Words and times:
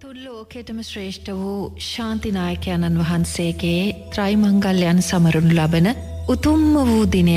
තුල්ලෝකෙටම 0.00 0.78
ශ්‍රේෂ්ඨ 0.80 1.26
වූ 1.38 1.64
ශාන්තිනායකයණන් 1.86 2.94
වහන්සේගේ 3.00 3.82
ත්‍රයිමංගල්යන් 4.12 5.00
සමරුණු 5.00 5.54
ලබන 5.56 5.88
උතුම්ම 6.28 6.62
වූ 6.86 7.02
දිනය 7.06 7.34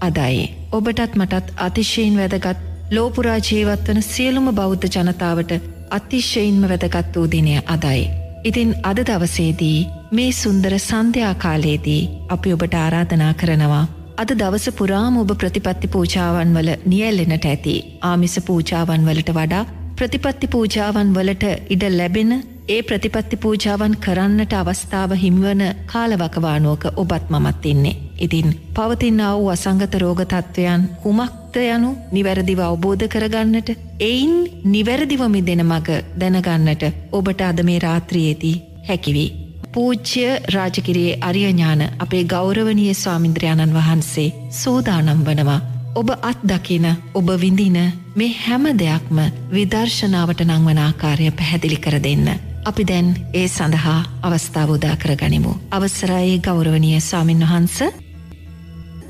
අදයි. 0.00 0.38
ඔබටත් 0.72 1.12
මටත් 1.14 1.52
අතිශයෙන් 1.58 2.16
වැදගත් 2.16 2.64
ලෝපුරා 2.90 3.36
ජීවත්වන 3.40 4.00
සියලුම 4.02 4.48
බෞද්ධ 4.54 4.88
ජනතාවට 4.94 5.52
අතිශයින්ම 5.90 6.64
වැදගත් 6.64 7.12
වූ 7.14 7.28
දිනය 7.28 7.54
අදයි. 7.68 8.02
ඉතින් 8.44 8.74
අද 8.82 9.04
දවසේදී 9.04 9.78
මේ 10.12 10.32
සුන්දර 10.34 10.80
සන්ධ්‍යාකාලයේදී 10.80 12.02
අපි 12.28 12.52
ඔබට 12.52 12.76
ආරාධනා 12.76 13.32
කරනවා. 13.34 13.86
අද 14.16 14.30
දවස 14.34 14.68
පුරාම 14.74 15.18
ඔබ 15.18 15.32
ප්‍රතිපත්ති 15.36 15.88
පූජාවන් 15.88 16.54
වල 16.54 16.76
නියල්ලෙනට 16.86 17.46
ඇති 17.46 17.80
ආමිස 18.04 18.38
පූජාවන් 18.42 19.04
වලට 19.04 19.34
වඩා 19.34 19.66
ප්‍රතිපත්ති 19.96 20.46
පූජාවන් 20.46 21.10
වලට 21.14 21.44
ඉඩ 21.70 21.84
ලැබෙන 21.90 22.32
ඒ 22.68 22.80
ප්‍රතිපත්ති 22.82 23.36
පූජාවන් 23.36 23.94
කරන්නට 23.96 24.52
අවස්ථාව 24.52 25.12
හිමිවන 25.14 25.62
කාලවකවානුවක 25.86 26.84
ඔබත් 26.96 27.30
මමත් 27.30 27.64
ඉන්නේ. 27.64 27.94
ඉතින් 28.18 28.48
පවතින්නා 28.74 29.30
වූ 29.36 29.48
අසංගත 29.48 29.94
රෝග 29.94 30.20
තත්ත්වයන් 30.22 30.82
කුමක්ත 31.02 31.56
යනු 31.62 31.90
නිවැරදිව 32.12 32.60
අවබෝධ 32.60 33.06
කරගන්නට 33.08 33.70
එයින් 34.00 34.34
නිවැරදිවමි 34.66 35.42
දෙන 35.46 35.64
මග 35.64 35.88
දැනගන්නට 36.20 36.84
ඔබට 37.12 37.40
අද 37.40 37.62
මේ 37.62 37.78
රාත්‍රියේදී 37.78 38.56
හැකිවී. 38.88 39.30
පූජ්‍ය 39.72 40.26
රාජකිරයේ 40.54 41.16
අරියඥාන 41.20 41.86
අපේ 41.98 42.24
ගෞරවනය 42.26 42.84
ස්වාමින්ද්‍රයාණන් 42.94 43.74
වහන්සේ 43.74 44.28
සූදානම් 44.52 45.24
වනවා. 45.24 45.75
ඔබ 45.96 46.10
අත් 46.22 46.40
දකින 46.42 46.86
ඔබ 47.14 47.28
විඳින 47.34 47.78
මේ 48.14 48.34
හැම 48.36 48.64
දෙයක්ම 48.74 49.18
විදර්ශනාවට 49.50 50.40
නංවන 50.44 50.78
ආකාරය 50.78 51.30
පැහැදිලි 51.30 51.78
කර 51.78 51.96
දෙන්න. 51.98 52.26
අපි 52.64 52.82
දැන් 52.84 53.08
ඒ 53.32 53.46
සඳහා 53.48 54.00
අවස්ථාවෝදා 54.22 54.96
කර 54.96 55.12
ගනිමු. 55.16 55.52
අවසරයි 55.70 56.34
ගෞරවනය 56.38 56.90
ස්වාමින් 57.00 57.42
වහන්ස 57.42 57.78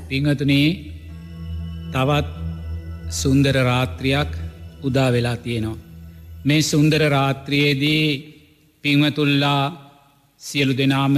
පිංහතුනේ 0.07 0.67
තවත් 1.93 2.27
සුන්දර 3.11 3.55
රාත්‍රියක් 3.63 4.31
උදා 4.81 5.09
වෙලා 5.11 5.37
තියෙනවා. 5.37 5.83
මේ 6.45 6.61
සුන්දර 6.63 7.01
රාත්‍රියයේදී 7.09 8.05
පිංවතුල්ලා 8.83 9.63
සියලු 10.41 10.73
දෙනාම 10.73 11.15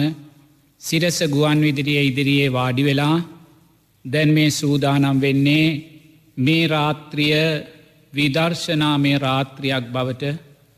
සිරස 0.82 1.20
ගුවන් 1.28 1.60
විදිරිය 1.62 2.02
ඉදිරියේ 2.04 2.54
වාඩි 2.54 2.84
වෙලා 2.84 3.18
දැන් 4.12 4.30
මේ 4.30 4.50
සූදානම් 4.52 5.22
වෙන්නේ 5.22 5.68
මේ 6.38 6.68
රාත්‍රිය 6.68 7.36
විදර්ශනාමය 8.14 9.14
රාත්‍රියක් 9.18 9.86
බවට 9.86 10.24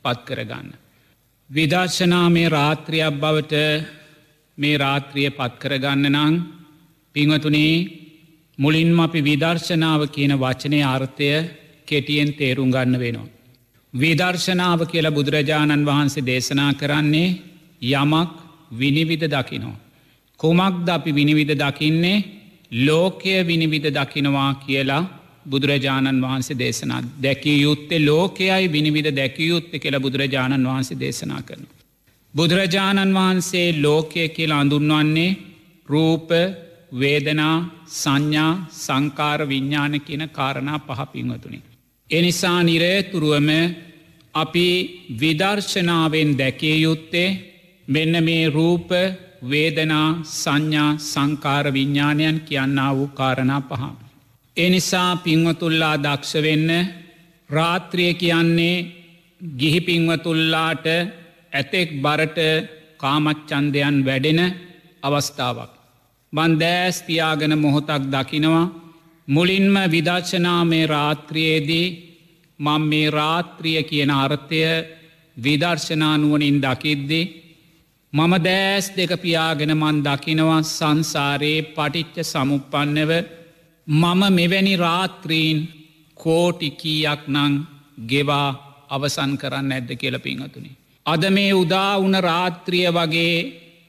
පත් 0.03 0.19
කරගන්න. 0.25 0.67
විදර්ශනාමය 1.49 2.43
රාත්‍රියක් 2.49 3.13
බවට 3.13 3.53
මේ 4.57 4.77
රාත්‍රිය 4.77 5.29
පත් 5.29 5.53
කරගන්න 5.59 6.05
නං 6.09 6.35
පිංවතුනේ 7.15 7.75
මුලින්ම 8.57 8.99
අපි 8.99 9.21
විදර්ශනාව 9.21 10.01
කියන 10.07 10.33
වචනය 10.35 10.79
අර්ථය 10.85 11.31
කෙටියෙන් 11.85 12.33
තේරුම් 12.33 12.69
ගන්න 12.71 12.99
වෙනවා. 12.99 13.31
විදර්ශනාව 13.93 14.79
කියලා 14.85 15.11
බුදුරජාණන් 15.11 15.85
වහන්සේ 15.85 16.25
දේශනා 16.25 16.73
කරන්නේ 16.73 17.37
යමක් 17.93 18.31
විනිවිධ 18.71 19.27
දකිනෝ. 19.27 19.75
කුමක්ද 20.39 20.87
අපි 20.89 21.11
විනිවිධ 21.11 21.55
දකින්නේ 21.55 22.40
ලෝකය 22.71 23.33
විනිවිධ 23.43 23.89
දකිනවා 23.89 24.53
කියලා 24.55 25.03
බුදුරජාණන් 25.45 26.21
වහන්සේ 26.21 26.59
දේශනා 26.59 27.01
දැකිය 27.21 27.57
යුත්තේ 27.61 28.05
ලෝකයයි 28.05 28.71
විනිවිධ 28.71 29.11
දැකිය 29.15 29.47
යුත්ත 29.47 29.71
කියලා 29.73 29.99
බුදුරජාණන් 29.99 30.67
වහන්සේ 30.67 30.99
දේශනා 30.99 31.41
කරන. 31.41 31.63
බුදුරජාණන් 32.33 33.13
වහන්සේ 33.13 33.67
ලෝකය 33.81 34.29
කියලා 34.29 34.59
අඳුන්වන්නේ 34.59 35.37
රූප 35.87 36.29
වේදනා 36.93 37.55
සංඥා 37.87 38.51
සංකාර 38.75 39.47
විඤ්ඥාන 39.47 40.01
කියන 40.01 40.29
කාරණා 40.29 40.79
පහපින්වතුනි. 40.79 41.61
එනිසා 42.09 42.59
නිරේතුරුවම 42.63 43.49
අපි 44.35 44.67
විදර්ශනාවෙන් 45.19 46.37
දැකිය 46.37 46.77
යුත්තේ 46.81 47.29
මෙන්න 47.87 48.23
මේ 48.23 48.49
රූප 48.49 48.89
වේදනා 49.41 50.09
සංඥා 50.23 50.97
සංකාර 51.03 51.73
විඤ්ඥානයන් 51.73 52.39
කියන්නා 52.39 52.95
වූ 52.95 53.07
කාරණා 53.09 53.61
පහම. 53.61 53.95
එනිසා 54.57 55.15
පින්වතුල්ලා 55.15 55.95
දක්ෂ 55.97 56.33
වෙන්න 56.43 56.69
රාත්‍රිය 57.49 58.13
කියන්නේ 58.13 58.75
ගිහි 59.41 59.81
පින්වතුල්ලාට 59.81 60.85
ඇතෙක් 61.51 61.89
බරට 62.01 62.39
කාමච්චන්දයන් 62.97 64.05
වැඩෙන 64.05 64.39
අවස්ථාවක්. 65.03 65.71
බන්දෑස් 66.33 66.97
තියාගෙන 67.01 67.53
මොහොතක් 67.57 68.03
දකිනවා 68.13 68.71
මුලින්ම 69.27 69.75
විදර්ශනාමේ 69.91 70.85
රාත්‍රියයේදී 70.87 71.87
මං 72.59 72.81
මේ 72.81 73.09
රාත්‍රිය 73.09 73.83
කියන 73.83 74.11
අර්ථය 74.15 74.61
විදර්ශනානුවනින් 75.37 76.57
දකිද්දී 76.61 77.40
මම 78.13 78.33
දෑස් 78.39 78.85
දෙක 78.91 79.11
පියාගෙන 79.17 79.71
මන් 79.73 79.97
දකිනවා 80.05 80.61
සංසාරයේ 80.69 81.67
පටිච්ච 81.67 82.17
සමුපන්නව 82.23 83.11
මම 83.87 84.21
මෙවැනි 84.31 84.73
රාත්‍රීන් 84.77 85.59
කෝටිකීයක් 86.17 87.21
නං 87.27 87.53
ගෙවා 88.07 88.49
අවසන් 88.89 89.31
කරන්න 89.37 89.71
ඇද්ද 89.71 89.91
කියල 89.95 90.17
පිංහතුනි. 90.19 90.71
අද 91.05 91.23
මේ 91.29 91.53
උදා 91.53 91.93
වුණ 91.95 92.17
රාත්‍රිය 92.21 92.87
වගේ 92.89 93.37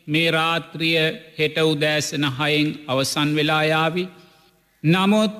මේ 0.06 0.30
රාත්‍රිය 0.30 1.02
හෙට 1.38 1.56
උදෑසන 1.64 2.24
හයෙන් 2.30 2.68
අවසන් 2.86 3.28
වෙලායාවි. 3.36 4.04
නමුත් 4.84 5.32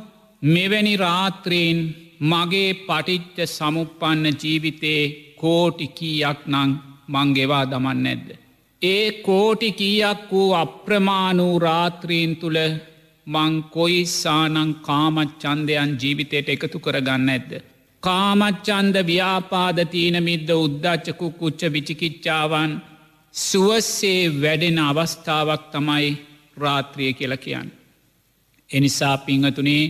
මෙවැනි 0.42 0.94
රාත්‍රීන් 0.98 1.78
මගේ 2.22 2.70
පටිච්ච 2.80 3.36
සමුපන්න 3.48 4.24
ජීවිතේ 4.36 5.02
කෝටිකීයක් 5.36 6.40
නං 6.48 6.70
මංගෙවා 7.08 7.64
දමන්න 7.66 8.06
ඇද්ද. 8.08 8.41
ඒ 8.82 9.12
කෝටි 9.22 9.72
කීයක් 9.72 10.22
වූ 10.30 10.48
අප්‍රමාණූ 10.54 11.58
රාත්‍රීන් 11.58 12.32
තුළ 12.36 12.58
මං 13.26 13.54
කොයිස්සානං 13.70 14.70
කාමච්චන්දයන් 14.82 15.90
ජීවිතයට 16.00 16.48
එකතු 16.48 16.78
කරගන්න 16.80 17.28
ඇද්ද. 17.28 17.52
කාමච්චන්ද 18.02 18.96
ව්‍යාපාදතියන 19.06 20.16
මිද්ද 20.20 20.48
උද්දච්චකු 20.56 21.26
කුච්ච 21.32 21.60
විචිකිච්චාවන් 21.72 22.72
සුවස්සේ 23.34 24.22
වැඩෙන 24.42 24.78
අවස්ථාවක් 24.80 25.62
තමයි 25.72 26.08
රාත්‍රිය 26.56 27.12
කියල 27.12 27.36
කියන්න. 27.36 27.68
එනිසා 28.70 29.16
පිංහතුනේ 29.18 29.84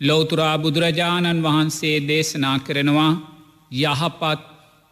ලෝතුරා 0.00 0.56
බුදුරජාණන් 0.58 1.42
වහන්සේ 1.42 1.96
දේශනා 2.08 2.58
කරනවා 2.58 3.12
යහපත් 3.80 4.49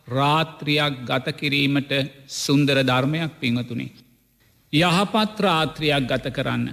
රාත්‍රියක් 0.08 0.94
ගත 1.04 1.36
කිරීමට 1.36 1.92
සුන්දර 2.26 2.78
ධර්මයක් 2.82 3.32
පිංහතුනේ. 3.40 3.94
යහපත් 4.72 5.40
රාත්‍රියක් 5.40 6.06
ගත 6.06 6.32
කරන්න. 6.32 6.68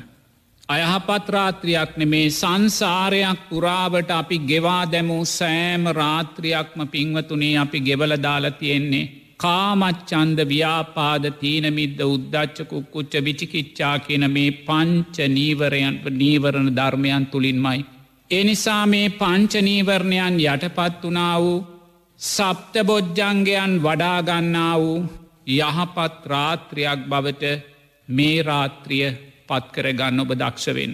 අයහපත් 0.70 1.28
රාත්‍රියක් 1.30 1.98
නෙමේ 1.98 2.30
සංසාරයක් 2.32 3.42
පුරාවට 3.50 4.10
අපි 4.12 4.38
ගෙවා 4.42 4.86
දැමූ 4.86 5.26
සෑම 5.28 5.84
රාත්‍රියක්ම 5.94 6.80
පිංවතුනේ 6.88 7.58
අපි 7.58 7.80
ගෙවල 7.82 8.16
දාලා 8.20 8.52
තියෙන්නේ. 8.54 9.12
කාමච්චන්ද 9.38 10.40
ව්‍යාපාද 10.46 11.26
තීනමිද්ද 11.42 12.00
උද්දච්චකු 12.06 12.78
කුච්ච 12.94 13.14
විචිකිච්චා 13.26 13.96
කියන 14.00 14.26
මේ 14.32 14.58
පංච 14.66 15.28
නීවරයන් 15.30 15.96
නීවරණ 16.14 16.70
ධර්මයන් 16.72 17.26
තුළින්මයි. 17.26 17.86
එනිසා 18.32 18.84
මේ 18.86 19.08
පංචනීවරණයන් 19.12 20.38
යටපත් 20.46 21.02
වනා 21.04 21.36
වූ 21.42 21.75
සප්ත 22.26 22.76
බොජ්ජංගයන් 22.84 23.74
වඩාගන්නා 23.80 24.76
වූ 24.76 24.98
යහපත් 25.48 26.16
රාත්‍රියක් 26.26 27.02
බවට 27.06 27.44
මේ 28.08 28.38
රාත්‍රිය 28.42 29.08
පත්කරගන්න 29.48 30.22
ඔබ 30.22 30.32
දක්ෂවෙන්. 30.34 30.94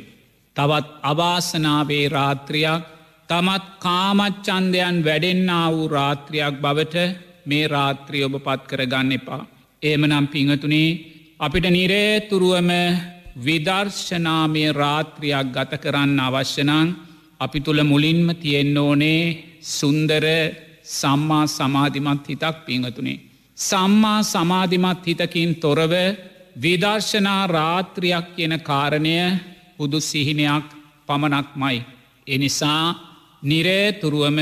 තවත් 0.56 0.88
අවාසනාවේ 1.04 2.06
රාත්‍රියක් 2.10 2.84
තමත් 3.30 3.66
කාමච්චන්දයන් 3.80 4.98
වැඩෙන්න්නා 5.06 5.68
වූ 5.72 5.88
රාත්‍රියක් 5.90 6.56
බවට 6.58 6.96
මේ 7.46 7.68
රාත්‍රිය 7.68 8.24
ඔබ 8.24 8.36
පත් 8.38 8.62
කරගන්න 8.70 9.12
එපා. 9.12 9.44
ඒමනම් 9.82 10.26
පිංහතුනේ 10.28 10.90
අපිට 11.40 11.66
නිරේතුරුවම 11.68 12.72
විදර්ශනාමය 13.38 14.66
රාත්‍රියක් 14.74 15.48
ගත 15.50 15.72
කරන්න 15.78 16.20
අවශ්‍යනං 16.20 16.92
අපි 17.40 17.60
තුළ 17.60 17.82
මුලින්ම 17.84 18.28
තියෙන්න 18.36 18.78
ඕනේ 18.78 19.24
සුන්දර 19.70 20.26
සම්මා 20.92 21.46
සමාධිමත් 21.50 22.28
හිතක් 22.30 22.58
පිංහතුනේ. 22.66 23.20
සම්මා 23.58 24.20
සමාධිමත් 24.26 25.06
හිතකින් 25.08 25.52
තොරව 25.56 25.94
විදර්ශනා 26.56 27.44
රාත්‍රියක් 27.48 28.26
කියන 28.36 28.54
කාරණය 28.62 29.16
හුදු 29.80 30.00
සිහිනයක් 30.02 30.68
පමණක්මයි. 31.08 31.78
එනිසා 32.28 32.86
නිරේතුරුවම 33.44 34.40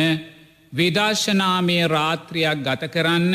විදර්ශනාමය 0.73 1.77
රාත්‍රියක් 1.87 2.59
ගත 2.59 2.81
කරන්න 2.87 3.33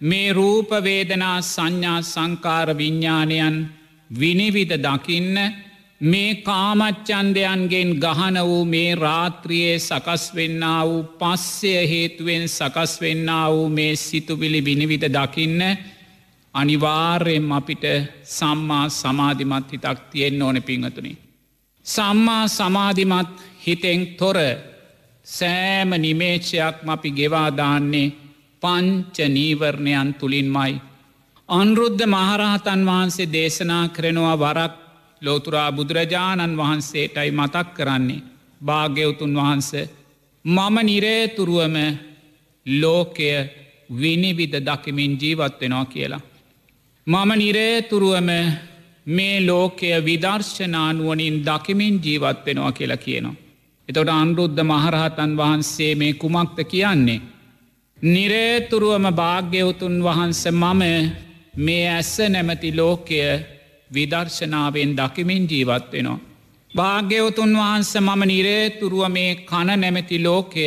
මේ 0.00 0.32
රූපවේදනා 0.32 1.38
සංඥා 1.44 2.00
සංකාර 2.04 2.68
විඤ්ඥානයන් 2.72 3.56
විනිවිධ 4.10 4.76
දකින්න 4.76 5.36
මේ 6.00 6.34
කාමච්චන්දයන්ගෙන් 6.36 7.90
ගහන 7.96 8.36
වූ 8.40 8.64
මේ 8.64 8.94
රාත්‍රියයේ 8.94 9.78
සකස් 9.78 10.34
වෙන්න 10.34 10.64
වූ 10.82 11.02
පස්සය 11.20 11.72
හේතුවෙන් 11.88 12.48
සකස් 12.48 13.00
වෙන්න 13.00 13.30
වූ 13.48 13.68
මේ 13.68 13.96
සිතුවිලි 13.96 14.64
විනිවිධ 14.64 15.08
දකින්න 15.08 15.62
අනිවාර්යෙන් 16.54 17.52
අපිට 17.52 17.84
සම්මා 18.24 18.88
සමාධිමත් 18.90 19.72
හිතක් 19.72 19.98
තියෙන්න්න 20.10 20.42
ඕන 20.42 20.62
පිංහතුනි. 20.62 21.18
සම්මා 21.86 22.48
සමාධිමත් 22.48 23.34
හිතෙන් 23.66 24.06
තොර 24.18 24.38
සෑම 25.26 25.90
නිමේච්ෂයක්ම 25.98 26.88
අපි 26.88 27.10
ගෙවාදාන්නේ 27.10 28.12
පංච 28.62 29.16
නීවරණයන් 29.28 30.14
තුළින්මයි. 30.14 30.80
අන්රුද්ධ 31.48 32.06
මහරහතන් 32.06 32.86
වහන්සේ 32.86 33.32
දේශනා 33.32 33.88
කරනවා 33.88 34.38
වරක් 34.38 34.83
ලෝතුරා 35.24 35.72
බුදුරජාණන් 35.72 36.58
වහන්සේටයි 36.58 37.30
මතක් 37.30 37.66
කරන්නේ 37.76 38.24
භාග්‍යවතුන් 38.60 39.34
වහන්ස 39.34 39.70
මම 40.44 40.76
නිරේතුරුවම 40.82 41.76
ලෝකය 42.66 43.30
විනිවිධ 43.92 44.58
දකිමින් 44.60 45.12
ජීවත් 45.20 45.60
වෙනවා 45.60 45.84
කියලා. 45.86 46.22
මම 47.06 47.30
නිරේතුරුවම 47.36 48.30
මේ 49.06 49.36
ලෝකය 49.42 49.88
විදර්ශනානුවනින් 50.00 51.36
දකිමින් 51.42 51.94
ජීවත් 52.04 52.46
වෙනවා 52.46 52.72
කියලා 52.72 52.96
කියනවා. 52.96 53.36
එතොට 53.88 54.08
අන්රුද්ධ 54.10 54.62
මහරහතන් 54.62 55.32
වහන්සේ 55.36 55.94
මේ 55.94 56.12
කුමක්ත 56.14 56.58
කියන්නේ. 56.64 57.20
නිරේතුරුවම 57.98 59.06
භාග්‍යවතුන් 59.12 59.96
වහන්ස 60.02 60.42
මම 60.52 60.82
මේ 61.56 61.84
ඇස්ස 61.88 62.18
නැමති 62.28 62.76
ලෝකය 62.76 63.20
විදර්ශනාවෙන් 63.94 64.90
දකිමින් 64.96 65.44
ජීවත් 65.46 65.86
වෙනවා. 65.92 66.22
භාග්‍යවතුන් 66.70 67.52
වහන්ස 67.54 67.92
මම 67.98 68.22
නිරේතුරුව 68.26 69.04
මේ 69.08 69.32
කණ 69.42 69.80
නැමැති 69.80 70.18
ලෝකය 70.20 70.66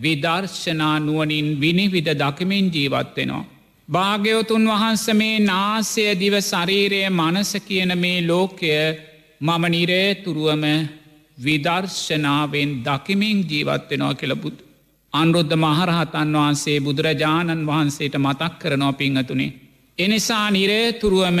විදර්ශනා 0.00 0.96
නුවනින් 1.00 1.48
විනිවිධ 1.60 2.12
දකිමින් 2.16 2.66
ජීවත් 2.70 3.16
වෙනවා. 3.16 3.44
භාග්‍යවතුන් 3.88 4.64
වහන්ස 4.66 5.06
මේ 5.12 5.38
නාසය 5.42 6.04
දිව 6.14 6.34
ශරීරය 6.42 7.00
මනස 7.10 7.50
කියන 7.60 7.90
මේ 7.98 8.18
ලෝකය 8.22 8.74
මම 9.40 9.64
නිරේතුරුවම 9.68 10.64
විදර්ශනාවෙන් 11.38 12.70
දකිමින් 12.82 13.38
ජීවත්වෙනවා 13.42 14.14
කෙළබුදු. 14.14 14.62
අන්රුද්ධ 15.12 15.56
මහරහතන් 15.56 16.32
වහන්සේ 16.34 16.78
බුදුරජාණන් 16.80 17.66
වහන්සේට 17.66 18.16
මතක් 18.16 18.52
කරනෝ 18.58 18.92
පිංහතුනේ. 18.94 19.52
එනිසා 19.98 20.50
නිරේතුරුවම 20.50 21.38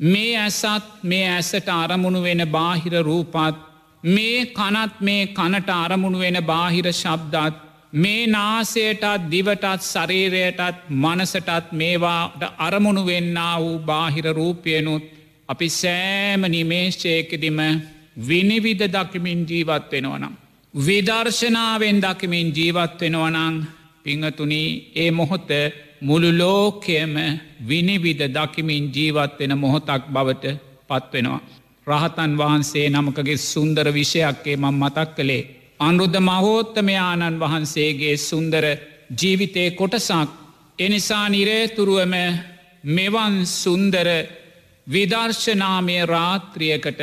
මේ 0.00 0.36
ඇසත් 0.36 1.02
මේ 1.02 1.28
ඇසට 1.28 1.68
අරමුණු 1.68 2.22
වෙන 2.22 2.42
බාහිර 2.48 3.02
රූපත් 3.02 3.56
මේ 4.04 4.46
කනත් 4.48 5.00
මේ 5.00 5.26
කනට 5.28 5.70
අරමුණු 5.76 6.18
වෙන 6.18 6.38
බාහිර 6.44 6.92
ශබ්දත් 6.92 7.54
මේ 7.94 8.26
නාසයටත් 8.28 9.30
දිවටත් 9.30 9.82
ශරීරයටත් 9.82 10.90
මනසටත් 10.90 11.72
මේවාට 11.72 12.42
අරමුණු 12.58 13.04
වෙන්න 13.04 13.38
වූ 13.56 13.78
බාහිර 13.80 14.26
රූපයනුත් 14.32 15.02
අපි 15.48 15.68
සෑම 15.70 16.42
නිමේශ්චයකදිම 16.46 17.58
විනිවිධ 18.18 18.86
දකිමින් 18.86 19.40
ජීවත් 19.44 19.90
වෙනවනම්. 19.92 20.34
විදර්ශනාවෙන් 20.74 22.00
දකිමින් 22.00 22.52
ජීවත් 22.52 23.00
වෙනවනං 23.00 23.66
පිංහතුනී 24.04 24.92
ඒ 24.94 25.10
මොහොත 25.10 25.50
මුළු 26.00 26.30
ලෝකයම 26.34 27.14
විනිවිධ 27.62 28.26
දකිමින් 28.30 28.84
ජීවත් 28.90 29.38
වෙන 29.38 29.52
මොහොතක් 29.56 30.02
බවට 30.08 30.44
පත්වෙනවා. 30.88 31.40
රහතන් 31.86 32.32
වහන්සේ 32.36 32.86
නමකගේ 32.90 33.36
සුන්දර 33.44 33.86
විෂයක්කේ 33.90 34.56
මං 34.56 34.74
මතක් 34.76 35.08
කළේ. 35.14 35.48
අනුරුද්ධ 35.80 36.20
මහෝත්තමයාණන් 36.20 37.40
වහන්සේගේ 37.40 38.16
සුන්දර 38.18 38.64
ජීවිතය 39.12 39.64
කොටසක් 39.72 40.30
එනිසා 40.78 41.26
නිරේතුරුවම 41.28 42.14
මෙවන් 42.88 43.34
සුන්දර 43.54 44.08
විදර්ශනාමය 44.86 45.96
රාත්‍රියකට 46.06 47.00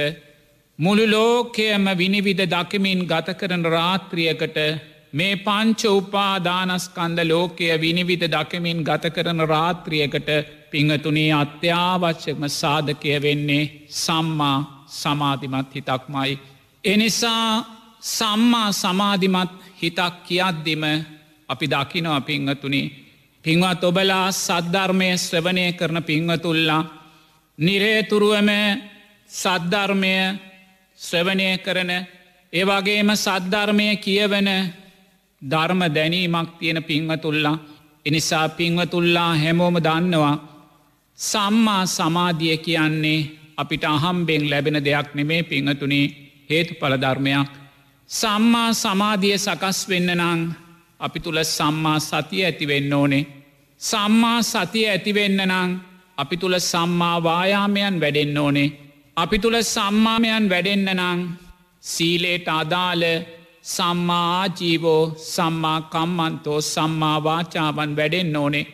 මුළු 0.79 1.05
ලෝකයම 1.07 1.85
විනිවිධ 1.93 2.45
දකිමින් 2.47 3.01
ගත 3.05 3.27
කරන 3.33 3.63
රාත්‍රියකට 3.67 4.57
මේ 5.15 5.35
පංච 5.37 5.81
උපාදානස්කන්ද 5.91 7.19
ලෝකය 7.23 7.67
විනිවිධ 7.75 8.27
දකමින් 8.27 8.79
ගත 8.83 9.03
කරන 9.09 9.39
රාත්‍රියකට 9.45 10.29
පිංහතුනේ 10.71 11.31
අත්‍යාවශ්‍යකම 11.33 12.43
සාධකය 12.51 13.21
වෙන්නේ 13.21 13.63
සම්මා 13.95 14.57
සමාධිමත් 14.93 15.69
හිතක්මයි. 15.75 16.39
එනිසා 16.83 17.47
සම්මා 18.09 18.69
සමාධිමත් 18.73 19.51
හිතක් 19.81 20.15
කියද්දිම 20.23 20.83
අපි 21.49 21.65
දකිනවා 21.67 22.21
පිංහතුනේ 22.21 22.91
පින්වත් 23.45 23.83
ඔබලා 23.83 24.27
සද්ධර්මය 24.33 25.09
ශ්‍රවණය 25.17 25.65
කරන 25.73 25.97
පිංහතුල්ලා 26.03 26.83
නිරේතුරුවම 27.57 28.49
සද්ධර්මය 29.29 30.15
ශ්‍රවණය 30.99 31.49
කරන 31.57 31.91
ඒවගේම 32.53 33.09
සද්ධර්මය 33.17 33.87
කියවන 33.97 34.49
ධර්ම 35.51 35.81
දැනීමක් 35.95 36.49
තියෙන 36.59 36.79
පිංවතුල්ලා 36.83 37.57
එනිසා 38.05 38.47
පිංවතුල්ලා 38.49 39.31
හැමෝම 39.35 39.77
දන්නවා 39.79 40.35
සම්මා 41.19 41.83
සමාධිය 41.87 42.57
කියන්නේ 42.57 43.19
අපිට 43.57 43.83
අහම්බෙන් 43.85 44.43
ලැබෙන 44.49 44.79
දෙයක් 44.85 45.07
නෙමේ 45.15 45.43
පිංහතුනේ 45.43 46.05
හේතු 46.49 46.73
පලධර්මයක් 46.73 47.49
සම්මා 48.09 48.69
සමාධිය 48.73 49.37
සකස් 49.37 49.79
වෙන්න 49.89 50.11
නං 50.15 50.41
අපි 50.99 51.19
තුළ 51.19 51.39
සම්මා 51.43 51.99
සතිය 51.99 52.45
ඇතිවෙන්න 52.45 52.93
ඕනේ. 52.93 53.25
සම්මා 53.81 54.41
සතිය 54.43 54.85
ඇතිවෙන්න 54.87 55.39
නං 55.41 55.71
අපි 56.17 56.37
තුළ 56.37 56.59
සම්මා 56.61 57.23
වායාමයන් 57.23 57.99
වැඩෙන්න 58.01 58.37
ඕනේ. 58.37 58.73
අපි 59.17 59.39
තුළ 59.39 59.57
සම්මාමයන් 59.63 60.49
වැඩෙන්න 60.49 60.89
නං 60.93 61.19
සීලේට 61.83 62.47
අදාළ 62.49 63.03
සම්මාජීවෝ 63.65 65.03
සම්මා 65.25 65.79
කම්මන්තෝ 65.83 66.59
සම්මාවාචාවන් 66.63 67.91
වැඩෙන්න 67.97 68.35
ඕනේ. 68.35 68.65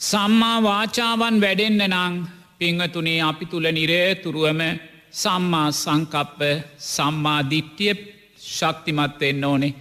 සම්මා 0.00 0.58
වාචාවන් 0.62 1.40
වැඩෙන්න 1.40 1.80
නං 1.86 2.14
පිංහතුනේ 2.58 3.20
අපි 3.22 3.46
තුළ 3.46 3.66
නිරේතුරුවම 3.72 4.60
සම්මා 5.12 5.70
සංකප්ප 5.72 6.40
සම්මාධිට්්‍යය 6.90 7.94
ශක්තිමත්වෙන්න 8.50 9.44
ඕනේ. 9.44 9.74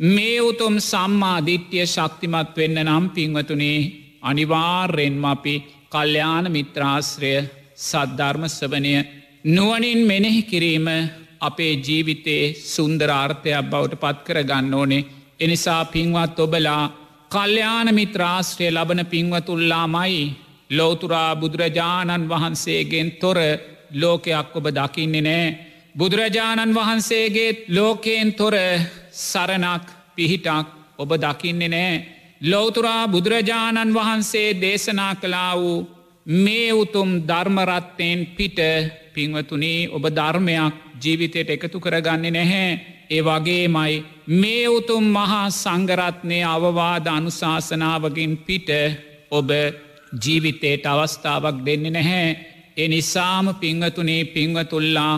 මේ 0.00 0.40
උතුම් 0.40 0.76
සම්මාධිට්්‍යය 0.80 1.86
ශක්තිමත් 1.86 2.56
වෙන්න 2.56 2.82
නම් 2.84 3.04
පිංවතුනේ 3.10 3.80
අනිවාර්යෙන්ම 4.22 5.24
අපි 5.24 5.54
කල්්‍යාන 5.92 6.46
මිත්‍රාශ්‍රය 6.52 7.32
සද්ධර්ම 7.78 8.44
සවනය 8.48 8.94
නුවනින් 9.46 10.00
මෙනෙහි 10.06 10.42
කිරීම 10.42 10.88
අපේ 11.40 11.72
ජීවිතයේ 11.78 12.54
සුන්දරාර්ථයක් 12.66 13.70
බවට 13.70 14.00
පත් 14.00 14.18
කර 14.26 14.38
ගන්න 14.44 14.74
ඕනේ. 14.74 15.06
එනිසා 15.40 15.82
පින්වත් 15.86 16.38
ඔබලා 16.38 16.82
කල්්‍යාන 17.30 17.88
මිත්‍රාශ්‍රය 17.94 18.66
ලබන 18.70 19.02
පින්වතුල්ලාමයි 19.06 20.20
ලෝතුරා 20.70 21.36
බුදුරජාණන් 21.36 22.28
වහන්සේගෙන් 22.28 23.10
තොර 23.12 23.38
ලෝකයක් 23.92 24.56
ඔබ 24.56 24.66
දකින්නේ 24.70 25.22
නෑ. 25.22 25.56
බුදුරජාණන් 25.94 26.74
වහන්සේගේ 26.74 27.50
ලෝකයෙන් 27.68 28.32
තොර 28.34 28.54
සරණක් 29.12 29.84
පිහිටක් 30.16 30.66
ඔබ 30.98 31.10
දකින්නේ 31.16 31.68
නෑ. 31.68 31.94
ලෝතුරා 32.42 33.08
බුදුරජාණන් 33.08 33.94
වහන්සේ 33.94 34.60
දේශනා 34.60 35.14
කලා 35.14 35.52
වූ 35.56 35.86
මේ 36.26 36.72
උතුම් 36.74 37.10
ධර්මරත්තයෙන් 37.22 38.26
පිට 38.28 38.58
පින්වතුනී 39.18 39.88
ඔබ 39.90 40.04
ධර්මයක් 40.10 40.74
ජීවිතයට 41.02 41.50
එකතු 41.50 41.78
කරගන්නේ 41.80 42.30
නැහැ. 42.32 42.70
ඒ 43.08 43.22
වගේමයි 43.22 43.94
මේ 44.34 44.68
උතුම් 44.70 45.04
මහා 45.08 45.46
සංගරත්නය 45.52 46.38
අවවාද 46.46 47.06
අනුශාසනාවකින් 47.08 48.32
පිට 48.40 48.68
ඔබ 49.30 49.50
ජීවිතයට 50.16 50.84
අවස්ථාවක් 50.86 51.58
දෙන්නේ 51.66 51.90
නැහැ. 51.92 52.28
එනිසාම 52.76 53.46
පිංහතුනේ 53.56 54.22
පිංවතුල්ලා 54.26 55.14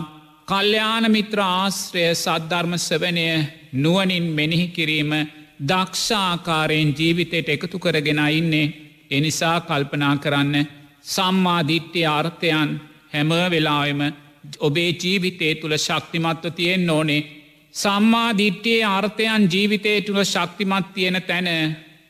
කල්්‍යාන 0.47 1.05
මිත්‍ර 1.09 1.39
ආශ්‍රය 1.41 2.03
සද්ධර්ම 2.13 2.73
සවනය 2.79 3.27
නුවනින් 3.75 4.25
මෙනෙහි 4.31 4.67
කිරීම 4.69 5.11
දක්ෂාකාරයෙන් 5.61 6.89
ජීවිතයට 6.93 7.49
එකතු 7.49 7.77
කරගෙන 7.79 8.21
ඉන්නේ 8.31 8.73
එනිසා 9.11 9.57
කල්පනා 9.61 10.15
කරන්න 10.17 10.55
සම්මාධිට්්‍ය 11.05 12.01
අර්ථයන් 12.09 12.69
හැම 13.13 13.29
වෙලාවෙම 13.49 14.01
ඔබේ 14.59 14.91
ජීවිතය 14.93 15.55
තුළ 15.55 15.77
ශක්තිමත්ව 15.77 16.51
තියෙන් 16.51 16.89
ඕනේ 16.89 17.21
සම්මාධිට්්‍යයේ 17.73 18.85
අර්ථයන් 18.87 19.43
ජීවිතය 19.45 20.01
තුළ 20.01 20.23
ශක්තිමත් 20.25 20.93
තියෙන 20.93 21.21
තැන 21.21 21.47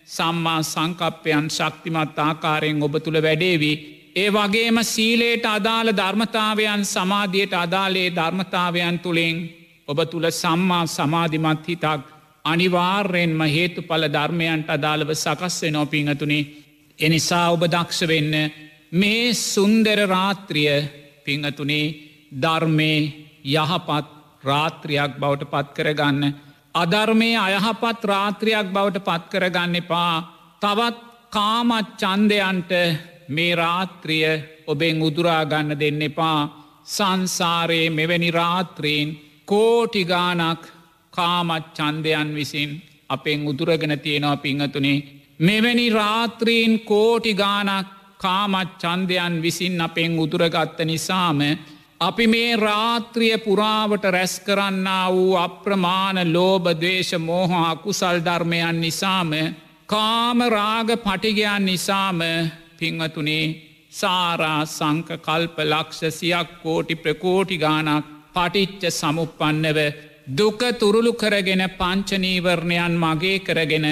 සම්මා 0.08 0.62
සංකප්පයන් 0.64 1.50
ශක්තිමත් 1.50 2.20
ආකාරයෙන් 2.20 2.84
ඔබ 2.84 2.96
තුළ 2.96 3.18
වැඩේවී. 3.18 3.76
ඒ 4.16 4.30
වගේම 4.30 4.78
සීලේට 4.84 5.46
අදාළ 5.48 5.90
ධර්මතාවයන් 5.92 6.86
සමාධියයට 6.86 7.54
අදාලේ 7.56 8.10
ධර්මතාවයන් 8.12 9.00
තුළින් 9.00 9.38
ඔබ 9.88 10.00
තුළ 10.06 10.28
සම්මා 10.32 10.86
සමාධිමත් 10.88 11.68
හිතක් 11.68 12.02
අනිවාර්යෙන්ම 12.46 13.42
හේතු 13.48 13.82
පල 13.82 14.04
ධර්මයන්ට 14.08 14.70
අදාළව 14.70 15.10
සකස්වෙන 15.16 15.74
නොපිංහතුනේ 15.74 16.50
එනිසා 17.00 17.48
ඔබ 17.52 17.64
දක්ෂ 17.66 18.08
වෙන්න 18.08 18.34
මේ 18.92 19.34
සුන්දර 19.34 20.00
රාත්‍රිය 20.08 20.84
පිංහතුනේ 21.26 21.86
ධර්මය 22.34 22.94
යහපත් 23.46 24.08
රාත්‍රියක් 24.44 25.14
බවට 25.20 25.46
පත් 25.46 25.68
කරගන්න. 25.74 26.24
අධර්මය 26.76 27.30
අයහපත් 27.38 28.04
රාත්‍රියක් 28.04 28.68
බවට 28.68 29.00
පත් 29.00 29.24
කරගන්න 29.32 29.76
එපා. 29.76 30.16
තවත් 30.62 30.98
කාමත් 31.30 31.88
චන්දයන්ට 31.98 32.72
මේ 33.30 33.56
රාත්‍රිය 33.56 34.28
ඔබෙන් 34.68 35.02
උදුරාගන්න 35.02 35.80
දෙන්න 35.80 36.02
එපා. 36.02 36.40
සංසාරයේ 36.86 37.90
මෙවැනි 37.90 38.32
රාත්‍රීන් 38.32 39.10
කෝටිගානක් 39.46 40.62
කාමත් 41.14 41.66
චන්දයන් 41.74 42.36
විසින් 42.36 42.82
අපෙන් 43.10 43.48
උදුරගෙන 43.48 44.00
තියෙනවා 44.00 44.38
පිංහතුනේ. 44.38 45.04
මෙවැනි 45.40 45.88
රාත්‍රීන් 45.92 46.80
කෝටිගානක් 46.82 48.01
කාමත් 48.22 48.72
චන්දයන් 48.78 49.36
විසින් 49.40 49.82
අපෙන් 49.82 50.20
උදුරගත්ත 50.20 50.80
නිසාම 50.84 51.40
අපි 52.02 52.26
මේ 52.28 52.54
රාත්‍රිය 52.58 53.36
පුරාවට 53.40 54.06
රැස් 54.08 54.34
කරන්න 54.40 54.88
වූ 55.10 55.34
අප්‍රමාණ 55.38 56.20
ලෝබ 56.28 56.66
දේශ 56.78 57.14
මෝහා 57.20 57.72
කුසල් 57.78 58.18
ධර්මයන් 58.20 58.78
නිසාම 58.78 59.32
කාම 59.88 60.40
රාග 60.50 60.90
පටිගයන් 61.00 61.66
නිසාම 61.66 62.20
පිංහතුනේ 62.78 63.46
සාරා 63.92 64.62
සංක 64.68 65.10
කල්ප 65.20 65.58
ලක්ෂ 65.64 66.18
සියක් 66.18 66.50
කෝටි 66.62 66.96
ප්‍රකෝටි 66.98 67.58
ගානක් 67.58 68.06
පටිච්ච 68.34 68.84
සමුපන්නව 68.92 69.80
දුක 70.32 70.62
තුරුළු 70.76 71.14
කරගෙන 71.16 71.64
පංචනීවරණයන් 71.72 72.96
මගේ 72.98 73.40
කරගෙන 73.42 73.88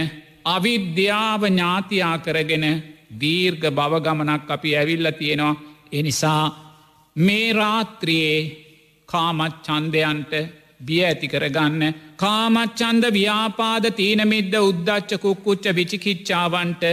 අවිද්‍යාව 0.48 1.42
ඥාතියා 1.46 2.18
කරගෙන 2.20 2.66
දීර්ඝ 3.12 3.68
බවගමනක් 3.72 4.50
අපි 4.50 4.76
ඇවිල්ල 4.76 5.12
තියෙනවා. 5.12 5.60
එනිසා 5.92 6.44
මේ 7.16 7.54
රාත්‍රියයේ 7.54 8.42
කාමත් 9.10 9.56
චන්දයන්ට 9.66 10.34
බිය 10.80 11.02
ඇති 11.04 11.28
කරගන්න 11.28 11.82
කාමච්චන්ද 12.18 13.06
ව්‍යාපාද 13.12 13.86
තීනමිද්ද 13.92 14.54
උද්දච්ච 14.60 15.12
කුක්කුච්ච 15.18 15.66
විචිකිච්චාවන්ට 15.76 16.84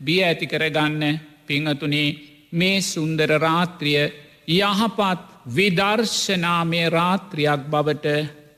බිය 0.00 0.22
ඇති 0.22 0.46
කරගන්න. 0.46 1.02
පිංහතුනේ 1.46 2.08
මේ 2.52 2.80
සුන්දර 2.82 3.30
රාත්‍රිය 3.38 4.04
යහපත් 4.48 5.20
විදර්ශනාමය 5.48 6.82
රාත්‍රියක් 6.88 7.60
බවට 7.72 8.06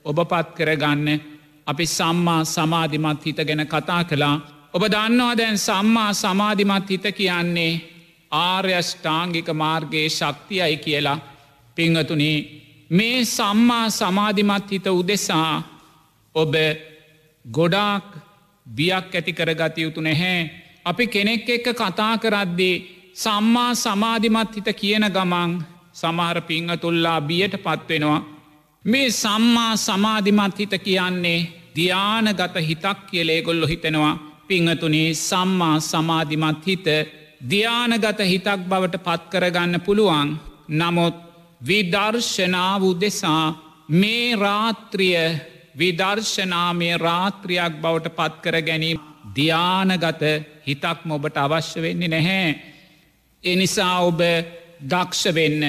ඔබ 0.05 0.17
පත් 0.25 0.47
කරගන්න. 0.57 1.07
අපි 1.67 1.85
සම්මා 1.87 2.41
සමාධිමත් 2.45 3.25
හිත 3.25 3.39
ගැන 3.47 3.67
කතා 3.67 4.03
කළා. 4.03 4.35
ඔබ 4.73 4.83
දන්නවා 4.85 5.37
දැන් 5.37 5.57
සම්මා 5.57 6.13
සමාධිමත් 6.13 6.89
හිත 6.89 7.05
කියන්නේ 7.17 7.81
ආර්යෂ්ඨාංගික 8.31 9.49
මාර්ගයේ 9.53 10.09
ශක්තියයි 10.09 10.77
කියලා. 10.77 11.19
පිංහතුනේ 11.77 12.37
මේ 12.89 13.25
සම්මා 13.27 13.89
සමාධිමත් 13.89 14.71
හිත 14.71 14.87
උදෙසා 14.89 15.53
ඔබ 16.35 16.53
ගොඩාක් 17.45 18.07
බියක් 18.67 19.15
ඇති 19.15 19.33
කරගත 19.33 19.77
යුතු 19.77 20.01
නැහැ. 20.01 20.51
අපි 20.85 21.07
කෙනෙක් 21.07 21.49
එක්ක 21.49 21.67
කතා 21.73 22.13
කරද්දී 22.17 22.75
සම්මා 23.15 23.71
සමාධිමත් 23.75 24.55
හිත 24.55 24.69
කියන 24.75 25.05
ගමන් 25.09 25.51
සමහර 25.93 26.41
පිංහතුල්ලා 26.41 27.19
බියට 27.21 27.55
පත්වෙනවා 27.57 28.21
මේ 28.85 29.09
සම්මා 29.13 29.73
සමාධිමත් 29.77 30.59
හිත 30.59 30.73
කියන්නේ 30.83 31.39
ධ්‍යානගත 31.75 32.55
හිතක් 32.67 32.97
කියලේ 33.09 33.41
ගොල්ලො 33.41 33.67
හිතෙනවා. 33.67 34.28
පිංහතුනේ 34.49 35.09
සම්මා 35.19 35.77
සමාධිමත් 35.81 36.65
හිත 36.65 36.87
ධ්‍යානගත 37.41 38.19
හිතක් 38.23 38.61
බවට 38.69 39.03
පත්කරගන්න 39.05 39.75
පුළුවන් 39.81 40.29
නමුත් 40.71 41.17
විදර්ශනාව 41.61 42.81
උදෙසා 42.83 43.45
මේ 43.91 44.35
රාත්‍රිය 44.35 45.23
විදර්ශනාමය 45.75 46.89
රාත්‍රියක් 46.97 47.73
බවට 47.81 48.15
පත්කර 48.17 48.55
ගැනීම 48.61 48.99
ධ්‍යානගත 49.35 50.23
හිතක් 50.65 50.99
මොබට 51.05 51.37
අවශ්‍ය 51.37 51.81
වෙන්නේ 51.81 52.07
නැහැ. 52.07 52.47
එනිසා 53.43 53.95
ඔබ 54.01 54.21
දක්ෂ 54.83 55.35
වෙන්න. 55.35 55.63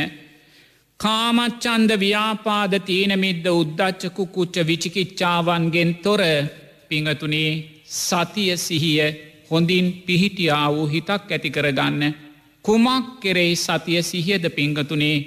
කාමච්චන්ද 1.00 1.90
ව්‍යාපාද 1.98 2.72
තීනමිද්ද 2.82 3.46
උද්දච්චකු 3.50 4.26
කුච්ච 4.28 4.56
විචිකිච්චාවන්ගෙන් 4.66 5.92
තොර 5.96 6.22
පිංහතුනේ 6.88 7.52
සතිය 7.90 8.56
සිහිය 8.56 9.10
හොඳින් 9.50 10.02
පිහිටියා 10.06 10.72
වූ 10.72 10.86
හිතක් 10.86 11.26
ඇති 11.28 11.50
කරගන්න. 11.50 12.14
කුමක් 12.64 13.06
කෙරෙයි 13.20 13.56
සතිය 13.56 14.02
සිහියද 14.02 14.44
පිංගතුනේ? 14.50 15.18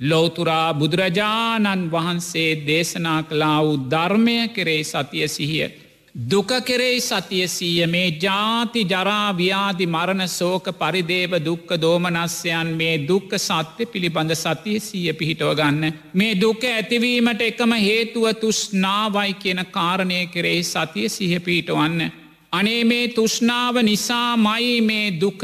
ලෝතුරා 0.00 0.74
බුදුරජාණන් 0.74 1.90
වහන්සේ 1.90 2.50
දේශනා 2.66 3.22
කලා 3.22 3.58
වූ 3.62 3.76
ධර්මය 3.90 4.48
කෙරෙයි 4.48 4.84
සතිය 4.84 5.28
සිහිය. 5.28 5.68
දුක 6.14 6.48
කෙරෙයි 6.64 7.00
සතිය 7.00 7.46
සීය 7.46 7.86
මේ 7.86 8.18
ජාති 8.18 8.84
ජරාව්‍යාදි 8.84 9.86
මරණ 9.86 10.28
සෝක 10.28 10.64
පරිදේව 10.72 11.32
දුක්ක 11.38 11.68
දෝමනස්යන් 11.76 12.68
මේ 12.74 13.06
දුක්ක 13.06 13.32
සත්‍ය 13.38 13.86
පිළිබඳ 13.86 14.32
සතිය 14.34 14.80
සීය 14.80 15.12
පිහිටව 15.12 15.52
ගන්න. 15.54 15.92
මේ 16.14 16.34
දුක 16.34 16.64
ඇතිවීමට 16.64 17.42
එකම 17.42 17.72
හේතුව 17.78 18.32
තුෂ්නාවයි 18.34 19.34
කියන 19.34 19.60
කාරණය 19.66 20.26
කෙරෙහි 20.26 20.62
සතිය 20.64 21.08
සිහ 21.08 21.40
පිහිටවන්න. 21.40 22.10
අනේ 22.52 22.84
මේ 22.84 23.08
තුෂ්නාව 23.08 23.82
නිසා 23.82 24.36
මයි 24.38 24.80
මේ 24.80 25.20
දුක 25.20 25.42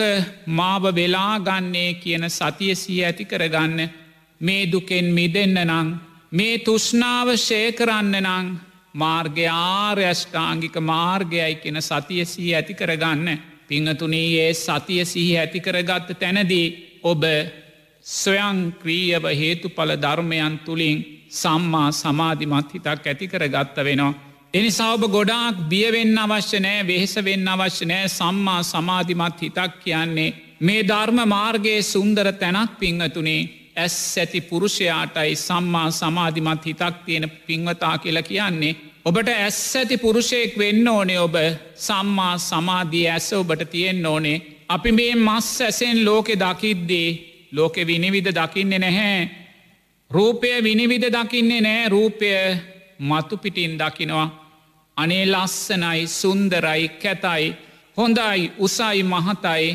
මාව 0.48 0.84
වෙලාගන්නේ 0.90 1.94
කියන 1.94 2.30
සතිය 2.30 2.74
සිය 2.74 3.04
ඇති 3.04 3.24
කරගන්න. 3.24 3.90
මේ 4.40 4.70
දුකෙන් 4.72 5.12
මිදෙන්න 5.12 5.58
නං 5.62 5.88
මේ 6.32 6.58
තුෂ්නාව 6.58 7.36
ශය 7.38 7.72
කරන්න 7.72 8.16
නං 8.22 8.73
මාර්ගය 8.94 9.46
ආර්යෂ්ඨාංගික 9.48 10.76
මාර්ගයයි 10.82 11.54
කියෙන 11.56 11.82
සතිය 11.82 12.24
සී 12.24 12.54
ඇති 12.54 12.74
කරගන්න 12.74 13.28
පිංහතුනී 13.68 14.30
ඒ 14.38 14.52
සතිය 14.56 15.04
සිහි 15.04 15.32
ඇති 15.36 15.60
කරගත්ත 15.60 16.10
තැනදී 16.16 16.66
ඔබ 17.04 17.24
ස්වයංක්‍රීයව 18.04 19.24
හේතුඵල 19.32 19.92
ධර්මයන් 19.96 20.54
තුළින් 20.60 20.98
සම්මා 21.32 21.88
සමාධිමත් 21.92 22.70
හිතක් 22.70 23.04
ඇති 23.04 23.28
කරගත්ත 23.28 23.76
වෙනවා. 23.78 24.14
එනිසා 24.54 24.92
ඔබ 24.92 25.04
ගොඩාක් 25.08 25.56
බියවෙන්න 25.68 26.18
අවශ්‍ය 26.18 26.58
නෑ 26.60 26.86
වෙහෙස 26.86 27.14
වෙන්න 27.20 27.48
අවශ්‍ය 27.48 27.84
නෑ 27.84 28.08
සම්මා 28.10 28.62
සමාධිමත් 28.64 29.42
හිතක් 29.42 29.72
කියන්නේ 29.80 30.34
මේ 30.60 30.82
ධර්ම 30.84 31.18
මාර්ගයේ 31.26 31.82
සුන්දර 31.84 32.32
තැනක් 32.34 32.78
පිංහතුනේ 32.78 33.42
ඇස් 33.76 34.18
ඇති 34.18 34.40
පුරුෂයාටයි 34.40 35.36
සම්මා 35.36 35.90
සමාධිමත් 35.90 36.66
හිතක් 36.66 36.96
තියෙන 37.04 37.30
පින්වතා 37.46 37.98
කියල 37.98 38.22
කියන්නේ. 38.22 38.76
ඔබට 39.04 39.28
ඇස් 39.28 39.76
ඇති 39.76 39.96
පුරුෂයෙක් 39.98 40.58
වෙන්න 40.58 40.88
ඕනේ 40.88 41.20
ඔබ 41.20 41.36
සම්මා 41.76 42.38
සමාධී 42.40 43.06
ඇස 43.08 43.32
ඔබට 43.32 43.70
තියෙන්න්න 43.70 44.06
ඕනේ. 44.06 44.42
අපි 44.68 44.92
මේ 44.92 45.14
මස් 45.16 45.48
ඇසෙන් 45.60 46.04
ලෝකෙ 46.04 46.34
දකිද්දී 46.36 47.08
ලෝකෙ 47.52 47.86
විනිවිධ 47.86 48.32
දකින්නේ 48.32 48.78
නැහැ. 48.78 49.30
රූපය 50.10 50.48
විනිවිධ 50.62 51.10
දකින්නේ 51.10 51.60
නෑ 51.60 51.88
රූපය 51.88 52.30
මතු 53.00 53.36
පිටින් 53.36 53.78
දකිනවා. 53.78 54.28
අනේ 54.96 55.26
ලස්සනයි 55.26 56.06
සුන්දරයි 56.08 56.88
කැතයි 57.02 57.54
හොඳයි 57.96 58.50
උසයි 58.58 59.02
මහතයි 59.04 59.66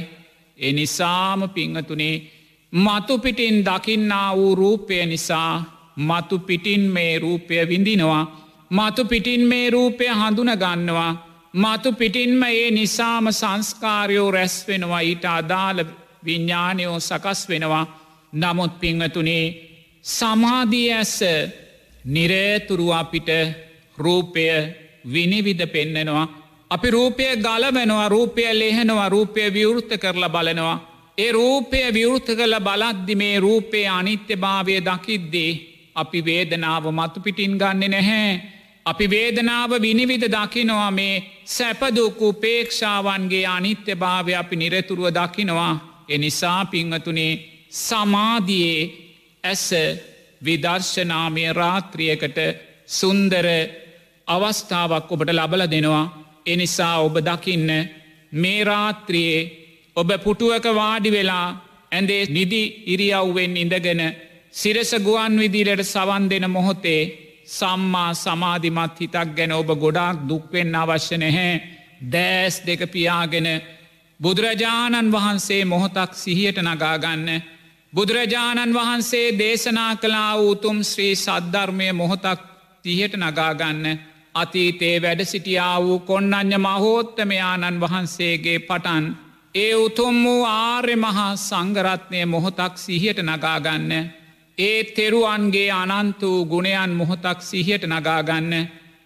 එනිසාම 0.60 1.50
පිංහතුනේ 1.50 2.39
මතුපිටින් 2.72 3.66
දකින්නා 3.66 4.36
වූ 4.36 4.56
රූපය 4.56 5.06
නිසා 5.06 5.80
මතු 5.96 6.40
පිටින් 6.40 6.82
මේ 6.82 7.20
රූපය 7.20 7.68
විඳිනවා. 7.68 8.50
මතු 8.70 9.06
පිටින් 9.06 9.42
මේ 9.42 9.70
රූපය 9.70 10.06
හඳුන 10.08 10.52
ගන්නවා. 10.58 11.30
මතු 11.54 11.94
පිටින්ම 11.94 12.44
ඒ 12.44 12.72
නිසාම 12.72 13.32
සංස්කාරයෝ 13.32 14.32
රැස් 14.32 14.68
වෙනවා 14.68 15.00
ඊට 15.00 15.26
අදාළ 15.26 15.86
විඤ්ඥානයෝ 16.26 17.00
සකස් 17.00 17.50
වෙනවා. 17.50 17.86
නමුත් 18.34 18.80
පිංහතුනේ 18.80 19.46
සමාධී 20.02 20.94
ඇස 20.94 21.20
නිරේතුරු 22.06 22.92
අපිට 22.92 23.30
රූපය 23.98 24.46
විනිවිධ 25.14 25.68
පෙන්නෙනවා. 25.68 26.28
අපි 26.70 26.92
රූපය 26.92 27.24
ගලවෙනවා 27.36 28.10
රූපය 28.10 28.42
ලෙහෙනවා 28.54 29.10
රූපය 29.10 29.54
විවෘත්ත 29.54 29.92
කරලා 29.98 30.30
බලනවා. 30.30 30.89
ඒ 31.18 31.32
රූපය 31.32 31.80
විවෘත 31.94 32.28
කළ 32.30 32.56
බලද්දි 32.60 33.16
මේ 33.16 33.40
රූපය 33.40 33.80
අනිත්‍ය 33.90 34.36
භාවය 34.36 34.76
දකිද්දී 34.82 35.52
අපි 35.96 36.20
වේදනාව 36.22 36.86
මතු 36.92 37.20
පිටින් 37.20 37.58
ගන්න 37.58 37.92
නැහැ. 37.92 38.32
අපි 38.86 39.06
වේදනාව 39.08 39.72
විනිවිධ 39.82 40.28
දකිනවා 40.28 40.92
මේ 40.92 41.16
සැපදුකු 41.46 42.28
පේක්ෂාවන්ගේ 42.36 43.46
අනිත්‍ය 43.48 43.96
භාවය 43.96 44.34
අපි 44.36 44.56
නිරතුරුව 44.56 45.08
දකිනවා. 45.12 45.74
එනිසා 46.10 46.66
පිංහතුනේ 46.66 47.34
සමාධයේ 47.70 48.82
ඇස 49.44 49.66
විදර්ශනාමය 50.42 51.44
රාත්‍රියකට 51.54 52.38
සුන්දර 52.90 53.48
අවස්ථාවක් 54.28 55.12
ඔබට 55.12 55.32
ලබල 55.32 55.64
දෙනවා. 55.68 56.06
එනිසා 56.46 56.96
ඔබ 57.00 57.16
දකින්න 57.20 57.70
මේ 58.34 58.64
රාත්‍රියයේ 58.64 59.69
ඔබ 59.96 60.10
පුටුවක 60.24 60.66
වාඩි 60.74 61.10
වෙලා 61.12 61.48
ඇඳේ 61.92 62.24
නිදි 62.28 62.62
ඉරියව්වෙන් 62.86 63.56
ඉඳගෙන 63.58 64.02
සිරස 64.52 64.92
ගුවන් 65.00 65.34
විදිලට 65.38 65.84
සවන් 65.86 66.24
දෙන 66.28 66.46
මොහොතේ 66.50 67.02
සම්මා 67.48 68.12
සමාධිමත් 68.16 69.00
හිතක් 69.00 69.30
ගැන 69.36 69.52
ඔබ 69.54 69.70
ගොඩාක් 69.76 70.18
දුක්වෙන්න 70.24 70.76
අවශ්‍ය 70.76 71.18
නැහැ. 71.18 71.54
දෑස් 72.04 72.56
දෙක 72.62 72.82
පියාගෙන 72.88 73.48
බුදුරජාණන් 74.20 75.12
වහන්සේ 75.12 75.64
මොහොතක් 75.66 76.12
සිහියට 76.16 76.60
නගාගන්න 76.60 77.28
බුදුරජාණන් 77.94 78.74
වහන්සේ 78.74 79.28
දේශනා 79.34 79.94
කලා 79.96 80.32
වූතුම් 80.36 80.78
ශ්‍රී 80.84 81.16
සද්ධර්මය 81.16 81.88
මොහොතක් 81.94 82.40
තිහට 82.86 83.14
නගාගන්න 83.18 83.86
අතීතේ 84.36 84.96
වැඩ 84.98 85.22
සිටියා 85.24 85.78
වූ 85.80 86.00
කොන්නඥ 86.02 86.58
මහෝත්තමයාණන් 86.60 87.82
වහන්සේගේ 87.82 88.60
පටන් 88.62 89.06
ඒ 89.56 89.74
උතුම් 89.76 90.24
වූ 90.24 90.46
ආර්ය 90.46 90.96
මහා 90.96 91.36
සංගරත්නය 91.38 92.20
මොහොතක් 92.26 92.76
සිහියට 92.78 93.20
නගාගන්න 93.20 93.92
ඒ 94.58 94.84
තෙරුවන්ගේ 94.86 95.72
අනන්ත 95.74 96.22
වූ 96.24 96.46
ගුණයන් 96.46 96.92
මොහොතක් 96.92 97.40
සිහියට 97.42 97.84
නගාගන්න 97.86 98.54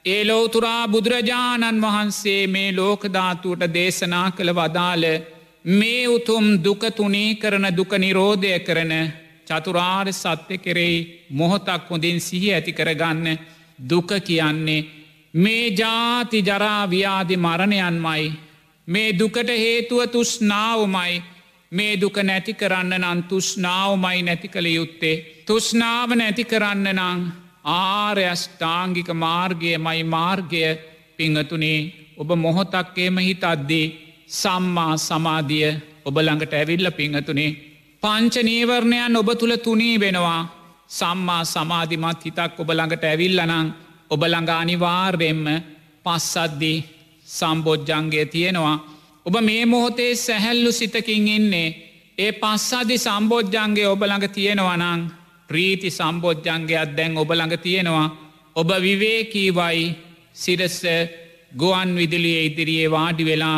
ඒ 0.06 0.22
ලෝතුරා 0.26 0.88
බුදුරජාණන් 0.88 1.82
වහන්සේ 1.82 2.42
මේ 2.48 2.70
ලෝකධාතුවට 2.72 3.74
දේශනා 3.74 4.28
කළ 4.32 4.52
වදාළ 4.52 5.06
මේ 5.72 6.08
උතුම් 6.08 6.46
දුකතුනේ 6.60 7.36
කරන 7.36 7.66
දුක 7.72 7.94
නිරෝධය 7.96 8.60
කරන 8.60 8.94
චතුරාර් 9.48 10.08
සත්‍ය 10.14 10.58
කෙරෙයි 10.58 11.00
මොහොතක් 11.32 11.90
හොඳින් 11.90 12.20
සිහි 12.20 12.54
ඇති 12.54 12.74
කරගන්න 12.74 13.40
දුක 13.90 14.10
කියන්නේ 14.22 14.88
මේ 15.34 15.66
ජාති 15.72 16.40
ජරාව්‍යාදි 16.42 17.36
මරණයන්මයි. 17.38 18.26
මේ 18.88 19.14
දුකට 19.14 19.50
හේතුව 19.50 20.08
තුස්නාවමයි 20.08 21.24
මේ 21.72 21.94
දුක 21.98 22.18
නැති 22.20 22.54
කරන්න 22.54 22.94
නම් 22.96 23.20
තුෂ්නාවමයි 23.24 24.22
නැති 24.22 24.48
කළ 24.48 24.68
යුත්තේ. 24.70 25.44
තුෂ්නාව 25.48 26.10
නැති 26.12 26.44
කරන්න 26.44 26.88
නං 26.92 27.20
ආර්යෂ්ඨාංගික 27.66 29.10
මාර්ගය 29.16 29.78
මයි 29.78 30.04
මාර්ගය 30.06 30.64
පිංහතුනේ 31.18 31.80
ඔබ 32.18 32.30
මොහොතක්කේම 32.36 33.18
හිතද්දී 33.20 33.88
සම්මා 34.32 34.98
සමාධිය 35.00 35.70
ඔබළඟට 36.06 36.54
ඇවිල්ල 36.54 36.92
පිංහතුනේ. 36.92 37.52
පංච 38.04 38.36
නීවරණයන් 38.42 39.16
ඔබ 39.16 39.30
තුළ 39.40 39.56
තුනී 39.58 40.00
වෙනවා 40.00 40.42
සම්මා 40.90 41.44
සමාධිමත් 41.46 42.26
හිතක් 42.26 42.60
ඔබළඟට 42.60 43.04
ඇවිල්ලනං 43.04 43.74
ඔබළඟ 44.10 44.50
අනිවාර්යෙන්ම 44.52 45.46
පස්සද්දී 46.06 46.78
සම්බෝජ්ජන්ගේ 47.34 48.26
තියෙනවා. 48.28 48.78
ඔබ 49.26 49.36
මේ 49.42 49.66
මොහොතේ 49.66 50.16
සැහැල්ලු 50.18 50.72
සිතකින් 50.72 51.28
ඉන්නේ 51.30 51.68
ඒ 52.18 52.32
පස්සාදි 52.34 52.98
සම්බෝජ්ජන්ගේ 53.00 53.88
ඔබළඟ 53.88 54.28
තියෙනවනං 54.30 55.02
ප්‍රීති 55.50 55.90
සම්බෝජ්ජන්ගේත් 55.92 56.92
දැන් 56.98 57.18
ඔබළඟ 57.18 57.58
තියෙනවා. 57.58 58.08
ඔබ 58.56 58.70
විවේකීවයි 58.82 59.86
සිරස්ස 60.36 60.82
ගුවන් 61.54 61.90
විදිලිය 61.96 62.46
ඉදිරියේ 62.46 62.92
වාඩි 62.92 63.26
වෙලා 63.26 63.58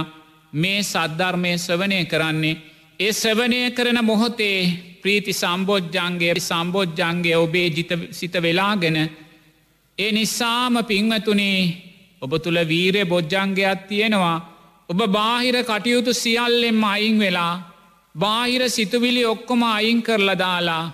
මේ 0.54 0.80
සද්ධර්මය 0.84 1.52
සවනය 1.58 2.00
කරන්නේ. 2.06 2.62
ඒ 3.00 3.14
සවනය 3.14 3.60
කරන 3.72 4.00
මොහොතේ 4.04 4.60
ප්‍රීති 5.02 5.34
සම්බෝජ්ජන්ගේ 5.34 6.36
සම්බෝජ්ජන්ගේ 6.42 7.38
ඔබේ 7.38 7.70
ජිත 7.70 7.92
සිත 8.12 8.36
වෙලාගෙන 8.36 8.98
ඒ 9.98 10.12
නිසාම 10.12 10.76
පිංවතුනේ 10.84 11.60
ඔබ 12.26 12.32
තුළ 12.38 12.60
වීරය 12.64 13.02
බොජ්ජන්ගයක් 13.06 13.88
තියෙනවා. 13.88 14.38
ඔබ 14.90 15.00
බාහිර 15.10 15.56
කටයුතු 15.64 16.14
සියල්ලෙම 16.14 16.84
අයින් 16.86 17.20
වෙලා 17.20 17.54
බාහිර 18.16 18.70
සිතුවිලි 18.70 19.24
ඔක්කොම 19.26 19.62
අයින් 19.66 20.02
කරලා 20.02 20.38
දාලා 20.38 20.86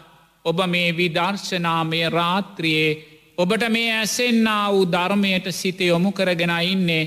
ඔබ 0.45 0.59
මේ 0.67 0.89
විදර්ශනාමය 0.91 2.01
රාත්‍රියයේ 2.09 2.97
ඔබට 3.37 3.63
මේ 3.69 3.91
ඇසෙන්න්නා 3.93 4.71
වූ 4.71 4.85
ධර්මයට 4.87 5.47
සිත 5.51 5.79
යොමු 5.81 6.11
කරගෙන 6.11 6.53
ඉන්නේ. 6.63 7.03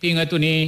පිංහතුනේ 0.00 0.62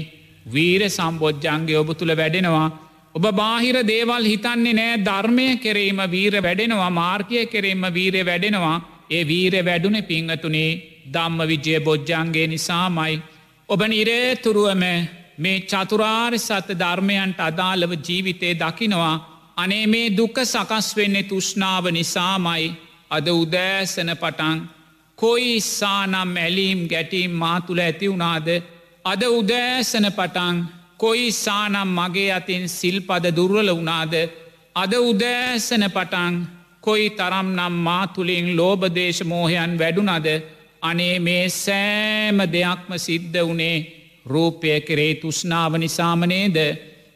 වීර 0.46 0.82
සම්බෝජ්ජන්ගේ 0.88 1.78
ඔබ 1.78 1.90
තුළ 1.92 2.12
වැඩෙනවා. 2.12 2.68
ඔබ 3.14 3.24
බාහිර 3.32 3.76
දේවල් 3.84 4.24
හිතන්නේ 4.24 4.74
නෑ. 4.74 4.98
ධර්මය 5.00 5.46
කෙරීම 5.58 6.00
වීර 6.10 6.34
වැඩෙනවා. 6.42 6.90
මාර්කය 6.92 7.46
කෙරීම 7.46 7.86
වීරය 7.94 8.22
වැඩෙනවා. 8.24 8.76
ඒ 9.10 9.22
වීර 9.24 9.54
වැඩුන 9.64 9.96
පිංහතුනේ 10.02 10.95
දම්ම 11.06 11.40
විජය 11.44 11.80
බොජ්ජන්ගේ 11.80 12.46
නිසාමයි. 12.46 13.22
ඔබ 13.68 13.80
නිරේතුරුවම 13.84 14.84
මේ 15.38 15.60
චතුරාර් 15.62 16.32
සත්‍ය 16.38 16.74
ධර්මයන්ට 16.74 17.40
අදාළව 17.40 17.92
ජීවිතය 17.98 18.54
දකිනවා. 18.54 19.16
අනේ 19.56 19.86
මේ 19.86 20.08
දුක 20.10 20.36
සකස් 20.44 20.88
වෙන්නේ 20.96 21.22
තුෂ්නාව 21.24 21.84
නිසාමයි. 21.90 22.64
අද 23.10 23.26
උදෑසන 23.32 24.10
පටන් 24.14 24.58
කොයි 25.18 25.56
ඉස්සානම් 25.56 26.30
ඇලීම් 26.36 26.80
ගැටීම් 26.88 27.32
මාතුළ 27.34 27.80
ඇති 27.80 28.06
වුණාද? 28.08 28.48
අද 29.04 29.22
උදෑසන 29.30 30.06
පටන් 30.10 30.56
කොයි 30.98 31.32
සානම් 31.34 31.88
මගේ 31.90 32.32
අතින් 32.32 32.68
සිල්පද 32.68 33.24
දුර්වල 33.36 33.70
වුණාද? 33.70 34.14
අද 34.74 34.92
උදෑසන 35.00 35.84
පටන් 35.88 36.34
කොයි 36.80 37.10
තරම් 37.10 37.48
නම් 37.52 37.74
මාතුළින් 37.80 38.48
ලෝබදේශ 38.56 39.22
මෝහයන් 39.24 39.72
වැඩුනද 39.78 40.26
අනේ 40.86 41.16
මේ 41.20 41.44
සෑම 41.54 42.38
දෙයක්ම 42.48 42.90
සිද්ධ 42.98 43.38
වනේ 43.44 43.76
රූපය 44.26 44.80
කෙරේ 44.80 45.14
තුෂ්නාව 45.16 45.72
නිසාමනේද 45.76 46.58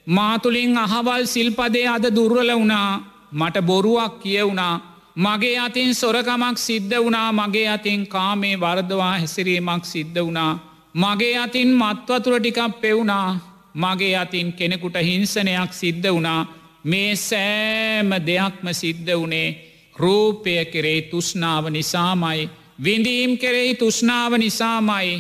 මාතුළින් 0.07 0.79
අහවල් 0.79 1.25
සිල්පදේ 1.27 1.89
අද 1.89 2.05
දුර්වල 2.17 2.51
වුණා. 2.53 2.91
මට 3.33 3.57
බොරුවක් 3.63 4.15
කියවුණා 4.23 4.75
මගේ 5.17 5.59
අතින් 5.59 5.95
සොරකමක් 5.95 6.59
සිද්ධ 6.59 6.97
වුණා. 6.97 7.33
මගේ 7.33 7.69
අතින් 7.69 8.07
කාමේ 8.07 8.57
වර්දවා 8.57 9.13
හැසිරීමක් 9.13 9.85
සිද්ධ 9.85 10.21
වුණා. 10.21 10.53
මගේ 10.95 11.39
අතින් 11.39 11.71
මත්වතුර 11.75 12.41
ටිකක් 12.41 12.81
පෙවුණා. 12.81 13.39
මගේ 13.75 14.17
අතින් 14.17 14.53
කෙනෙකුට 14.53 14.97
හිංසනයක් 14.99 15.73
සිද්ධ 15.73 16.09
වුණා. 16.09 16.47
මේ 16.85 17.17
සෑම 17.19 18.11
දෙයක්ම 18.27 18.67
සිද්ධ 18.73 19.13
වනේ 19.17 19.49
රූපය 19.95 20.65
කෙරේ 20.65 21.03
තුෂ්නාව 21.03 21.65
නිසාමයි. 21.69 22.49
විඳීම් 22.81 23.33
කෙරෙහි 23.37 23.75
තුෂ්නාව 23.77 24.33
නිසාමයි 24.35 25.11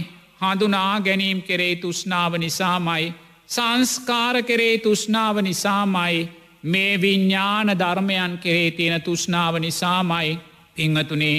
හඳුනා 0.40 1.01
ගැනීම් 1.01 1.42
කෙරේ 1.42 1.75
තුෂ්නාව 1.77 2.33
නිසාමයි 2.37 3.14
සංස්කාර 3.49 4.42
කෙරේ 4.42 4.77
තුෂ්නාව 4.79 5.37
නිසාමයි 5.40 6.29
මේ 6.64 6.92
විඤ්ඥාන 6.96 7.68
ධර්මයන් 7.75 8.38
කෙරේ 8.38 8.70
තියෙන 8.70 9.03
තුෂ්නාව 9.03 9.55
නිසාමයි. 9.59 10.38
පිංහතුනේ 10.77 11.38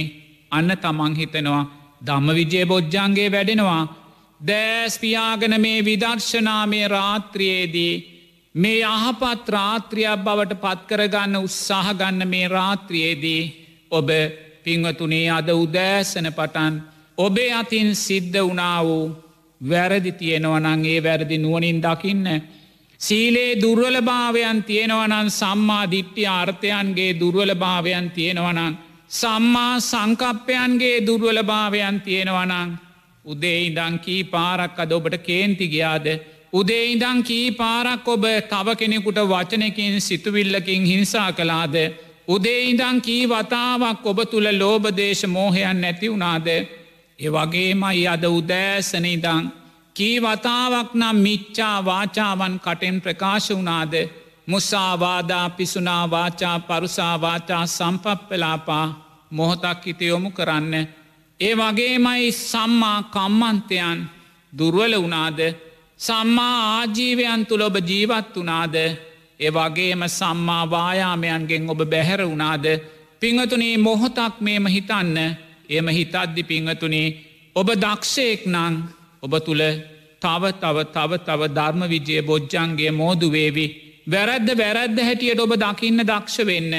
අන්න 0.52 0.72
තමන් 0.78 1.16
හිතනවා 1.16 1.64
දම්ම 2.02 2.28
විජය 2.32 2.66
බොජ්ජන්ගේ 2.66 3.30
වැඩෙනවා 3.30 3.84
දෑස්පියාගන 4.42 5.54
මේ 5.60 5.80
විදර්ශනාමය 5.82 6.82
රාත්‍රියයේදී 6.88 7.94
මේ 8.56 8.80
යහපත් 8.82 9.50
රාත්‍රියක් 9.50 10.20
බවට 10.20 10.62
පත්කරගන්න 10.64 11.36
උත්සාහගන්න 11.38 12.28
මේ 12.28 12.48
රාත්‍රියයේදී 12.50 13.44
ඔබ 13.92 14.10
පිංවතුනේ 14.64 15.28
අද 15.30 15.50
උදෑසන 15.56 16.28
පටන් 16.32 16.74
ඔබේ 17.18 17.52
අතින් 17.54 17.96
සිද්ධ 17.96 18.40
වනා 18.42 18.80
වූ 18.84 19.06
වැරදි 19.62 20.12
තියෙනවනං 20.14 20.86
ඒ 20.86 21.00
වැරදි 21.04 21.38
නුවනින් 21.38 21.82
දකින්න. 21.82 22.28
සීලේ 23.00 23.62
දුර්වල 23.62 23.98
භාවයන් 24.02 24.64
තියෙනවනන් 24.64 25.30
සම්මා 25.32 25.92
දිට්ටි 25.92 26.28
අර්ථයන්ගේ 26.30 27.20
දුර්වල 27.20 27.52
භාවයන් 27.56 28.12
තියෙනවනං. 28.12 28.78
සම්මා 29.12 29.80
සංකප්පයන්ගේ 29.82 31.06
දුර්වල 31.08 31.40
භාවයන් 31.44 32.02
තියෙනවනං. 32.02 32.70
උදේ 33.26 33.58
ඉදං 33.62 34.00
කී 34.00 34.24
පාරක් 34.26 34.80
අද 34.80 34.92
ඔබට 34.92 35.18
කේන්ති 35.20 35.68
ගියාද. 35.68 36.08
උදේ 36.54 36.86
ඉදං 36.86 37.20
කී 37.24 37.52
පාරක් 37.54 38.08
ඔබ 38.08 38.24
තව 38.50 38.76
කෙනෙකුට 38.76 39.20
වචනකින් 39.24 40.02
සිතුවිල්ලකින් 40.02 40.86
හිංසා 40.86 41.32
කලාද. 41.34 41.76
උදේ 42.28 42.62
ඉදං 42.66 43.02
කී 43.02 43.26
වතාවක් 43.28 44.06
ඔබ 44.06 44.20
තුළ 44.26 44.48
ලෝබදේශ 44.54 45.26
මෝහයන් 45.28 45.82
නැති 45.82 46.08
වුණාද. 46.08 46.48
ඒ 47.20 47.30
වගේමයි 47.30 48.08
අද 48.08 48.24
උදෑසන 48.30 49.06
ඉදං 49.08 49.44
කී 49.96 50.18
වතාවක් 50.20 50.90
නම් 50.94 51.18
මිච්චා 51.18 51.78
වාචාවන් 51.82 52.56
කටෙන් 52.60 52.98
ප්‍රකාශ 53.02 53.50
වුනාද 53.52 53.94
මුසාවාදා 54.48 55.50
පිසුනා 55.50 56.06
වාචා 56.08 56.58
පරුසාවාචා 56.62 57.66
සම්පප්පලාපා 57.68 58.86
මොහොතක් 59.32 59.86
හිත 59.86 60.02
යොමු 60.02 60.32
කරන්න. 60.32 60.74
ඒ 61.40 61.54
වගේමයි 61.56 62.32
සම්මා 62.32 63.00
කම්මන්තයන් 63.06 64.00
දුර්වල 64.54 64.94
වනාද 64.98 65.40
සම්මා 66.00 66.58
ආජීවයන් 66.70 67.46
තුළ 67.46 67.62
ඔබ 67.62 67.76
ජීවත් 67.82 68.36
වනාද 68.36 68.76
ඒ 69.42 69.52
වගේම 69.52 70.02
සම්මා 70.10 70.64
වායාමයන්ගෙන් 70.70 71.70
ඔබ 71.70 71.82
බැහැර 71.92 72.22
වනාද 72.24 72.66
පිංහතුනේ 73.22 73.76
මොහොතක් 73.80 74.36
මේම 74.40 74.66
හිතන්න? 74.68 75.18
එම 75.70 75.88
හිතද්දි 75.90 76.42
පිංහතුනේ 76.44 77.08
ඔබ 77.56 77.68
දක්ෂයෙක් 77.76 78.42
නං 78.48 78.76
ඔබ 79.24 79.34
තුළ 79.46 79.64
තව 80.22 80.44
තව 80.54 80.78
තව 80.96 81.12
තව 81.28 81.42
ධර්ම 81.50 81.82
විජය 81.90 82.22
බොජ්ජන්ගේ 82.22 82.92
මෝදුවේවි 82.92 83.66
වැරැද්ද 84.08 84.50
වැරැද්ද 84.58 84.98
හැටියට 85.00 85.44
ඔබ 85.46 85.54
දකින්න 85.56 86.00
දක්ෂ 86.04 86.38
වෙන්න. 86.46 86.74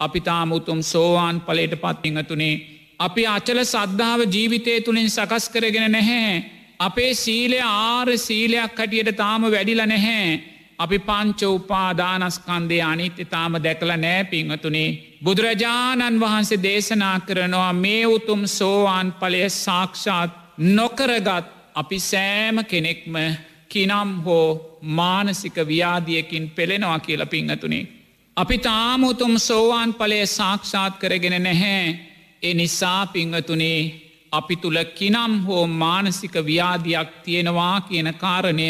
අපි 0.00 0.20
තාමුතුම් 0.20 0.80
සෝවාන් 0.82 1.36
පලට 1.40 1.74
පත්තිංහතුනේ 1.76 2.54
අපි 2.98 3.22
අචල 3.28 3.58
සද්ධාව 3.64 4.20
ජීවිතය 4.26 4.80
තුළින් 4.80 5.10
සකස් 5.10 5.44
කරගෙන 5.48 5.92
නැහැ. 5.92 6.44
අපේ 6.80 7.12
සීලය 7.14 7.60
ආර 7.62 8.08
සීලයක් 8.18 8.74
හටියට 8.76 9.16
තාම 9.16 9.42
වැඩිල 9.46 9.82
නැහැ. 9.86 10.49
අපි 10.80 10.98
පංච 11.00 11.40
උපාදානස්කන්දේ 11.50 12.82
අනිත්‍ය 12.82 13.24
තාම 13.26 13.52
දැකල 13.58 13.92
නෑ 13.96 14.24
පිංහතුනේ 14.24 14.88
බුදුරජාණන් 15.24 16.20
වහන්සේ 16.20 16.62
දේශනා 16.62 17.16
කරනවා 17.20 17.72
මේ 17.74 18.04
උතුම් 18.08 18.42
සෝවාන් 18.48 19.08
පලය 19.12 19.42
සාක්ෂාත් 19.56 20.30
නොකරගත් 20.70 21.46
අපි 21.74 21.98
සෑම 22.00 22.56
කෙනෙක්ම 22.64 23.14
කිනම් 23.68 24.10
හෝ 24.24 24.78
මානසික 24.90 25.56
ව්‍යාදියකින් 25.64 26.50
පෙළෙනවා 26.50 26.98
කියල 26.98 27.26
පිංහතුනේ. 27.26 27.88
අපි 28.36 28.56
තාමුතුම් 28.60 29.34
සෝවාන් 29.38 29.90
පලය 29.94 30.20
සාක්ෂාත් 30.28 30.94
කරගෙන 30.98 31.36
නැහැ 31.42 31.84
ඒ 32.42 32.54
නිසා 32.54 33.06
පිංහතුනේ 33.06 33.80
අපි 34.32 34.56
තුළ 34.56 34.78
කිනම් 34.94 35.32
හෝ 35.46 35.66
මානසික 35.66 36.34
ව්‍යාධයක් 36.42 37.10
තියෙනවා 37.24 37.76
කියන 37.80 38.08
කාරණය 38.14 38.68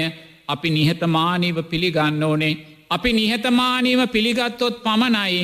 අපි 0.50 0.68
නිහතමානීව 0.70 1.58
පිළිගන්න 1.64 2.22
ඕනේ. 2.22 2.54
අපි 2.90 3.10
නිහතමානීව 3.12 4.00
පිළිගත්තොත් 4.08 4.76
පමණයි 4.84 5.42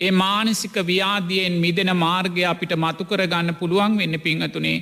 ඒ 0.00 0.10
මානසික 0.12 0.76
ව්‍යාදියෙන් 0.86 1.54
මිදෙන 1.54 1.90
මාර්ගය 1.96 2.42
අපිට 2.44 2.72
මතුකරගන්න 2.76 3.54
පුළුවන් 3.54 3.98
වෙන්න 3.98 4.20
පිංහතුනේ. 4.20 4.78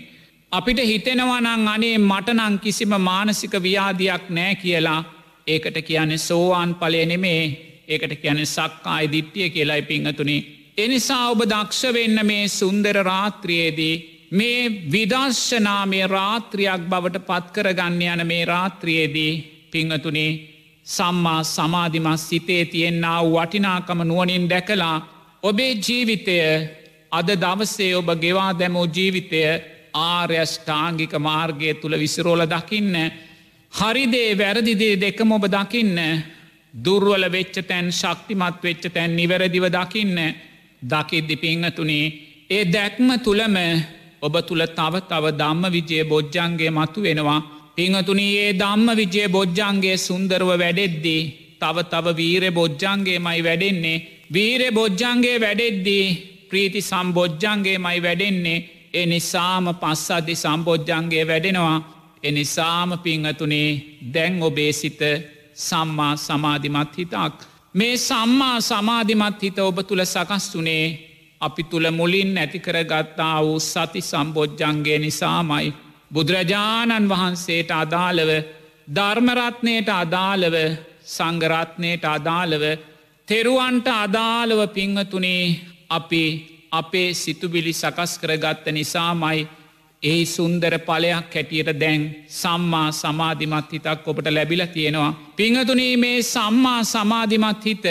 අපිට 0.52 0.80
හිතෙනවනං 0.82 1.68
අනේ 1.68 1.96
මටනං 2.00 2.58
කිසිම 2.58 2.92
මානසික 3.00 3.54
ව්‍යාධයක් 3.60 4.24
නෑ 4.30 4.54
කියලා 4.56 5.00
ඒකට 5.46 5.78
කියන්නේ 5.82 6.18
සෝවාන් 6.20 6.74
පලය 6.74 7.00
නෙමේ 7.06 7.42
ඒකට 7.88 8.12
කියන 8.22 8.46
සක්කායි 8.46 9.12
දිට්ටිය 9.12 9.48
කියලායි 9.50 9.82
පිංහතුනේ. 9.82 10.46
එනිසා 10.78 11.24
ඔබ 11.30 11.40
දක්ෂ 11.44 11.82
වෙන්න 11.94 12.18
මේ 12.26 12.44
සුන්දර 12.50 12.96
රාත්‍රියයේදී 13.02 13.94
මේ 14.30 14.62
විදර්ශනාමය 14.92 16.00
රාත්‍රියයක් 16.08 16.82
බවට 16.90 17.26
පත්කරගන්න 17.28 18.02
යන 18.04 18.26
මේ 18.26 18.44
රාත්‍රියයේදී 18.44 19.34
පිංහතුනේ 19.72 20.32
සම්මා 20.86 21.42
සමාධිමස් 21.44 22.28
සිතේ 22.28 22.64
තියෙන්න්නා 22.66 23.20
වටිනාකම 23.24 24.00
නුවනින් 24.02 24.44
දැකලා 24.50 24.96
ඔබේ 25.42 25.72
ජීවිතය 25.78 26.36
අද 27.12 27.28
දවසේ 27.36 27.92
ඔබ 27.94 28.08
ගෙවා 28.20 28.52
දැමූ 28.54 28.86
ජීවිතය 28.88 29.40
ආර්යෂ්ඨාංගික 29.94 31.12
මාර්ගය 31.18 31.74
තුළ 31.74 31.98
විසිරෝල 31.98 32.42
දකින්න 32.46 32.94
හරිදේ 33.72 34.30
වැරදිදේ 34.34 34.94
දෙකම 34.96 35.32
ඔබ 35.32 35.44
දකින්න 35.48 35.98
දුර්වල 36.74 37.24
වෙච්ච 37.28 37.56
තැන් 37.62 37.86
ශක්තිමත් 37.92 38.62
වෙච්ච 38.62 38.84
තැන් 38.88 39.16
නිවැරදිව 39.16 39.66
දකින්න 39.70 40.16
දකිද්දි 40.82 41.36
පිංහතුනේ 41.36 42.06
ඒ 42.50 42.64
දැක්ම 42.66 43.08
තුළම 43.18 43.56
ඔබ 44.20 44.34
තුළ 44.42 44.64
තව 44.68 44.94
තව 45.02 45.24
දම්ම 45.32 45.64
විජය 45.72 46.04
බොජ්ජන්ගේ 46.04 46.70
මතු 46.70 47.00
වෙනවා 47.02 47.40
පිංහතුනී 47.76 48.36
ඒ 48.36 48.52
දම්ම 48.52 48.88
විජය 48.94 49.28
බොජ්ජන්ගේ 49.28 49.96
සුන්දරව 49.98 50.50
වැඩෙද්දී 50.54 51.22
තව 51.60 51.76
තව 51.84 52.06
වීරෙ 52.16 52.50
බොජ්ජන්ගේ 52.50 53.18
මයි 53.18 53.40
වැඩෙන්නේ. 53.42 53.98
වීරෙ 54.32 54.68
බොජ්ජන්ගේ 54.70 55.40
වැඩෙද්දී 55.40 56.06
ප්‍රීති 56.48 56.80
සම්බෝජ්ජන්ගේ 56.82 57.78
මයි 57.78 57.98
වැඩෙන්නේ 58.02 58.64
එනිසාම 58.94 59.66
පස්සද්ධි 59.74 60.34
සම්බෝජ්ජන්ගේ 60.36 61.24
වැඩෙනවා. 61.24 61.78
එනිසාම 62.22 62.90
පිංහතුනේ 62.98 63.70
දැන් 64.14 64.42
ඔබේ 64.42 64.72
සිත 64.72 65.00
සම්මා 65.58 66.14
සමාධිමත් 66.18 66.92
හිතක්. 66.98 67.36
මේ 67.74 67.96
සම්මා 67.98 68.60
සමාධිමත් 68.62 69.42
හිත 69.42 69.58
ඔබ 69.60 69.78
තුළ 69.88 70.04
සකස් 70.04 70.46
වනේ 70.54 70.86
අපි 71.40 71.62
තුළ 71.64 71.86
මුලින් 71.90 72.30
නැතිකරගත්තා 72.34 73.36
වූ 73.44 73.58
සති 73.62 74.00
සම්බෝජ්ජන්ගේ 74.02 74.98
නිසාමයි. 74.98 75.85
බුදුරජාණන් 76.10 77.08
වහන්සේට 77.08 77.70
අදාළව 77.72 78.30
ධර්මරත්නයට 78.88 79.88
අදාළව 79.94 80.56
සංගරත්නයට 81.06 82.04
අදාළව 82.06 82.64
තෙරුවන්ට 83.28 83.88
අදාළව 83.96 84.60
පිංහතුනේ 84.70 85.44
අපි 85.90 86.24
අපේ 86.72 87.14
සිතුබිලි 87.14 87.72
සකස් 87.72 88.12
කරගත්ත 88.18 88.66
නිසාමයි 88.68 89.48
ඒ 90.02 90.24
සුන්දර 90.26 90.74
පලයක් 90.80 91.34
හැටියට 91.34 91.70
දැන් 91.80 92.02
සම්මා 92.30 92.88
සමාධිමත් 92.92 93.72
හිතක් 93.72 94.06
ඔබට 94.06 94.28
ලැබිල 94.28 94.62
තියෙනවා. 94.66 95.16
පිංහතුනී 95.36 95.96
මේ 95.96 96.22
සම්මා 96.24 96.80
සමාධිමත් 96.84 97.64
හිත 97.64 97.86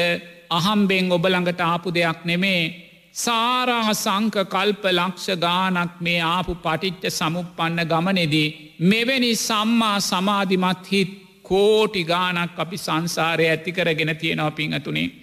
අහම්බෙන් 0.49 1.12
ඔබළඟට 1.12 1.62
ආපු 1.62 1.93
දෙයක් 1.93 2.19
නෙමේ 2.25 2.85
සාරා 3.15 3.93
සංක 3.95 4.36
කල්ප 4.45 4.84
ලක්ෂ 4.91 5.28
ගානක් 5.38 5.93
මේ 5.99 6.21
ආපු 6.28 6.54
පටිච්ච 6.56 7.04
සමුපපන්න 7.10 7.80
ගමනෙදී. 7.86 8.49
මෙවැනි 8.82 9.32
සම්මා 9.38 9.99
සමාධිමත් 10.01 10.91
හිත් 10.91 11.12
කෝටි 11.43 12.04
ගානක් 12.04 12.60
අපි 12.60 12.78
සංසාරය 12.78 13.45
ඇතිකරගෙන 13.47 14.12
තියෙනව 14.15 14.51
පිංහතුනේ. 14.51 15.13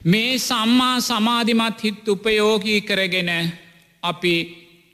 මේ 0.00 0.38
සම්මා 0.40 0.96
සමාධිමත් 1.02 1.84
හිත් 1.84 2.08
උපයෝගී 2.08 2.80
කරගෙන 2.82 3.30
අපි 4.02 4.34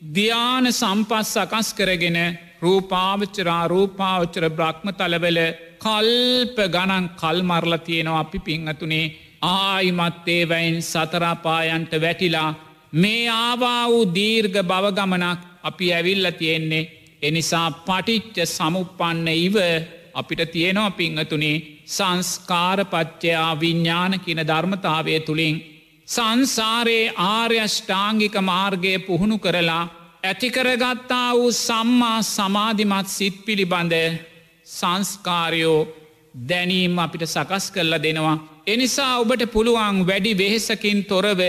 ධ්‍යාන 0.02 0.72
සම්පස් 0.72 1.28
සකස් 1.36 1.68
කරගෙන 1.74 2.18
රූපාවච්චරා 2.62 3.62
රූපාවච්චර 3.66 4.44
බ්‍රහ්ම 4.50 4.88
තලවල 4.92 5.40
කල්ප 5.78 6.56
ගණන් 6.74 7.06
කල් 7.20 7.38
මරල 7.42 7.74
තියෙනවා 7.86 8.20
අපි 8.20 8.38
පිංහතුනේ 8.40 9.06
ආයිමත්තේ 9.42 10.48
වැයින් 10.48 10.82
සතරාපායන්ට 10.82 11.92
වැටිලා 12.00 12.54
මේ 12.92 13.28
ආවා 13.30 13.88
වූ 13.88 14.14
දීර්ඝ 14.14 14.60
බවගමනක් 14.62 15.40
අපි 15.62 15.92
ඇවිල්ල 15.92 16.30
තියෙන්නේ. 16.32 16.90
එනිසා 17.22 17.70
පටිච්ච 17.70 18.36
සමුපන්න 18.46 19.28
ඉව 19.28 19.56
අපිට 20.14 20.42
තියෙනවා 20.52 20.90
පිංහතුනේ 20.92 21.56
සංස්කාරපච්චයා 21.86 23.60
විඤ්ඥාන 23.60 24.20
කියන 24.20 24.40
ධර්මතාවය 24.46 25.20
තුළින් 25.20 25.56
සංසාරයේ 26.08 27.12
ආර්යෂ්ඨාංගික 27.26 28.36
මාර්ගය 28.40 28.98
පුහුණු 28.98 29.38
කරලා 29.38 29.84
ඇතිකරගත්තා 30.24 31.28
වූ 31.34 31.52
සම්මා 31.58 32.22
සමාධිමත් 32.24 33.08
සිත් 33.08 33.36
පිළිබඳ 33.44 33.94
සංස්කාරයෝ 34.66 35.80
දැනීම් 36.34 36.98
අපිට 36.98 37.24
සකස් 37.26 37.70
කරලා 37.70 38.02
දෙනවා. 38.02 38.36
එනිසා 38.66 39.18
ඔබට 39.18 39.42
පුළුවන් 39.52 40.06
වැඩි 40.06 40.38
වෙහෙසකින් 40.38 41.04
තොරව 41.04 41.40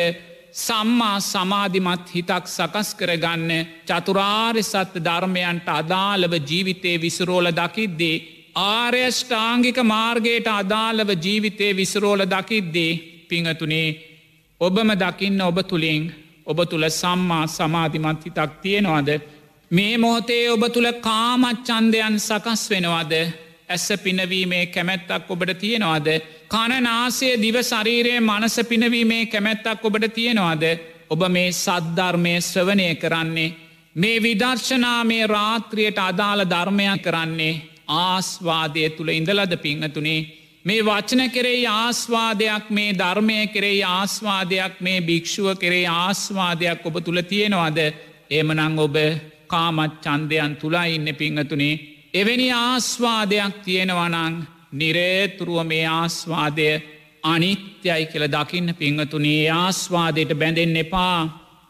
සම්මා 0.53 1.19
සමාධිමත් 1.21 2.07
හිතක් 2.15 2.45
සකස් 2.47 2.89
කරගන්න 2.95 3.51
චතුරාර්ය 3.87 4.63
සත්‍ය 4.63 4.99
ධර්මයන්ට 4.99 5.67
අදාළව 5.69 6.33
ජීවිතේ 6.41 7.01
විසරෝල 7.01 7.47
දකිද්දේ. 7.51 8.23
ආර්යෂ්ඨාංගික 8.55 9.77
මාර්ගයට 9.83 10.47
අදාළව 10.49 11.09
ජීවිතේ 11.25 11.75
විසරෝල 11.75 12.21
දකිද්දේ 12.25 12.99
පිංහතුනේ 13.29 13.89
ඔබම 14.61 14.89
දකින්න 14.95 15.41
ඔබ 15.41 15.57
තුළින් 15.63 16.03
ඔබ 16.45 16.59
තුළ 16.69 16.85
සම්මා 16.91 17.45
සමාධිමත් 17.47 18.25
හිතක් 18.25 18.51
තියෙනවාද. 18.61 19.09
මේ 19.71 19.97
මොහොතේ 19.97 20.51
ඔබ 20.51 20.63
තුළ 20.73 20.89
කාමච්චන්දයන් 21.01 22.15
සකස් 22.19 22.61
වෙනවාද 22.69 23.13
ඇස්ස 23.69 23.87
පිනවීමේ 23.99 24.65
කැමැත්තක් 24.67 25.29
ඔබට 25.29 25.51
තියෙනවාද. 25.59 26.07
කණනාසේ 26.47 27.33
දිව 27.37 27.57
ශරීරයේ 27.61 28.19
මනස 28.21 28.55
පිනවීමේ 28.69 29.25
කැමැත්තක් 29.27 29.85
ඔබට 29.85 30.13
තියෙනවාද. 30.13 30.63
ඔබ 31.09 31.21
මේ 31.29 31.51
සද්ධර්මය 31.53 32.33
ශ්‍රවනය 32.41 32.95
කරන්නේ. 32.95 33.55
මේ 33.95 34.21
විදර්ශනාමේ 34.21 35.27
රාත්‍රියයට 35.27 35.99
අදාළ 35.99 36.43
ධර්මයක් 36.45 37.01
කරන්නේ 37.01 37.61
ආස්වාදය 37.99 38.89
තුළ 38.89 39.09
ඉඳලද 39.09 39.53
පිංහතුනේ. 39.57 40.19
මේ 40.65 40.81
වචන 40.81 41.21
කෙරෙයි 41.29 41.65
ආස්වාදයක් 41.67 42.69
මේ 42.69 42.93
ධර්මය 42.93 43.47
කෙරෙයි 43.47 43.83
ආස්වාදයක් 43.83 44.81
මේ 44.81 45.01
භික්‍ෂුව 45.01 45.47
කෙරේ 45.57 45.85
ආස්වාදයක් 45.87 46.85
ඔබ 46.85 46.95
තුළ 47.03 47.21
තියෙනවාද 47.23 47.79
එමනං 48.31 48.79
ඔබ 48.79 48.97
කාමත් 49.47 49.95
චන්දයන් 50.01 50.55
තුලා 50.55 50.85
ඉන්න 50.87 51.15
පිංහතුනේ 51.15 51.98
එවැනි 52.13 52.47
ආස්වාදයක් 52.51 53.55
තියෙනවනං 53.63 54.35
නිරේතුරුව 54.73 55.59
මේ 55.63 55.85
ආස්වාදය 55.89 56.69
අනිත්‍යයි 57.23 58.05
කියල 58.05 58.25
දකින්න 58.27 58.75
පිංහතුනේ 58.75 59.51
ආස්වාදයට 59.53 60.31
බැඳෙන් 60.35 60.75
එපා 60.75 61.19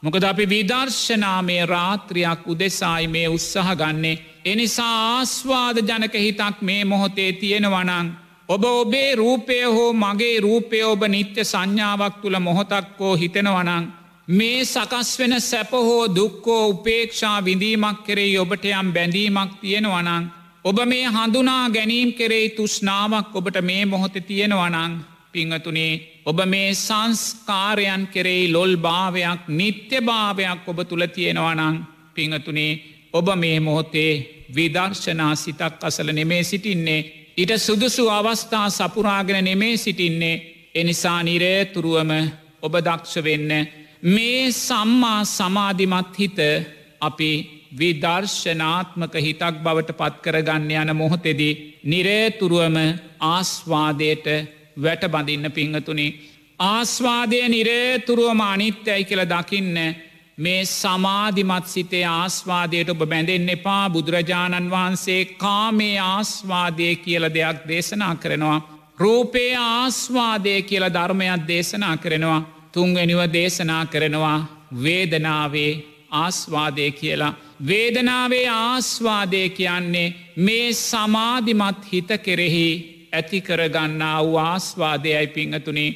මොකද 0.03 0.23
අපි 0.23 0.45
විදර්ශනාමේ 0.45 1.63
රාත්‍රයක් 1.65 2.47
උදෙසායි 2.47 3.07
මේ 3.07 3.27
උත්සහ 3.27 3.71
ගන්නේ. 3.75 4.21
එනිසා 4.45 4.95
ආස්වාද 5.09 5.77
ජනක 5.79 6.15
හිතක් 6.15 6.61
මේ 6.61 6.85
මොහොතේ 6.85 7.31
තියෙනවනං. 7.33 8.07
ඔබ 8.49 8.63
ඔබේ 8.63 9.15
රූපය 9.15 9.63
හෝ 9.65 9.93
මගේ 9.93 10.39
රූපය 10.39 10.83
ඔබ 10.83 11.01
නිත්‍ය 11.05 11.43
සංඥාවක් 11.43 12.15
තුළ 12.21 12.39
මොහොතක්කෝ 12.39 13.13
හිතෙනවනං. 13.15 13.83
මේ 14.29 14.65
සකස් 14.65 15.19
වෙන 15.19 15.41
සැපහෝ 15.41 16.15
දුක්කෝ 16.15 16.63
උපේක්ෂා 16.67 17.37
විඳීමක් 17.41 18.03
කෙරෙයි 18.03 18.37
ඔබට 18.37 18.65
යම් 18.71 18.91
බැඳීමක් 18.93 19.53
තියෙනවනං. 19.61 20.25
ඔබ 20.63 20.77
මේ 20.85 21.05
හඳුනා 21.07 21.69
ගැනීම් 21.69 22.11
කෙරෙයි 22.13 22.49
තුෂ්නාවක් 22.49 23.35
ඔබට 23.35 23.57
මේ 23.61 23.85
මොහොත 23.85 24.15
තියෙනවනං 24.27 24.93
පිංහතුනේ 25.31 25.93
ඔබ 26.25 26.39
මේ 26.45 26.69
සංස්කාරයන් 26.75 28.03
කෙරෙයි 28.07 28.53
ලොල් 28.53 28.73
භාවයක් 28.77 29.49
නිත්‍ය 29.49 29.97
භාවයක් 30.01 30.67
ඔබ 30.67 30.79
තුළ 30.83 31.05
තියෙනවනං 31.07 31.75
පිංහතුනේ 32.13 32.79
ඔබ 33.13 33.27
මේ 33.35 33.59
මොහොතේ 33.59 34.13
විදර්ශනා 34.55 35.33
සිතක් 35.35 35.83
අසල 35.83 36.09
නෙමේ 36.11 36.43
සිටින්නේ 36.43 37.01
ඉට 37.37 37.51
සුදුසු 37.57 38.09
අවස්ථා 38.09 38.69
සපුරාගෙන 38.69 39.43
නෙමේ 39.43 39.75
සිටින්නේ 39.77 40.41
එනිසා 40.75 41.19
නිරේතුරුවම 41.23 42.11
ඔබ 42.61 42.73
දක්ෂ 42.79 43.23
වෙන්න 43.23 43.51
මේ 44.03 44.51
සම්මා 44.51 45.25
සමාධිමත් 45.25 46.19
හිත 46.19 46.39
අපි 47.01 47.31
විදර්ශනාත්මක 47.79 49.15
හිතක් 49.15 49.55
බවට 49.63 49.93
පත්කරගන්න 49.93 50.71
යන 50.71 50.95
මොහොතෙදී 50.95 51.81
නිරේතුරුවම 51.83 52.77
ආස්වාදයට 53.21 54.27
වැට 54.77 55.03
බඳින්න 55.05 55.51
පිංහතුනි. 55.51 56.07
ආස්වාදය 56.59 57.41
නිරේතුරුවම 57.47 58.41
අනිත්‍යයි 58.43 59.03
කියල 59.03 59.23
දකින්න 59.25 59.77
මේ 60.37 60.65
සමාධිමත් 60.65 61.67
සිතේ 61.67 62.05
ආස්වාදයට 62.05 62.89
ඔබ 62.89 63.03
බැඳෙන් 63.05 63.49
එපා 63.49 63.89
බුදුරජාණන් 63.89 64.71
වහන්සේ 64.71 65.25
කාමේ 65.37 65.99
ආස්වාදය 65.99 66.95
කියල 66.95 67.27
දෙයක් 67.29 67.67
දේශනා 67.67 68.15
කරනවා. 68.15 68.59
රූපේ 68.99 69.55
ආස්වාදය 69.55 70.61
කියල 70.61 70.85
ධර්මයක් 70.89 71.47
දේශනා 71.47 71.97
කරනවා. 71.97 72.58
තුන්වෙනිව 72.73 73.19
දේශනා 73.33 73.85
කරනවා 73.85 74.39
වේදනාවේ 74.83 75.71
ආස්වාදය 76.11 76.91
කියලා. 76.91 77.33
වේදනාවේ 77.67 78.47
ආස්වාදය 78.49 79.49
කියන්නේ 79.49 80.15
මේ 80.37 80.73
සමාධිමත් 80.73 81.81
හිත 81.93 82.09
කෙරෙහි 82.23 82.67
ඇතිකරගන්නා 83.11 84.23
වූ 84.23 84.37
ආස්වාදයයි 84.39 85.27
පිංහතුනේ 85.27 85.91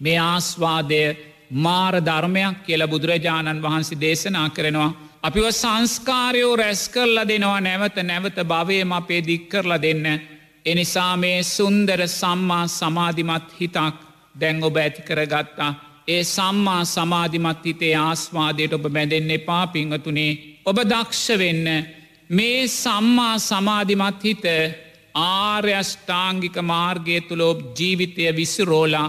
මේ 0.00 0.18
ආස්වාදය 0.20 1.16
මාර 1.50 1.94
ධර්මයක් 2.00 2.56
කියල 2.66 2.82
බුදුරජාණන් 2.86 3.62
වහන්සේ 3.62 4.00
දේශනා 4.00 4.48
කරනවා. 4.50 4.96
අපිව 5.22 5.46
සංස්කාරයෝ 5.52 6.56
රැස් 6.56 6.88
කරලා 6.88 7.28
දෙනවා 7.28 7.60
නැවත 7.60 7.96
නැවත 8.02 8.38
භවයම 8.44 8.92
අපේ 8.92 9.26
දික්කරලා 9.26 9.82
දෙන්න. 9.82 10.06
එනිසා 10.66 11.16
මේ 11.16 11.42
සුන්දර 11.44 12.00
සම්මා 12.10 12.66
සමාධිමත් 12.68 13.48
හිතක් 13.60 13.96
දැන් 14.40 14.64
ඔබ 14.64 14.76
ඇති 14.76 15.02
කරගත්තා. 15.02 15.85
ඒ 16.08 16.22
සම්මා 16.26 16.82
සමාධිමත් 16.86 17.64
හිතේ 17.64 17.94
ආස්වාදයට 17.98 18.72
ඔබ 18.72 18.84
බැඳෙන්න 18.88 19.30
එපා 19.32 19.64
පිංහතුනේ 19.68 20.32
ඔබ 20.64 20.78
දක්ෂ 20.84 21.38
වෙන්න 21.38 21.68
මේ 22.30 22.60
සම්මා 22.74 23.34
සමාධිමත් 23.40 24.22
හිත 24.22 24.44
ආර්යෂ්ඨාංගික 25.16 26.56
මාර්ගය 26.64 27.16
තුළ 27.22 27.42
ඔබ 27.42 27.58
ජීවිතය 27.72 28.26
විසිරෝලා 28.32 29.08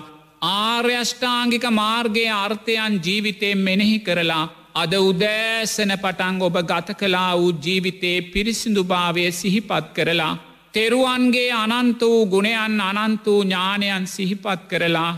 ආර්යෂ්ඨාංගික 0.51 1.65
මාර්ගයේ 1.73 2.31
අර්ථයන් 2.37 2.99
ජීවිතයෙන් 3.01 3.59
මෙනෙහි 3.59 3.99
කරලා 3.99 4.45
අද 4.75 4.93
උදෑසන 5.01 5.91
පටන් 5.95 6.41
ඔබ 6.41 6.57
ගත 6.63 6.87
කලා 6.95 7.31
වූ 7.35 7.53
ජීවිතයේ 7.59 8.25
පිරිසිදුභාවය 8.27 9.29
සිහිපත් 9.33 9.87
කරලා 9.91 10.33
තෙරුවන්ගේ 10.73 11.51
අනන්ත 11.55 12.01
වූ 12.03 12.25
ගුණයන් 12.27 12.81
අනන්ත 12.81 13.25
වූ 13.25 13.41
ඥානයන් 13.43 14.05
සිහිපත් 14.07 14.61
කරලා 14.69 15.11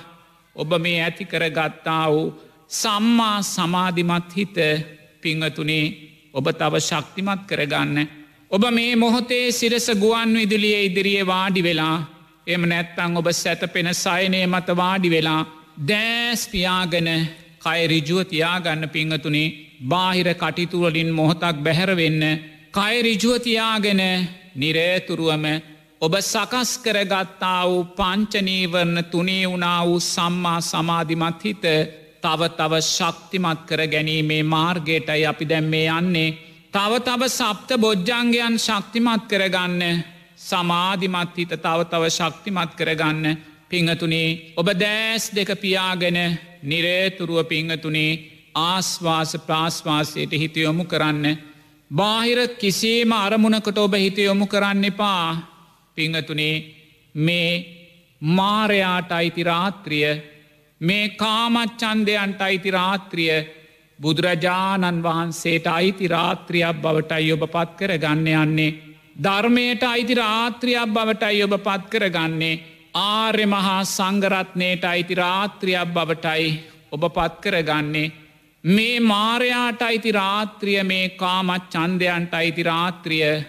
ඔබ 0.59 0.71
මේ 0.77 0.99
ඇති 0.99 1.25
කරගත්තා 1.25 2.05
වූ 2.09 2.27
සම්මා 2.73 3.37
සමාධිමත් 3.45 4.29
හිත 4.35 4.57
පිංහතුනේ 5.21 5.85
ඔබ 6.33 6.45
තව 6.51 6.73
ශක්තිමත් 6.81 7.41
කරගන්න. 7.47 7.97
ඔබ 8.51 8.63
මේ 8.69 8.95
මොහොතේ 8.95 9.51
සිරස 9.51 9.87
ගුවන් 9.95 10.33
විදුලිය 10.35 10.77
ඉදිරියේ 10.85 11.25
වාඩි 11.25 11.61
වෙලා 11.61 11.97
එම 12.47 12.61
නැත්තං 12.63 13.17
ඔබ 13.17 13.27
සැතපෙන 13.33 13.89
සයනය 13.95 14.39
මත 14.45 14.67
වාඩි 14.75 15.09
වෙලා 15.09 15.41
දෑස්පියාගන 15.81 17.09
කයරිජුව 17.59 18.19
තියාගන්න 18.25 18.89
පිංහතුනේ 18.89 19.55
බාහිර 19.83 20.29
කටිතුවලින් 20.35 21.11
මොහොතක් 21.11 21.57
බැහැරවෙන්න 21.59 22.23
කයරිජුවතියාගෙන 22.71 24.01
නිරේතුරුවම 24.55 25.45
ඔබ 26.01 26.13
සකස් 26.15 26.69
කරගත්තා 26.77 27.61
වූ 27.67 27.83
පංචනීවරණ 27.91 28.99
තුනේ 29.05 29.45
වුණා 29.45 29.79
වූ 29.85 29.99
සම්මා 30.01 30.61
සමාධිමත් 30.63 31.43
හිත 31.43 31.65
තව 32.21 32.41
තව 32.51 32.73
ශක්තිමත් 32.85 33.65
කර 33.67 33.81
ගැනීමේ 33.85 34.43
මාර්ගයටයි 34.45 35.25
අපි 35.25 35.45
දැම්මේ 35.45 35.87
යන්නේ. 35.89 36.37
තව 36.73 36.91
තව 36.99 37.21
සප්ත 37.29 37.69
බොජ්ජංගයන් 37.77 38.55
ශක්තිමත් 38.57 39.27
කරගන්න 39.27 39.83
සමාධිමත් 40.39 41.35
හිත 41.37 41.51
තව 41.57 41.79
තව 41.85 42.03
ශක්තිමත් 42.09 42.71
කරගන්න 42.75 43.37
පිංහතුනේ 43.69 44.55
ඔබ 44.55 44.67
දෑස් 44.75 45.23
දෙක 45.35 45.51
පියාගෙන 45.57 46.17
නිරේතුරුව 46.63 47.43
පිංහතුනේ 47.45 48.19
ආස්වාස 48.55 49.31
ප්‍රාශ්වාසයට 49.37 50.31
හිතයොමු 50.33 50.83
කරන්න. 50.85 51.25
බාහිර 51.91 52.39
කිසිේම 52.55 53.11
අරමුණකට 53.13 53.77
ඔබ 53.77 53.93
හිතයොමු 53.97 54.45
කරන්න 54.47 54.83
එපා 54.85 55.58
පිංහතුනේ 55.97 56.55
මේ 57.15 57.51
මාරයාට 58.21 59.11
අයිති 59.11 59.43
රාත්‍රිය 59.43 60.21
මේ 60.81 61.09
කාමච්චන්දයන්ට 61.11 62.41
අයිති 62.41 62.71
රාත්‍රිය 62.71 63.37
බුදුරජාණන් 63.99 65.03
වහන්සේට 65.03 65.67
අයිති 65.67 66.07
රාත්‍රියක් 66.07 66.81
බවටයි 66.81 67.33
ඔබ 67.33 67.43
පත් 67.47 67.77
කර 67.77 67.97
ගන්න 67.97 68.27
යන්නේ. 68.35 68.77
ධර්මයට 69.15 69.83
අයිති 69.83 70.15
රාත්‍රියක් 70.15 70.89
බවටයි 70.89 71.43
ඔබ 71.43 71.55
පත් 71.59 71.89
කර 71.89 72.09
ගන්නේ. 72.09 72.61
ආර්ය 72.95 73.45
මහා 73.45 73.83
සංගරත්නයට 73.85 74.83
අයිති 74.83 75.15
රාත්‍රියක් 75.15 75.93
බවටයි 75.93 76.49
ඔබ 76.91 77.03
පත් 77.09 77.41
කර 77.41 77.63
ගන්නේ. 77.63 78.11
මේ 78.63 78.99
මාරයාට 79.01 79.81
අයිති 79.81 80.11
රාත්‍රිය 80.11 80.83
මේ 80.83 81.09
කාමත් 81.11 81.69
චන්දයන්ට 81.69 82.33
අයිති 82.33 82.63
රාත්‍රිය 82.63 83.43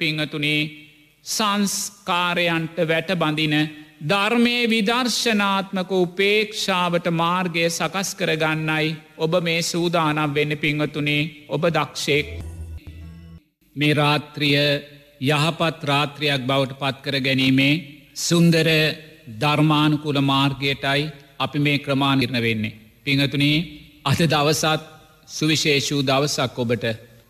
පිංහතුනේ 0.00 0.87
සංස්කාරයන්ට 1.28 2.76
වැට 2.84 3.10
බඳින 3.14 3.54
ධර්මය 4.02 4.56
විදර්ශනාත්මක 4.66 5.90
උපේක්ෂාවට 5.94 7.06
මාර්ගය 7.12 7.64
සකස් 7.68 8.10
කරගන්නයි 8.14 8.96
ඔබ 9.18 9.32
මේ 9.42 9.62
සූදානම් 9.62 10.34
වෙන්න 10.34 10.52
පිංහතුනේ 10.56 11.22
ඔබ 11.48 11.62
දක්ෂයෙක්. 11.68 12.28
මේ 13.76 13.94
රාත්‍රිය 13.94 14.56
යහපත් 15.28 15.80
රාත්‍රයක් 15.84 16.42
බවට 16.42 16.78
පත්කර 16.80 17.16
ගැනීමේ 17.20 17.74
සුන්දර 18.18 18.68
ධර්මානුකුල 19.36 20.20
මාර්ගයටයි 20.22 21.10
අපි 21.38 21.58
මේ 21.58 21.78
ක්‍රමාණිරණ 21.78 22.40
වෙන්නේ. 22.40 22.78
පිංහතුනේ 23.04 23.58
අද 24.04 24.20
දවසත් 24.26 24.82
සුවිශේෂූ 25.28 26.00
දවසක් 26.02 26.58
ඔබට 26.58 26.84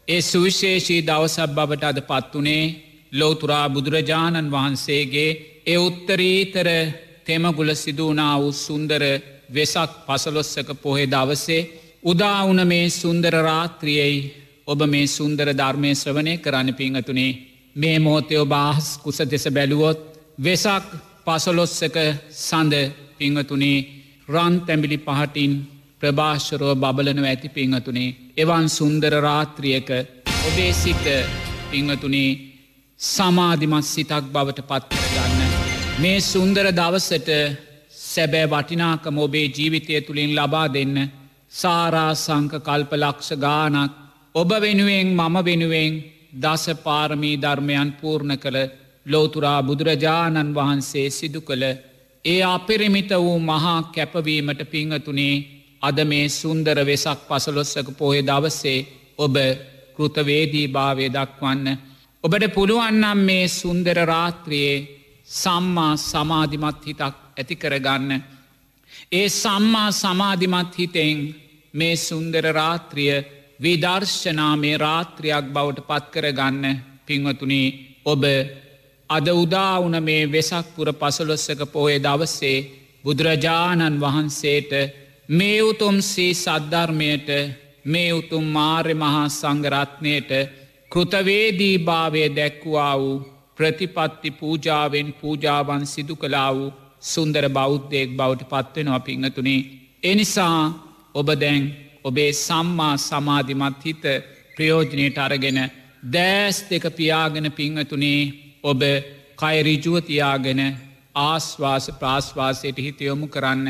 ඒ 0.09 0.21
සුවිශේෂී 0.23 1.01
දවසක් 1.03 1.49
බවට 1.51 1.85
අද 1.85 1.99
පත්වනේ 2.03 2.65
ලෝතුරා 3.13 3.67
බුදුරජාණන් 3.69 4.51
වහන්සේගේ 4.51 5.31
එ 5.65 5.77
උත්තරීතර 5.79 6.69
තෙමගුල 7.25 7.71
සිදුවනා 7.75 8.35
වූ 8.37 8.53
සුන්දර 8.59 9.03
වෙසක් 9.51 9.91
පසලොස්සක 10.07 10.69
පොහෙ 10.77 11.05
දවසේ 11.07 11.69
උදාවන 12.05 12.61
මේ 12.67 12.87
සුන්දර 12.93 13.35
රාත්‍රියයි 13.41 14.19
ඔබ 14.67 14.81
මේ 14.87 15.07
සුන්දර 15.09 15.49
ධර්මය 15.53 15.91
ශ්‍රවණය 15.95 16.35
කරන්න 16.39 16.71
පිංහතුනේ 16.75 17.33
මේ 17.77 17.99
මෝතයෝ 17.99 18.45
බාහස් 18.47 18.89
කුස 18.99 19.19
දෙස 19.25 19.45
බැලුවොත් 19.49 20.01
වෙසක් 20.39 20.87
පසලොස්සක 21.27 21.97
සඳ 22.41 22.75
පිංහතුනේ 23.19 23.79
රන් 24.29 24.55
තැමිලි 24.61 24.99
පහටින් 24.99 25.53
ප්‍රභාශ්රෝ 26.01 26.75
බබලනව 26.77 27.27
ඇති 27.27 27.49
පිංහතුනේ 27.51 28.17
එවන් 28.37 28.67
සුන්දර 28.71 29.13
රාත්‍රියක 29.21 29.89
ඔබේ 30.47 30.73
සිත 30.75 31.07
පිංහතුනේ 31.71 32.31
සමාධිමත් 33.01 33.85
සිතක් 33.85 34.25
බවට 34.29 34.63
පත්කරගන්න. 34.63 35.41
මේ 35.99 36.21
සුන්දර 36.23 36.67
දවසට 36.73 37.29
සැබෑ 38.03 38.49
වටිනාකම 38.49 39.19
ඔබේ 39.19 39.47
ජීවිතය 39.49 40.01
තුළින් 40.01 40.33
ලබා 40.33 40.67
දෙන්න 40.69 40.97
සාරා 41.53 42.13
සංක 42.17 42.53
කල්ප 42.61 42.93
ලක්ෂ 42.95 43.31
ගානක් 43.37 43.93
ඔබ 44.35 44.51
වෙනුවෙන් 44.57 45.09
මම 45.11 45.37
වෙනුවෙන් 45.43 45.93
දස 46.35 46.65
පාරමී 46.79 47.37
ධර්මයන් 47.37 47.93
පූර්ණ 48.01 48.35
කළ 48.37 48.59
ලෝතුරා 49.07 49.61
බුදුරජාණන් 49.63 50.55
වහන්සේ 50.55 51.09
සිදු 51.11 51.41
කළ 51.41 51.65
ඒ 52.25 52.43
අපිරිමිත 52.47 53.11
වූ 53.17 53.39
මහා 53.41 53.79
කැපවීමට 53.89 54.63
පිංහතුනේ 54.67 55.45
අද 55.83 55.99
මේ 56.05 56.27
සුන්දර 56.31 56.79
වෙසක් 56.85 57.21
පසලොස්සක 57.29 57.89
පොහේ 57.93 58.23
දවස්සේ 58.23 58.87
ඔබ 59.19 59.37
කෘතවේදී 59.97 60.67
භාවය 60.69 61.07
දක්වන්න. 61.09 61.69
ඔබට 62.29 62.45
පුළුවන්නම් 62.53 63.21
මේ 63.21 63.45
සුන්දර 63.51 63.99
රාත්‍රයේ 64.05 64.75
සම්මා 65.35 65.93
සමාධිමත් 65.99 66.83
හිතක් 66.85 67.15
ඇති 67.37 67.57
කරගන්න. 67.57 68.11
ඒ 69.13 69.29
සම්මා 69.35 69.91
සමාධිමත් 69.93 70.73
හිතෙන් 70.75 71.19
මේ 71.75 71.95
සුන්දර 71.99 72.45
රාත්‍රිය 72.53 73.15
විදර්ශනාමේ 73.61 74.77
රාත්‍රයක් 74.77 75.47
බවට 75.47 75.87
පත්කරගන්න 75.89 76.65
පින්වතුනි 77.07 77.63
ඔබ 78.05 78.23
අද 79.11 79.27
උදාවුන 79.35 79.97
මේ 80.03 80.23
වෙසක්පුර 80.27 80.89
පසලොස්සක 80.95 81.61
පෝය 81.67 81.97
දවස්සේ 81.99 82.67
බුදුරජාණන් 83.05 84.01
වහන්සේට 84.01 84.73
මේ 85.31 85.59
උතුම් 85.63 85.97
සී 86.03 86.33
සද්ධර්මයට 86.37 87.29
මේ 87.85 88.11
උතුම් 88.13 88.45
මාර්ය 88.51 88.95
මහා 88.97 89.29
සංගරත්නයට 89.31 90.33
කෘතවේදී 90.91 91.77
භාවය 91.79 92.23
දැක්වා 92.31 92.95
වූ 92.99 93.17
ප්‍රතිපත්ති 93.57 94.31
පූජාවෙන් 94.33 95.09
පූජාවන් 95.13 95.85
සිදු 95.87 96.15
කලා 96.17 96.51
වූ 96.55 96.73
සුන්දර 97.03 97.45
බෞද්ධයෙක් 97.49 98.11
බවට 98.11 98.49
පත්වෙනවා 98.53 99.01
පිංහතුනේ. 99.01 99.61
එනිසා 100.03 100.59
ඔබ 101.15 101.29
දැන් 101.41 101.65
ඔබේ 102.05 102.33
සම්මා 102.35 102.95
සමාධිමත් 102.99 103.85
හිත 103.85 104.05
ප්‍රයෝජනයට 104.57 105.19
අරගෙන 105.19 105.59
දෑස් 106.13 106.59
දෙක 106.71 106.85
පියාගෙන 106.97 107.49
පිංහතුනේ 107.53 108.23
ඔබ 108.63 108.81
කයරිජුවතියාගෙන 109.39 110.61
ආස්වාස 111.15 111.87
ප්‍රාශ්වාසයට 112.01 112.79
හිතයොමු 112.79 113.27
කරන්න. 113.27 113.67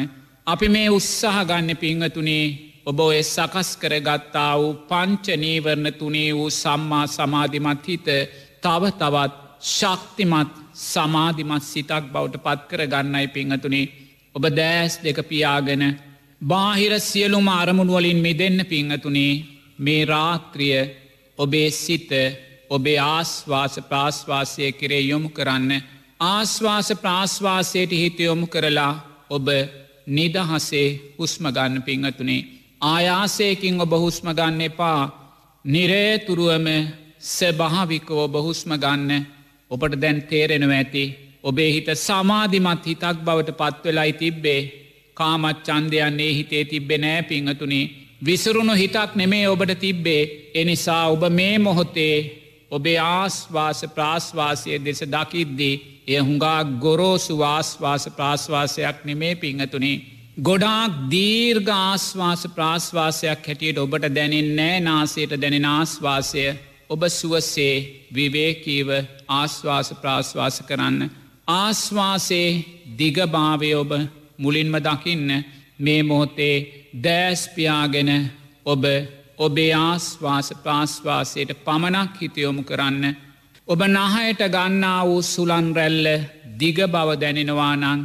අපි 0.46 0.66
මේ 0.68 0.88
උත්සාහ 0.90 1.38
ගන්න 1.44 1.76
පිංහතුනේ 1.76 2.44
ඔබ 2.88 3.01
ඔය 3.01 3.20
සකස් 3.22 3.70
කර 3.77 3.94
ගත්තා 4.01 4.53
වූ 4.57 4.72
පංච 4.87 5.37
නීවරණ 5.37 5.88
තුනේ 5.94 6.31
වූ 6.33 6.51
සම්මා 6.53 7.05
සමාධිමත් 7.09 7.87
හිත 7.87 8.09
තව 8.62 8.83
තවත් 8.94 9.35
ශක්තිමත් 9.70 10.55
සමාධිමත් 10.85 11.64
සිතක් 11.64 12.05
බවට 12.12 12.40
පත්කර 12.40 12.83
ගන්නයි 12.87 13.29
පිංහතුනේ 13.29 13.87
ඔබ 14.35 14.44
දෑස් 14.53 14.94
දෙක 14.98 15.18
පියාගෙන 15.24 15.85
බාහිර 16.40 16.92
සියලුම 17.03 17.48
අරමුණුවලින් 17.51 18.20
මිදන්න 18.20 18.61
පිංහතුනේ 18.66 19.33
මේ 19.79 20.03
රාත්‍රිය 20.07 20.83
ඔබේ 21.38 21.70
සිත 21.72 22.11
ඔබේ 22.70 22.98
ආස්වාස 22.98 23.74
ප්‍රාශ්වාසය 23.83 24.72
කරේ 24.72 25.03
යොමු 25.03 25.29
කරන්න. 25.31 25.72
ආස්වාස 26.20 26.88
ප්‍රාශ්වාසයට 26.94 27.92
හිත 27.92 28.20
යොමු 28.20 28.46
කරලා 28.46 28.92
ඔබ 29.31 29.46
නිදහසේ 30.09 30.88
හුස්මගන්න 31.18 31.83
පිංහතුනේ 31.83 32.58
ආයාසයකින් 32.81 33.81
ඔබ 33.81 33.93
හුස්මගන්න 33.93 34.61
එපා. 34.61 35.03
නිරේතුරුවම 35.64 36.67
සභාවිකෝ 37.21 38.29
බහුස්ම 38.29 38.71
ගන්න. 38.75 39.27
ඔබට 39.71 40.01
දැන් 40.01 40.23
තේරෙනව 40.23 40.71
ඇති. 40.71 41.05
ඔබේ 41.43 41.71
හිත 41.73 41.88
සමාධිමත් 41.97 42.87
හිතක් 42.87 43.19
බවට 43.19 43.51
පත්වෙලායි 43.53 44.12
තිබ්බේ. 44.14 44.61
කාමත් 45.14 45.59
චන්දයන්නේ 45.62 46.35
හිතේ 46.35 46.64
තිබ්බෙ 46.64 46.99
නෑ 46.99 47.23
පිංහතුනි. 47.23 47.81
විසරුණු 48.25 48.75
හිතක් 48.75 49.11
නෙමේ 49.14 49.49
ඔබට 49.49 49.73
තිබ්බේ. 49.77 50.51
එනිසා 50.55 51.09
ඔබ 51.09 51.23
මේ 51.31 51.59
මොහොතේ 51.59 52.17
ඔබේ 52.71 52.99
ආස්වාස 52.99 53.81
ප්‍රාශ්වාසය 53.95 54.79
දෙස 54.79 55.01
දකිද්දී 55.05 55.75
එය 56.07 56.19
හුඟා 56.19 56.64
ගොරෝසු 56.77 57.38
වාස්වාස 57.38 58.05
ප්‍රාශ්වාසයක් 58.09 59.05
නෙමේ 59.05 59.35
පිංහතුනි. 59.35 60.17
ගොඩාක් 60.38 60.92
දීර්ඝ 61.11 61.70
ආස්වාස 61.77 62.42
ප්‍රාශ්වාසයක් 62.48 63.40
හැටියට 63.42 63.79
ඔබට 63.79 64.05
දැනෙන් 64.09 64.51
නෑ 64.59 64.77
නාසයට 64.81 65.33
දැනෙන 65.35 65.64
ආස්වාසය 65.66 66.44
ඔබ 66.90 67.03
සුවසේ 67.11 67.74
විවේකීව 68.14 68.88
ආස්වාස 69.31 69.88
ප්‍රාශ්වාස 69.94 70.57
කරන්න. 70.62 71.01
ආස්වාසේ 71.55 72.51
දිගභාවය 72.98 73.70
ඔබ 73.74 73.92
මුලින්ම 74.38 74.74
දකින්න 74.79 75.31
මේ 75.79 76.03
මොහොතේ 76.03 76.57
දෑස්පියාගෙන 76.98 78.11
ඔබ 78.66 78.85
ඔබේ 79.38 79.72
ආස්වාස 79.81 80.48
ප්‍රාශ්වාසයට 80.57 81.51
පමණක් 81.64 82.14
හිතයොමු 82.16 82.62
කරන්න. 82.62 83.05
ඔබ 83.68 83.81
නහයට 83.88 84.42
ගන්නා 84.48 85.01
වූ 85.03 85.20
සුලන් 85.24 85.66
රැල්ල 85.72 86.07
දිග 86.61 86.79
බව 86.87 87.09
දැනෙනවා 87.16 87.74
නං 87.77 88.01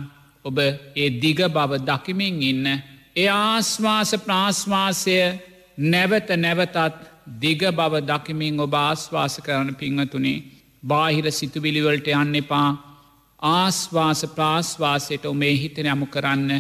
ඔබ 0.46 0.58
ඒ 0.60 1.10
දිග 1.18 1.40
බව 1.50 1.72
දකිමින් 1.82 2.42
ඉන්න. 2.44 2.68
ඒ 3.16 3.30
ආස්වාස 3.30 4.12
ප්‍රාශ්වාසය 4.20 5.18
නැවත 5.78 6.30
නැවතත් 6.36 6.78
දිග 7.38 7.62
බව 7.72 7.94
දකිමින් 8.04 8.60
ඔබ 8.60 8.74
ආස්වාස 8.76 9.36
කරන 9.40 9.76
පිංහතුනේ 9.76 10.44
බාහිර 10.84 11.26
සිතුවිලිවලට 11.32 12.08
යන්න 12.14 12.36
එපා 12.36 12.70
ආස්වාස 13.42 14.22
ප්‍රාශ්වාසයට 14.30 15.26
ඔමේ 15.26 15.56
හිත 15.56 15.78
යමු 15.80 16.06
කරන්න 16.08 16.52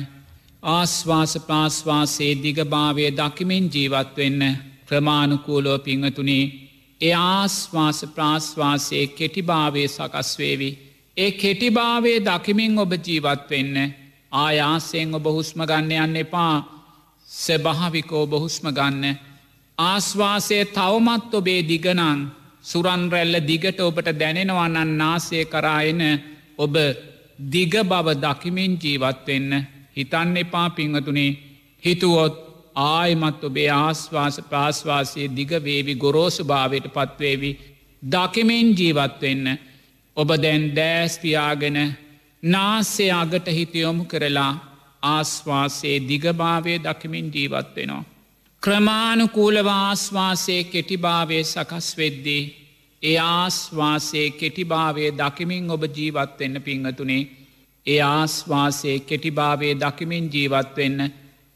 ආස්වාස 0.63 1.33
ප්‍රාශ්වාසයේ 1.41 2.35
දිගභාවය 2.37 3.05
දකිමින් 3.11 3.65
ජීවත්වෙන්න 3.69 4.41
ක්‍රමාණුකූලෝ 4.87 5.79
පිංහතුනේ 5.79 6.45
ඒ 7.01 7.13
ආස්වාස 7.13 7.99
ප්‍රාශ්වාසයේ 8.07 9.07
කෙටිභාවය 9.09 9.83
සකස්වේවි. 9.87 10.69
ඒ 11.17 11.31
කෙටිභාවේ 11.33 12.19
දකිමින් 12.21 12.79
ඔබ 12.79 12.91
ජීවත්වෙන්න 12.99 13.75
ආයාසයෙන් 14.33 15.13
ඔබ 15.13 15.25
හුස්ම 15.27 15.59
ගන්න 15.61 15.91
යන්න 15.99 16.15
එපා. 16.17 16.55
සැභාවිකෝ 17.29 18.27
බොහුස්ම 18.27 18.67
ගන්න. 18.69 19.03
ආස්වාසය 19.77 20.57
තවමත් 20.67 21.33
ඔබේ 21.33 21.61
දිගනං 21.63 22.21
සුරන්රැල්ල 22.63 23.35
දිගට 23.41 23.79
ඔබට 23.79 24.07
දැනෙනවන්නන් 24.13 24.91
නාසය 24.97 25.45
කරායන 25.45 26.01
ඔබ 26.57 26.75
දිග 27.49 27.73
බව 27.83 28.07
දකිමින් 28.17 28.73
ජීවත්වෙන්න 28.77 29.51
හිතන්න 29.95 30.37
එපා 30.37 30.69
පිංහතුනේ 30.69 31.37
හිතුවොත් 31.83 32.35
ආයමත් 32.85 33.43
ඔබේ 33.43 33.69
ආස්වාස 33.71 34.37
ප්‍රාශ්වාසය 34.43 35.27
දිගවේවි 35.31 35.95
ගොරෝසු 35.95 36.43
භාවයට 36.43 36.87
පත්වේවි 36.89 37.51
දකිමින් 38.03 38.67
ජීවත්වෙන්න 38.73 39.45
ඔබ 40.17 40.29
දැන් 40.37 40.63
දෑස්තියාගෙන 40.75 41.77
නාසේ 42.43 43.11
අගට 43.13 43.47
හිතයොමු 43.49 44.03
කරලා 44.05 44.51
ආස්වාසේ 45.03 45.97
දිගභාවය 46.01 46.73
දකිමින් 46.79 47.27
ජීවත්වෙනවා. 47.33 48.03
ක්‍රමාණුකූලව 48.63 49.67
ආස්වාසය 49.67 50.57
කෙටිභාවය 50.63 51.43
සකස් 51.43 51.87
වෙද්දී. 51.97 52.43
ඒ 53.03 53.17
ආස්වාසේ 53.19 54.27
කෙටිභාවය 54.31 55.05
දකිමින් 55.13 55.71
ඔබ 55.71 55.83
ජීවත්වෙන්න 55.97 56.61
පිංහතුනේ 56.61 57.23
ඒ 57.85 58.01
ආස්වාසේ 58.01 58.99
කෙටිභාවය 59.01 59.69
දකිමින් 59.75 60.29
ජීවත්වෙන්න. 60.33 60.99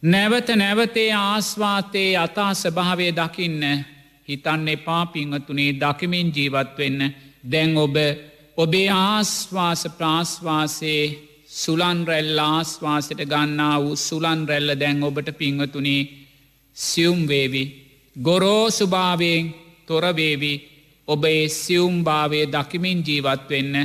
නැවත 0.03 0.49
නැවතේ 0.55 1.11
ආස්වාතයේ 1.13 2.17
අතා 2.17 2.53
ස්භාවය 2.53 3.07
දකින්න 3.11 3.63
හිතන්න 4.27 4.67
එපා 4.67 5.05
පිංහතුනේ 5.07 5.71
දකිමින් 5.75 6.33
ජීවත්වෙන්න 6.35 7.13
දැන් 7.51 7.77
ඔබ 7.77 7.95
ඔබේ 8.57 8.89
ආස්වාස 8.91 9.81
ප්‍රාශ්වාසයේ 9.97 11.03
සුලන් 11.53 11.99
රැල්ල 12.07 12.39
ආස්වාසට 12.45 13.21
ගන්නා 13.23 13.75
වූ 13.81 13.95
සුලන් 13.97 14.41
රැල්ල 14.47 14.71
දැන් 14.75 15.03
ඔබට 15.03 15.29
පිංහතුනේ 15.37 16.01
සියුම්වේවි 16.77 17.63
ගොරෝ 18.15 18.65
සුභාවයෙන් 18.69 19.45
තොරවේවි 19.87 20.53
ඔබ 21.07 21.23
ඒ 21.25 21.45
සියුම්භාවය 21.55 22.39
දකිමින් 22.47 22.99
ජීවත්වෙන්න 23.01 23.75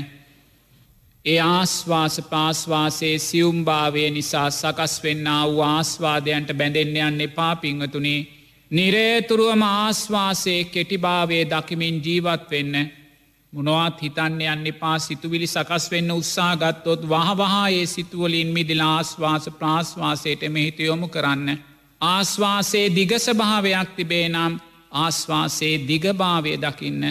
ඒ 1.25 1.41
ආස්වාස 1.41 2.17
පාස්වාසේ 2.25 3.17
සියුම්භාවය 3.21 4.11
නිසා 4.11 4.49
සකස් 4.53 4.95
වෙන්න 5.03 5.29
වූ 5.43 5.61
ආස්වාදයන්ට 5.67 6.51
බැඳෙන්න 6.53 6.97
යන්න 7.03 7.21
එපා 7.21 7.55
පිංහතුනේ 7.57 8.21
නිරේතුරුවම 8.71 9.63
ආස්වාසේ 9.65 10.61
කෙටිභාවය 10.67 11.39
දකිමින් 11.47 11.97
ජීවත් 12.01 12.51
වෙන්න. 12.51 12.75
මොනවත් 13.53 13.99
හිතන්න 14.01 14.39
යන්න 14.43 14.69
එපා 14.69 14.99
සිතුවිලි 14.99 15.47
සකස් 15.47 15.91
වෙන්න 15.91 16.13
උත්සා 16.13 16.53
ගත්තොත් 16.57 17.03
වහවහායේ 17.05 17.87
සිතුවලින් 17.87 18.49
මිදිලා 18.49 18.93
ආස්වාස 18.93 19.49
ප්‍රාශ්වාසයට 19.53 20.47
මෙහිත 20.49 20.79
යොමු 20.81 21.09
කරන්න. 21.09 21.59
ආස්වාසේ 22.01 22.87
දිගසභාවයක් 22.91 23.91
තිබේ 23.97 24.29
නම් 24.29 24.55
ආස්වාසේ 24.93 25.75
දිගභාවය 25.83 26.55
දකින්න. 26.59 27.05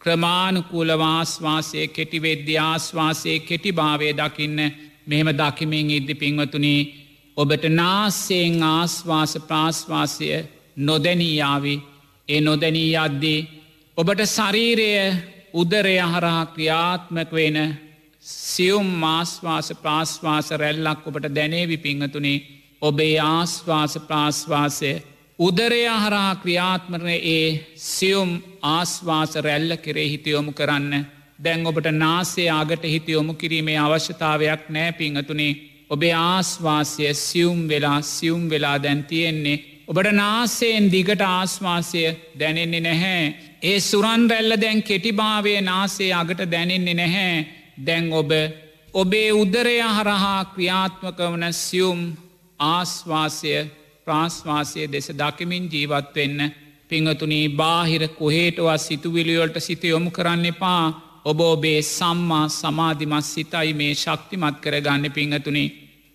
ක්‍රමාණුකූල 0.00 0.90
වාස්වාසය 0.98 1.86
කෙටිවෙද්‍ය 1.88 2.56
ආස්වාසයේ 2.60 3.38
කෙටිභාවය 3.40 4.08
දකින්න 4.14 4.58
මෙහෙම 5.06 5.30
දකිමින් 5.32 5.90
ඉද්දි 5.90 6.14
පින්වතුනී 6.16 6.80
ඔබට 7.36 7.64
නාස්සයෙන් 7.72 8.62
ආස්වාස 8.64 9.32
ප්‍රාශ්වාසය 9.42 10.26
නොදැනීයාවි 10.78 11.76
ඒ 12.28 12.40
නොදැනී 12.40 12.96
අද්දී 12.96 13.38
ඔබට 13.98 14.20
ශරීරය 14.28 14.90
උදරය 15.54 15.96
හරහා 16.04 16.42
ක්‍රියාත්මක 16.46 17.32
වෙන 17.32 17.58
සියුම් 18.24 18.86
මාස්වාස 18.98 19.68
ප්‍රාශ්වාස 19.82 20.48
රැල්ලක් 20.52 21.02
ඔබට 21.06 21.26
දැනේවි 21.30 21.76
පිංහතුනේ. 21.78 22.44
ඔබේ 22.82 23.16
ආස්වාස 23.20 23.94
ප්‍රාශ්වාසය 24.00 24.92
උදරය 25.38 25.82
හරහා 25.96 26.32
ක්‍රියාත්මරණ 26.36 27.20
ඒ 27.28 27.48
සියුම් 27.86 28.30
ආස්වාස 28.70 29.32
රැල්ල 29.38 29.72
කෙරේ 29.78 30.08
හිතයොමු 30.08 30.52
කරන්න. 30.52 30.92
දැන් 31.38 31.66
ඔබට 31.66 31.88
නාසේ 31.94 32.48
ආගට 32.50 32.84
හිතයොමු 32.86 33.34
කිරීමේ 33.34 33.78
අවශ්‍යතාවයක් 33.78 34.62
නෑ 34.68 34.92
පිංහතුනේ. 34.94 35.52
ඔබේ 35.90 36.14
ආස්වාසය 36.24 37.14
සියුම් 37.16 37.60
වෙලා 37.68 38.00
සියුම් 38.04 38.42
වෙලා 38.50 38.76
දැන් 38.78 39.04
තියෙන්නේ. 39.04 39.62
ඔබට 39.86 40.12
නාසයෙන් 40.14 40.86
දිගට 40.88 41.22
ආස්වාසය 41.22 42.04
දැනෙන්නේ 42.38 42.80
නැහැ. 42.80 43.24
ඒ 43.64 43.78
සුරන් 43.80 44.22
රැල්ල 44.30 44.52
දැන් 44.56 44.80
කෙටිභාවය 44.82 45.52
නාසේ 45.62 46.12
අගට 46.12 46.40
දැනෙන්නේ 46.46 46.94
නැහැ. 46.94 47.46
දැන් 47.78 48.12
ඔබ 48.12 48.30
ඔබේ 48.94 49.30
උදරය 49.34 49.76
හරහා 49.90 50.40
ක්‍රියාත්මක 50.46 51.18
වන 51.22 51.44
සියුම් 51.54 52.00
ආස්වාසය 52.60 53.54
ප්‍රාශ්වාසය 54.04 54.82
දෙස 54.86 55.08
දකිමින් 55.12 55.64
ජීවත්වෙන්න 55.66 56.40
පිංහතුනී 56.90 57.46
බාහිර 57.50 58.04
කොහේටවත් 58.10 58.80
සිතුවිලිවලට 58.80 59.56
සිත 59.60 59.84
යොමු 59.84 60.10
කරන්න 60.10 60.44
එපා 60.46 60.84
ඔබ 61.24 61.40
ඔබේ 61.42 61.80
සම්මා 61.84 62.44
සමාධිමත් 62.50 63.24
සිතයි 63.24 63.72
මේ 63.72 63.94
ශක්තිමත් 63.94 64.60
කරගන්න 64.60 65.04
පිංහතුනි. 65.10 65.64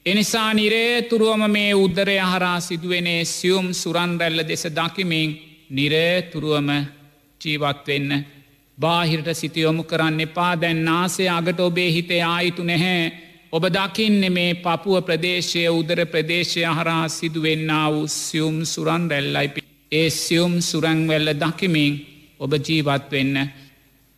එනිසා 0.06 0.54
නිරේතුරුවම 0.54 1.44
මේ 1.50 1.74
උද්දරය 1.76 2.18
හරා 2.26 2.60
සිදුවනේ 2.60 3.26
සියුම් 3.28 3.68
සුරන්රැල්ල 3.74 4.40
දෙස 4.44 4.64
දකිමින් 4.72 5.30
නිරේතුරුවම 5.72 6.70
ජීවත්වෙන්න. 7.42 8.12
බාහිරට 8.78 9.30
සිතියොමු 9.34 9.84
කරන්න 9.84 10.20
එපා 10.20 10.54
දැන් 10.56 10.86
නාසේ 10.86 11.30
අගට 11.30 11.60
ඔබේ 11.60 11.90
හිතේ 11.92 12.22
ආයිතු 12.26 12.64
නැහැ. 12.64 13.12
ඔබ 13.52 13.64
දකින්න 13.68 14.22
මේ 14.32 14.54
පපුුව 14.56 15.02
ප්‍රදේශය 15.04 15.64
උදර 15.70 16.00
ප්‍රදේශය 16.06 16.62
හරහා 16.70 17.08
සිදුවෙන්න 17.10 17.72
වූ 17.88 18.08
සියුම් 18.10 18.58
සුරන් 18.66 19.10
රැල්ලයිපි. 19.10 19.62
ඒ 19.92 20.10
සියුම් 20.12 20.54
සුරංවැල්ල 20.62 21.34
දකිමින් 21.36 21.94
ඔබ 22.40 22.52
ජීවත්වෙන්න. 22.60 23.36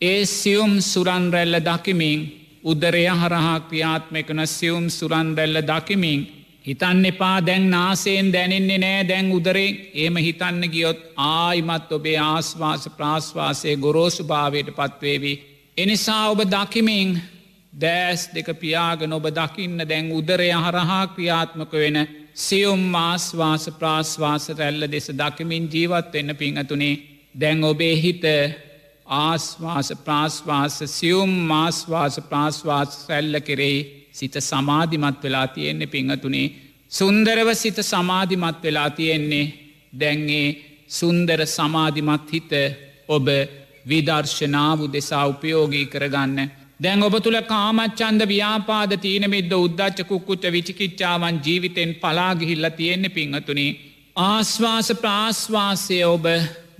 ඒ 0.01 0.25
සියුම් 0.27 0.73
සුරන්රැල්ල 0.81 1.57
දකිමින් 1.61 2.19
උදරය 2.63 3.05
හරහා 3.13 3.59
ක්‍රියාත්මකන 3.61 4.39
සියුම් 4.47 4.85
සුරන්රැල්ල 4.89 5.57
දකිමින් 5.63 6.21
හිතන්න 6.65 7.05
එපා 7.05 7.37
දැන් 7.41 7.69
නාසයෙන් 7.69 8.27
දැනෙන්නේ 8.33 8.77
නෑ 8.77 9.03
දැන් 9.03 9.31
උදරෙන් 9.31 9.77
ඒම 9.95 10.15
හිතන්න 10.17 10.63
ගියොත් 10.69 10.99
ආයිමත් 11.17 11.91
ඔබේ 11.91 12.17
ආස්වාස 12.19 12.83
ප්‍රාශ්වාසය 12.97 13.75
ගොරෝසු 13.77 14.23
භාවයට 14.23 14.69
පත්වේවී. 14.71 15.37
එනිසා 15.77 16.23
ඔබ 16.29 16.41
දකිමින් 16.47 17.21
දෑස් 17.73 18.29
දෙක 18.33 18.49
පියාගෙන 18.59 19.13
ඔබ 19.13 19.25
දකින්න 19.31 19.85
දැන් 19.85 20.11
උදරය 20.11 20.49
හරහා 20.57 21.03
ක්‍රියාත්මක 21.07 21.73
වෙන 21.75 21.97
සියුම් 22.37 22.83
ආස්වාස 22.97 23.65
ප්‍රාශ්වාස 23.79 24.49
රැල්ල 24.51 24.83
දෙස 24.87 25.07
දකිමින් 25.13 25.65
ජීවත් 25.67 26.13
වෙන්න 26.13 26.35
පිංහතුනේ 26.35 26.99
දැන් 27.35 27.63
ඔබේ 27.63 27.95
හිත 27.95 28.23
ආස්වාස 29.07 29.89
ප්‍රාශ්වාස 30.05 30.77
සියුම් 30.89 31.31
මාස්වාස 31.47 32.15
ප්‍රාශ්වාස 32.29 33.09
රැල්ල 33.09 33.41
කෙරෙහි 33.41 34.00
සිත 34.13 34.35
සමාධිමත් 34.41 35.23
වෙලා 35.23 35.47
තියෙන්නේ 35.49 35.87
පිංහතුනේ 35.87 36.47
සුන්දරව 36.91 37.49
සිත 37.53 37.77
සමාධිමත් 37.83 38.63
වෙලා 38.63 38.89
තියෙන්නේ 38.91 39.45
දැන්ගේ 39.93 40.47
සුන්දර 40.89 41.41
සමාධිමත් 41.47 42.31
හිත 42.31 42.51
ඔබ 43.07 43.27
විදර්ශනාව 43.85 44.79
දෙසා 44.87 45.25
උපයෝගී 45.27 45.85
කරගන්න. 45.85 46.39
දැන් 46.79 47.03
ඔබ 47.03 47.15
තුළ 47.17 47.39
කාමච්චන්ද 47.43 48.21
ව්‍යාපාද 48.27 48.91
තීනමිද්ද 48.97 49.53
උද්දච්ච 49.55 50.07
කුක්කුච්ච 50.07 50.43
විචිකිච්චාවන් 50.47 51.39
ජීවිතෙන් 51.45 51.91
පලාගිහිල්ල 51.95 52.67
තියෙන්නේ 52.71 53.09
පිංහතුනේ. 53.11 53.77
ආශ්වාස 54.17 54.89
ප්‍රාශ්වාසය 54.95 55.99
ඔබ 56.05 56.25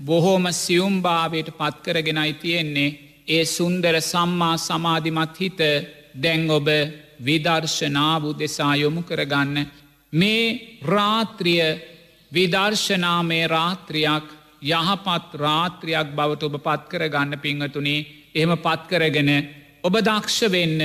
බොහෝම 0.02 0.46
සියුම්භාවයට 0.54 1.50
පත්කරගෙනයි 1.54 2.34
තියෙන්නේ 2.36 2.90
ඒ 3.28 3.44
සුන්දර 3.48 3.96
සම්මා 4.04 4.56
සමාධිමත් 4.60 5.40
හිත 5.40 5.60
දැන් 6.16 6.44
ඔබ 6.50 6.68
විදර්ශනාව 7.22 8.24
දෙසා 8.34 8.76
යොමු 8.76 9.02
කරගන්න. 9.02 9.58
මේ 10.14 10.44
රාත්‍රිය 10.84 11.62
විදර්ශනාමේ 12.32 13.46
රාත්‍රියක් 13.48 14.28
යහපත් 14.64 15.30
රාත්‍රියක් 15.36 16.08
බවට 16.16 16.44
ඔබ 16.44 16.56
පත්කර 16.60 17.04
ගන්න 17.10 17.40
පිංහතුනේ 17.40 18.06
එහෙම 18.36 18.54
පත්කරගෙන 18.58 19.32
ඔබ 19.84 19.96
දක්ෂ 20.00 20.40
වෙන්න 20.50 20.82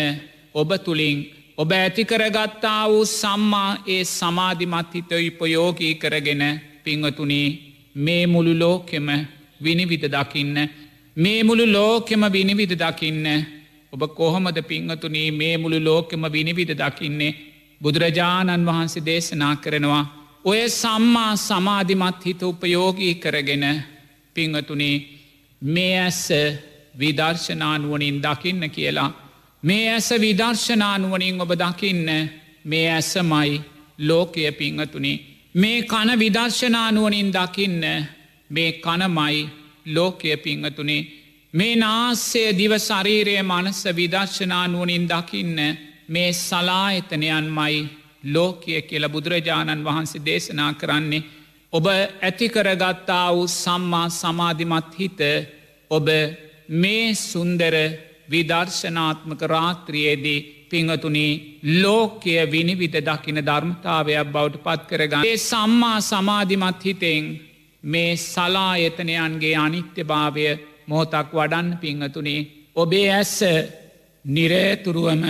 ඔබ 0.54 0.70
තුළින් 0.84 1.18
ඔබ 1.58 1.70
ඇතිකරගත්තා 1.72 2.82
වූ 2.88 3.04
සම්මා 3.12 3.70
ඒ 3.86 4.02
සමාධිමත් 4.06 4.94
හිත 4.94 5.10
උපයෝගී 5.20 5.94
කරගෙන 5.96 6.44
පිංහතුනේ 6.84 7.48
මේ 7.96 8.26
මුළු 8.26 8.52
ලෝකෙම 8.58 9.08
විනිවිධ 9.60 10.08
දකින්න. 10.08 10.56
මේ 11.16 11.42
මුළු 11.42 11.64
ලෝකෙම 11.66 12.22
විනිවිධ 12.32 12.74
දකින්න. 12.74 13.24
ඔබ 13.96 14.02
කොහොමද 14.14 14.58
පිංහතුනී 14.62 15.28
මේ 15.32 15.56
මුළු 15.56 15.78
ලෝකෙම 15.80 16.24
විනිවිධ 16.26 16.74
දකින්නේ? 16.74 17.36
බුදුරජාණන් 17.80 18.66
වහන්සේ 18.66 19.04
දේශනා 19.04 19.54
කරනවා 19.56 20.04
ඔය 20.44 20.62
සම්මා 20.70 21.32
සමාධිමත් 21.38 22.24
හිත 22.24 22.42
උපයෝගී 22.42 23.14
කරගෙන 23.14 23.64
පිංහතුනේ 24.36 24.96
මේ 25.62 25.94
ඇස්ස 25.98 26.24
විදර්ශනානුවනින් 26.94 28.18
දකින්න 28.22 28.70
කියලා. 28.70 29.10
මේ 29.62 29.86
ඇස 29.90 30.08
විදර්ශනානුවනින් 30.16 31.40
ඔබ 31.40 31.52
දකින්න 31.54 32.08
මේ 32.64 32.86
ඇසමයි 32.90 33.60
ලෝකය 33.98 34.52
පිංහතුනේ 34.52 35.22
මේ 35.54 35.78
කන 35.82 36.10
විදර්ශනානුවනින් 36.18 37.30
දකින්න 37.32 37.84
මේ 38.50 38.70
කනමයි 38.74 39.38
ලෝකය 39.86 40.36
පිංහතුනේ 40.36 41.08
මේ 41.54 41.76
නාස්සේ 41.76 42.48
දිව 42.52 42.72
ශරීරය 42.78 43.36
මනස 43.42 43.80
විදර්ශනානුවනින් 43.90 45.04
දකින්න 45.06 45.60
මේ 46.08 46.32
සලාහිතනයන් 46.38 47.46
මයි 47.50 47.78
ලෝකය 48.26 48.82
කියල 48.82 49.08
බුදුරජාණන් 49.08 49.84
වහන්සේ 49.84 50.24
දේශනා 50.24 50.72
කරන්නේ. 50.74 51.22
ඔබ 51.72 51.86
ඇතිකරගත්තා 51.86 53.28
වූ 53.30 53.46
සම්මා 53.54 54.08
සමාධිමත් 54.10 54.92
හිත 54.98 55.20
ඔබ 55.90 56.06
මේ 56.74 57.14
සුන්දර 57.14 57.74
විදර්ශනාත්මක 58.30 59.40
රාත්‍රියයේදී 59.46 60.44
පිංහතුනී 60.70 61.32
ලෝකය 61.82 62.36
විනිවිධ 62.46 63.00
දකින 63.02 63.38
ධර්මතාවයක් 63.40 64.28
බවට 64.28 64.64
පත් 64.64 64.80
කරගන්න. 64.88 65.24
ඒ 65.24 65.36
සම්මා 65.40 65.98
සමාධිමත් 66.02 66.80
හිතෙන් 66.84 67.24
මේ 67.84 68.16
සලායතනයන්ගේ 68.24 69.56
අනිත්‍ය 69.56 70.02
භාවය 70.04 70.48
මෝතක් 70.88 71.30
වඩන්න 71.32 71.68
පිංහතුනේ 71.78 72.40
ඔබේ 72.76 73.08
ඇස්ස 73.10 73.36
නිරේතුරුවම 74.24 75.24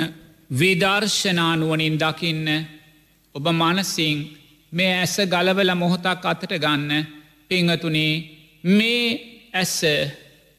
විදර්ශනානුවනින් 0.50 1.96
දකින්න 1.96 2.48
ඔබ 3.34 3.46
මනසිං 3.52 4.18
මේ 4.72 4.92
ඇස 4.96 5.16
ගලවල 5.26 5.70
මොහොතක් 5.74 6.24
අතට 6.24 6.52
ගන්න 6.56 6.92
පිංහතුනේ 7.50 8.14
මේ 8.64 9.02
ඇස 9.54 9.76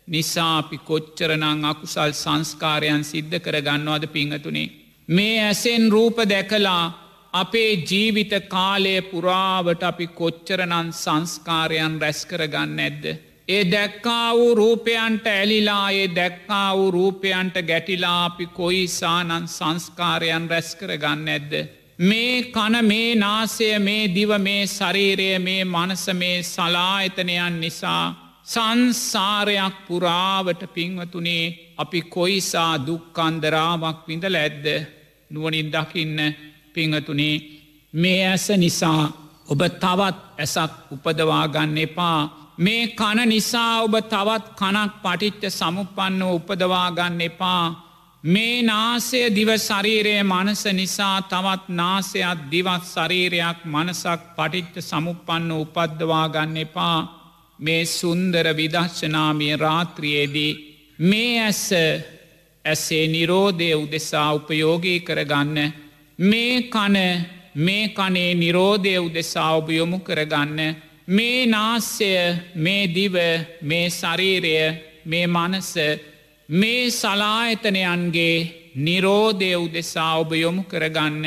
නිසාපි 0.08 0.78
කොච්චරනං 0.80 1.66
අකුසල් 1.66 2.12
සංස්කාරයන් 2.14 3.04
සිද්ධ 3.04 3.38
කරගන්නවාද 3.40 4.06
පිංහතුනේ. 4.10 4.72
මේ 5.10 5.38
ඇසෙන් 5.42 5.84
රූප 5.90 6.18
දැකලා 6.26 6.84
අපේ 7.34 7.72
ජීවිත 7.84 8.34
කාලය 8.48 8.96
පුරාවට 9.04 9.84
අපි 9.84 10.08
කොච්චරනන් 10.14 10.94
සංස්කාරයන් 10.94 12.00
රැස් 12.02 12.22
කරගන්න 12.26 12.80
ඇද්ද. 12.80 13.06
ඒ 13.48 13.64
දැක්කා 13.66 14.34
වූ 14.34 14.56
රූපයන්ට 14.56 15.28
ඇලිලා 15.28 15.92
ඒ 15.92 16.08
දැක්කා 16.16 16.78
වූ 16.78 16.92
රූපයන්ට 16.92 17.56
ගැටිලා 17.64 18.26
අපි 18.26 18.46
කොයිසානන් 18.54 19.48
සංස්කාරයන් 19.48 20.50
රැස් 20.50 20.70
කරගන්න 20.76 21.28
ඇද්ද. 21.28 21.54
මේ 22.00 22.36
කන 22.46 22.76
මේ 22.84 23.16
නාසය 23.16 23.68
මේ 23.80 24.04
දිව 24.10 24.32
මේ 24.40 24.64
ශරීරය 24.68 25.28
මේ 25.40 25.62
මනස 25.66 26.06
මේ 26.14 26.38
සලායතනයන් 26.46 27.60
නිසා 27.60 28.06
සංසාරයක් 28.46 29.76
පුරාවට 29.88 30.62
පින්වතුනේ 30.74 31.46
අපි 31.78 32.02
කොයිසා 32.10 32.74
දුක්කන්දරාවක් 32.80 34.00
විඳල 34.08 34.36
ඇද්ද 34.36 34.66
නුවනින් 35.32 35.70
දකින්න 35.70 36.20
පිංහතුනේ 36.74 37.36
මේ 37.94 38.22
ඇස 38.28 38.46
නිසා 38.58 39.02
ඔබ 39.48 39.62
තවත් 39.76 40.18
ඇසක් 40.38 40.74
උපදවාගන්න 40.92 41.78
එපා 41.80 42.20
මේ 42.58 42.88
කන 42.90 43.20
නිසා 43.26 43.82
ඔබ 43.82 43.96
තවත් 44.04 44.46
කනක් 44.56 44.94
පටිච්ච 45.04 45.44
සමුපන්න 45.52 46.22
උපදවාගන්න 46.28 47.22
එපා. 47.22 47.66
මේ 48.24 48.64
නාසය 48.64 49.20
දිව 49.30 49.50
ශරීරයේ 49.58 50.24
මනස 50.24 50.64
නිසා 50.74 51.18
තවත් 51.24 51.64
නාසයක් 51.72 52.40
දිවත් 52.52 52.84
ශරීරයක් 52.86 53.60
මනසක් 53.66 54.22
පටිච්ච 54.36 54.76
සමුපන්න 54.82 55.52
උපද්දවාගන්න 55.54 56.58
එපා. 56.58 56.98
මේ 57.60 57.86
සුන්දර 57.88 58.48
විදර්ශනාමිය 58.56 59.56
රාත්‍රියයේදී 59.58 60.58
මේ 61.00 61.34
ඇස 61.42 61.64
ඇසේ 62.66 63.06
නිරෝධය 63.08 63.70
උදෙසා 63.76 64.30
උපයෝගී 64.34 65.00
කරගන්න. 65.00 65.58
මේ 66.20 66.56
කන 66.64 66.98
මේ 67.58 67.86
කනේ 67.90 68.34
නිරෝධය 68.36 68.98
උදෙසා 69.00 69.52
ඔබ 69.52 69.70
යොමු 69.72 70.00
කරගන්න. 70.00 70.60
මේ 71.08 71.46
නාස්්‍යය 71.46 72.36
මේ 72.56 72.88
දිව 72.88 73.16
මේ 73.62 73.90
ශරීරය 73.90 74.56
මේ 75.06 75.28
මනස 75.28 75.74
මේ 76.50 76.92
සලායතනයන්ගේ 76.92 78.36
නිරෝධය 78.78 79.52
උදෙසා 79.56 80.20
ඔබ 80.20 80.32
යොමු 80.34 80.64
කරගන්න. 80.64 81.26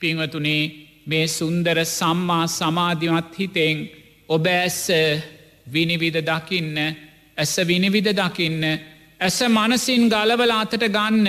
පිංවතුනේ 0.00 0.62
මේ 1.06 1.26
සුන්දර 1.28 1.78
සම්මා 1.88 2.46
සමාධිමත් 2.48 3.38
හිතෙන් 3.38 3.76
ඔබ 4.28 4.46
ඇස්ස 4.48 4.82
විනිවිධ 5.66 6.20
දකින්න 6.22 6.76
ඇස 7.36 7.54
විනිවිධ 7.68 8.12
දකින්න 8.12 8.62
ඇස 9.20 9.38
මනසින් 9.48 10.08
ගලවල 10.08 10.52
අතට 10.52 10.84
ගන්න. 10.88 11.28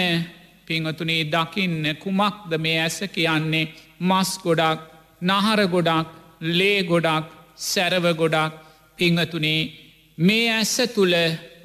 පිංහතුනේ 0.66 1.24
දකින්න 1.28 1.96
කුමක්ද 2.04 2.52
මේ 2.58 2.82
ඇස 2.82 3.00
කියන්නේ? 3.14 3.72
මස් 4.00 4.32
ගොඩක් 4.44 4.80
නහර 5.22 5.68
ගොඩක් 5.68 6.08
ලේ 6.42 6.84
ගොඩක් 6.84 7.35
සැරව 7.58 8.06
ගොඩක් 8.18 8.54
පිංහතුනේ 8.98 9.62
මේ 10.18 10.50
ඇස්ස 10.50 10.76
තුළ 10.96 11.16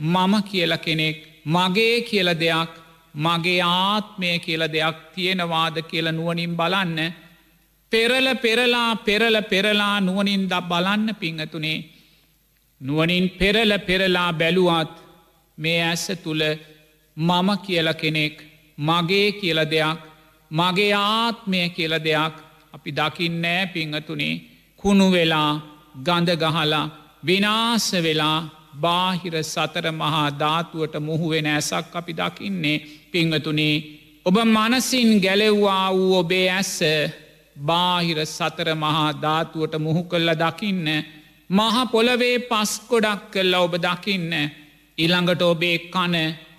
මම 0.01 0.33
කියල 0.43 0.73
කෙනෙක් 0.85 1.17
මගේ 1.47 2.01
කියල 2.03 2.29
දෙයක් 2.35 2.71
මගේ 3.15 3.61
ආත්මය 3.63 4.39
කියල 4.39 4.63
දෙයක් 4.73 4.97
තියෙනවාද 5.15 5.77
කියල 5.83 6.07
නුවනින් 6.13 6.57
බලන්න. 6.57 6.99
පෙරල 7.93 8.27
පෙරලා 8.37 8.97
පෙරල 8.97 9.37
පෙරලා 9.43 10.01
නුවනින් 10.01 10.49
ද 10.49 10.55
බලන්න 10.69 11.15
පිංහතුනේ. 11.21 11.85
නුවනින් 12.81 13.31
පෙරල 13.31 13.79
පෙරලා 13.79 14.33
බැලුවත් 14.33 14.95
මේ 15.59 15.83
ඇස 15.83 16.07
තුළ 16.23 16.43
මම 17.17 17.49
කියල 17.67 17.89
කෙනෙක් 17.95 18.37
මගේ 18.79 19.33
කියල 19.33 19.59
දෙයක් 19.71 19.99
මගේ 20.51 20.93
ආත්මය 20.95 21.69
කියල 21.71 21.95
දෙයක් 22.05 22.35
අපි 22.73 22.91
දකින්නෑ 22.93 23.67
පිංහතුනේ. 23.67 24.43
කුණු 24.77 25.11
වෙලා 25.11 25.70
ගඳ 25.95 26.31
ගහලා 26.37 26.91
විනාස 27.25 27.87
වෙලා 27.99 28.39
බාහිර 28.75 29.35
සතර 29.45 29.87
මහා 29.93 30.27
ධාතුවට 30.33 30.95
මුහුවෙන 31.01 31.47
ඇසක් 31.47 31.95
අපි 31.95 32.13
දකින්නේ. 32.13 32.83
පිංහතුනේ 33.13 33.75
ඔබ 34.27 34.37
මනසින් 34.47 35.11
ගැලෙව්වා 35.21 35.87
වූ 35.91 36.13
ඔබේ 36.15 36.49
ඇස්ස 36.51 36.79
බාහිර 37.63 38.19
සතර 38.27 38.69
මහා 38.75 39.09
ධාතුවට 39.15 39.75
මුහු 39.79 40.03
කල්ල 40.05 40.31
දකින්න. 40.35 40.87
මහ 41.51 41.77
පොළවේ 41.93 42.37
පස් 42.41 42.73
ගොඩක් 42.89 43.23
කල්ල 43.33 43.55
ඔබ 43.57 43.75
දකින්න. 43.79 44.33
ඉළඟට 44.99 45.43
ඔබේ 45.45 45.79
කන 45.87 46.15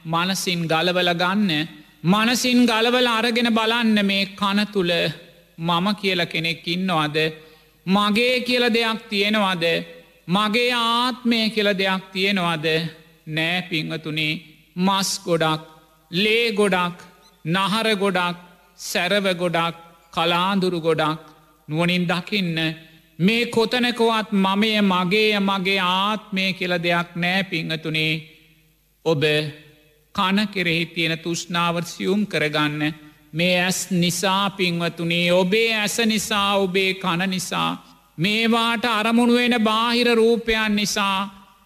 මනසින් 0.06 0.62
ගලවල 0.68 1.12
ගන්න. 1.14 1.52
මනසින් 2.04 2.60
ගලවල 2.66 3.08
අරගෙන 3.10 3.50
බලන්න 3.54 3.98
මේ 4.04 4.26
කන 4.34 4.60
තුළ 4.74 4.92
මම 5.60 5.88
කියල 5.96 6.22
කෙනෙක් 6.26 6.68
ඉන්නවාද? 6.68 7.18
මගේ 7.86 8.42
කියල 8.42 8.64
දෙයක් 8.70 9.00
තියෙනවාද? 9.10 9.64
මගේ 10.28 10.72
ආත්මය 10.74 11.50
කියල 11.50 11.70
දෙයක් 11.74 12.04
තියෙනවාද? 12.14 12.66
නෑ 13.28 13.62
පිංහතුනේ 13.64 14.42
මස් 14.78 15.10
ගොඩක් 15.26 15.62
ලේ 16.12 16.52
ගොඩක් 16.52 16.98
නහර 17.46 17.88
ගොඩක් 17.96 18.38
සැරව 18.80 19.26
ගොඩක් 19.36 19.76
කලාඳුරු 20.14 20.80
ගොඩක් 20.80 21.20
නුවනින් 21.68 22.08
දකින්න. 22.08 22.58
මේ 23.20 23.46
කොතනකවත් 23.48 24.30
මමය 24.34 24.72
මගේ 24.84 25.40
මගේ 25.42 25.80
ආත්මය 25.80 26.54
කියල 26.54 26.74
දෙයක් 26.78 27.10
නෑ 27.16 27.44
පිංහතුනේ 27.44 28.14
ඔබ 29.06 29.24
කන 30.16 30.38
කෙරෙහි 30.48 30.86
තියෙන 30.86 31.20
තුෂ්නාවර් 31.20 31.84
සියුම් 31.84 32.22
කරගන්න. 32.26 32.82
මේ 33.34 33.56
ඇස් 33.62 33.80
නිසා 33.92 34.50
පින්වතුනේ 34.50 35.34
ඔබේ 35.34 35.70
ඇස 35.76 35.98
නිසා 36.06 36.56
ඔබේ 36.56 36.94
කන 36.94 37.30
නිසා 37.30 37.70
මේවාට 38.18 38.86
අරමුණුවෙන 38.88 39.56
බාහිර 39.64 40.10
රූපයන් 40.16 40.76
නිසා 40.76 41.18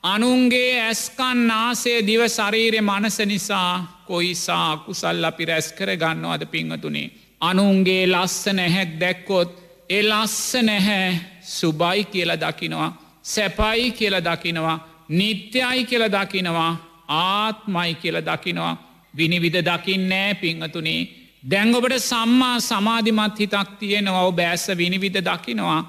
අනුන්ගේ 0.03 0.82
ඇස්කන් 0.82 1.39
නාසේ 1.47 1.99
දිව 2.07 2.22
ශරීරය 2.28 2.82
මනස 2.82 3.18
නිසා 3.26 4.03
කොයිසා 4.05 4.78
කුසල් 4.78 5.24
අපි 5.24 5.45
රැස් 5.45 5.68
කර 5.74 5.89
ගන්නවාද 5.95 6.43
පිංහතුනේ. 6.45 7.11
අනුන්ගේ 7.41 8.03
ලස්ස 8.07 8.45
නැහැක් 8.53 8.91
දැක්කොත් 8.99 9.49
එ 9.89 9.99
ලස්ස 10.03 10.53
නැහැ 10.61 11.20
සුබයි 11.47 12.03
කියල 12.05 12.32
දකිනවා 12.36 12.89
සැපයි 13.24 13.91
කියල 13.91 14.16
දකිනවා 14.22 14.78
නිත්‍යයි 15.09 15.86
කියල 15.86 16.05
දකිනවා 16.09 16.72
ආත්මයි 17.09 17.93
කියල 17.95 18.18
දකිනවා 18.22 18.74
විනිවිධ 19.13 19.61
දකින්න 19.61 20.09
නෑ 20.09 20.34
පිංහතුනේ 20.36 21.25
දැංගොබට 21.46 21.98
සම්මා 22.02 22.60
සමාධිමත් 22.62 23.39
හිතක් 23.39 23.70
තියෙනවා. 23.80 24.32
බෑස 24.32 24.68
විනිවිධ 24.74 25.22
දකිනවා. 25.22 25.82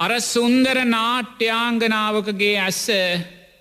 අර 0.00 0.12
සුන්දර 0.22 0.78
නාට්‍යංගනාවකගේ 0.86 2.56
ඇස්ස 2.58 2.86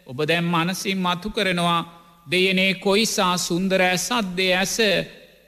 ඔබ 0.08 0.18
දැම් 0.24 0.46
මනසින් 0.46 0.98
මතු 0.98 1.30
කරනවා. 1.30 1.82
දෙයනේ 2.28 2.74
කොයිසා 2.76 3.36
සුන්දර 3.40 3.82
ඇසත්දේ 3.82 4.54
ඇස. 4.56 4.78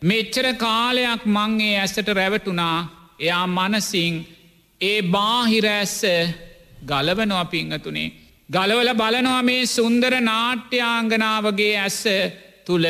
මෙච්චර 0.01 0.47
කාලයක් 0.55 1.21
මංගේ 1.27 1.79
ඇසට 1.79 2.07
රැවටුනා 2.09 2.77
එයා 3.19 3.47
මනසිං 3.49 4.15
ඒ 4.81 5.01
බාහිර 5.03 5.65
ඇස්ස 5.67 6.01
ගලවනවා 6.85 7.45
පිංහතුනේ 7.45 8.13
ගලවල 8.49 8.89
බලනවා 8.93 9.41
මේ 9.41 9.65
සුන්දර 9.67 10.13
නාට්‍යංගනාවගේ 10.21 11.75
ඇස්ස 11.77 12.03
තුළ 12.65 12.85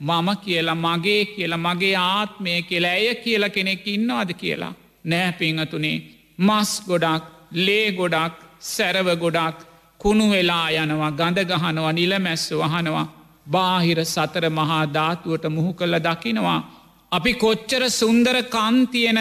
මම 0.00 0.28
කියලා 0.36 0.74
මගේ 0.76 1.24
කියලා 1.26 1.56
මගේ 1.58 1.94
ආත්මය 1.96 2.62
කියලා 2.62 2.90
ඇය 2.90 3.14
කියලා 3.16 3.48
කෙනෙක් 3.48 3.86
ඉන්නවාද 3.86 4.30
කියලා? 4.32 4.74
නෑ 5.04 5.32
පිංහතුනේ. 5.32 5.98
මස් 6.38 6.70
ගොඩක් 6.86 7.24
ලේ 7.56 7.92
ගොඩක් 7.92 8.34
සැරව 8.60 9.08
ගොඩක් 9.16 9.56
කුණු 10.00 10.30
වෙලා 10.30 10.68
යනවා 10.72 11.10
ගඳ 11.10 11.38
ගහනවා 11.44 11.92
නිලමැස්ස 11.92 12.50
වහනවා 12.52 13.06
බාහිර 13.46 13.98
සතර 14.04 14.44
මහා 14.50 14.84
ධාතුවට 14.86 15.44
මුහු 15.48 15.72
කළ 15.72 15.96
දකිනවා. 15.98 16.60
අපි 17.12 17.32
කොච්චර 17.34 17.82
සුන්දර 17.90 18.36
කන්තියන 18.44 19.18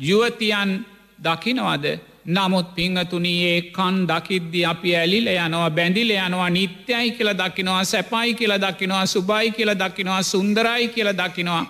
යුවතියන් 0.00 0.70
දකිනවද? 1.18 1.86
නමුත් 2.26 2.74
පිංහතුනයේ 2.74 3.72
කන් 3.72 3.96
දකිද්දි 4.06 4.64
අපි 4.64 4.96
ඇලිල 4.96 5.26
යනවා 5.28 5.70
බැඳිල 5.70 6.10
යනවා 6.10 6.50
නිත්‍යයි 6.50 7.10
කියල 7.10 7.30
දකිනවා 7.34 7.84
සැපයි 7.84 8.34
කියල 8.34 8.54
දකිනවා 8.54 9.06
සුබයි 9.06 9.50
කියල 9.50 9.70
දකිනවා 9.74 10.22
සුන්දරයි 10.22 10.88
කියල 10.88 11.10
දකිනවා. 11.12 11.64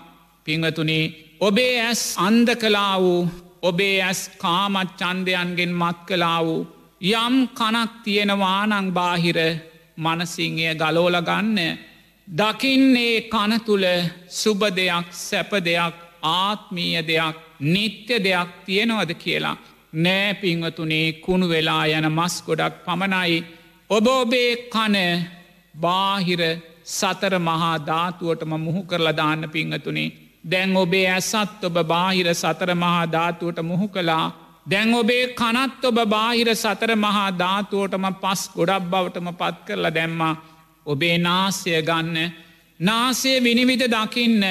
පිංහතුනේ 0.44 1.04
ඔබේ 1.40 1.80
ඇස් 1.80 2.02
අන්ද 2.18 2.48
කලා 2.56 3.00
වූ 3.00 3.28
ඔබේ 3.62 4.02
ඇස් 4.02 4.30
කාමත් 4.38 4.92
චන්දයන්ගෙන් 4.98 5.72
මත් 5.72 5.98
කලා 6.06 6.44
වූ 6.44 6.66
යම් 7.02 7.36
කනක් 7.48 7.90
තියෙනවානං 8.04 8.92
බාහිර 8.92 9.38
මනසිංය 9.96 10.74
ගලෝල 10.74 11.16
ගන්න. 11.22 11.78
දකින්නේ 12.28 13.20
කන 13.22 13.60
තුළ 13.66 13.86
සුබ 14.28 14.60
දෙයක් 14.76 15.06
සැප 15.10 15.50
දෙයක් 15.64 15.94
ආත්මීය 16.22 17.02
දෙයක් 17.02 17.36
නිත්‍ය 17.60 18.16
දෙයක් 18.18 18.48
තියෙනවද 18.66 19.12
කියලා. 19.14 19.56
නෑ 19.92 20.34
පිංවතුනේ 20.34 21.06
කුණු 21.14 21.48
වෙලා 21.48 21.84
යන 21.88 22.06
මස් 22.08 22.34
ගොඩක් 22.42 22.74
පමණයි. 22.84 23.44
ඔබ 23.90 24.06
ඔබේ 24.08 24.52
කන 24.68 24.96
බාහිර 25.76 26.42
සතර 26.90 27.34
මහා 27.40 27.74
ධාතුවටම 27.80 28.52
මුහු 28.58 28.82
කරලා 28.84 29.12
දාන්න 29.14 29.44
පිංහතුනේ 29.48 30.12
දැන් 30.44 30.76
ඔබේ 30.76 31.06
ඇසත් 31.08 31.64
ඔබ 31.64 31.76
බාහිර 31.84 32.28
සතර 32.34 32.70
මහා 32.74 33.04
ධාතුවට 33.06 33.60
මුහු 33.62 33.88
කලා 33.88 34.24
දැන් 34.66 34.94
ඔබේ 34.94 35.24
කනත් 35.34 35.84
ඔබ 35.84 35.98
බාහිර 36.06 36.48
සතර 36.54 36.96
මහා 36.96 37.28
ධාතුවටම 37.34 38.06
පස් 38.16 38.42
ගොඩක් 38.50 38.84
බවටම 38.86 39.28
පත් 39.34 39.56
කරලා 39.66 39.90
දැම්මා. 39.90 40.34
ඔබේ 40.86 41.16
නාසය 41.20 41.70
ගන්න 41.82 42.18
නාසය 42.80 43.32
විනිවිධ 43.40 43.88
දකින්න 43.88 44.44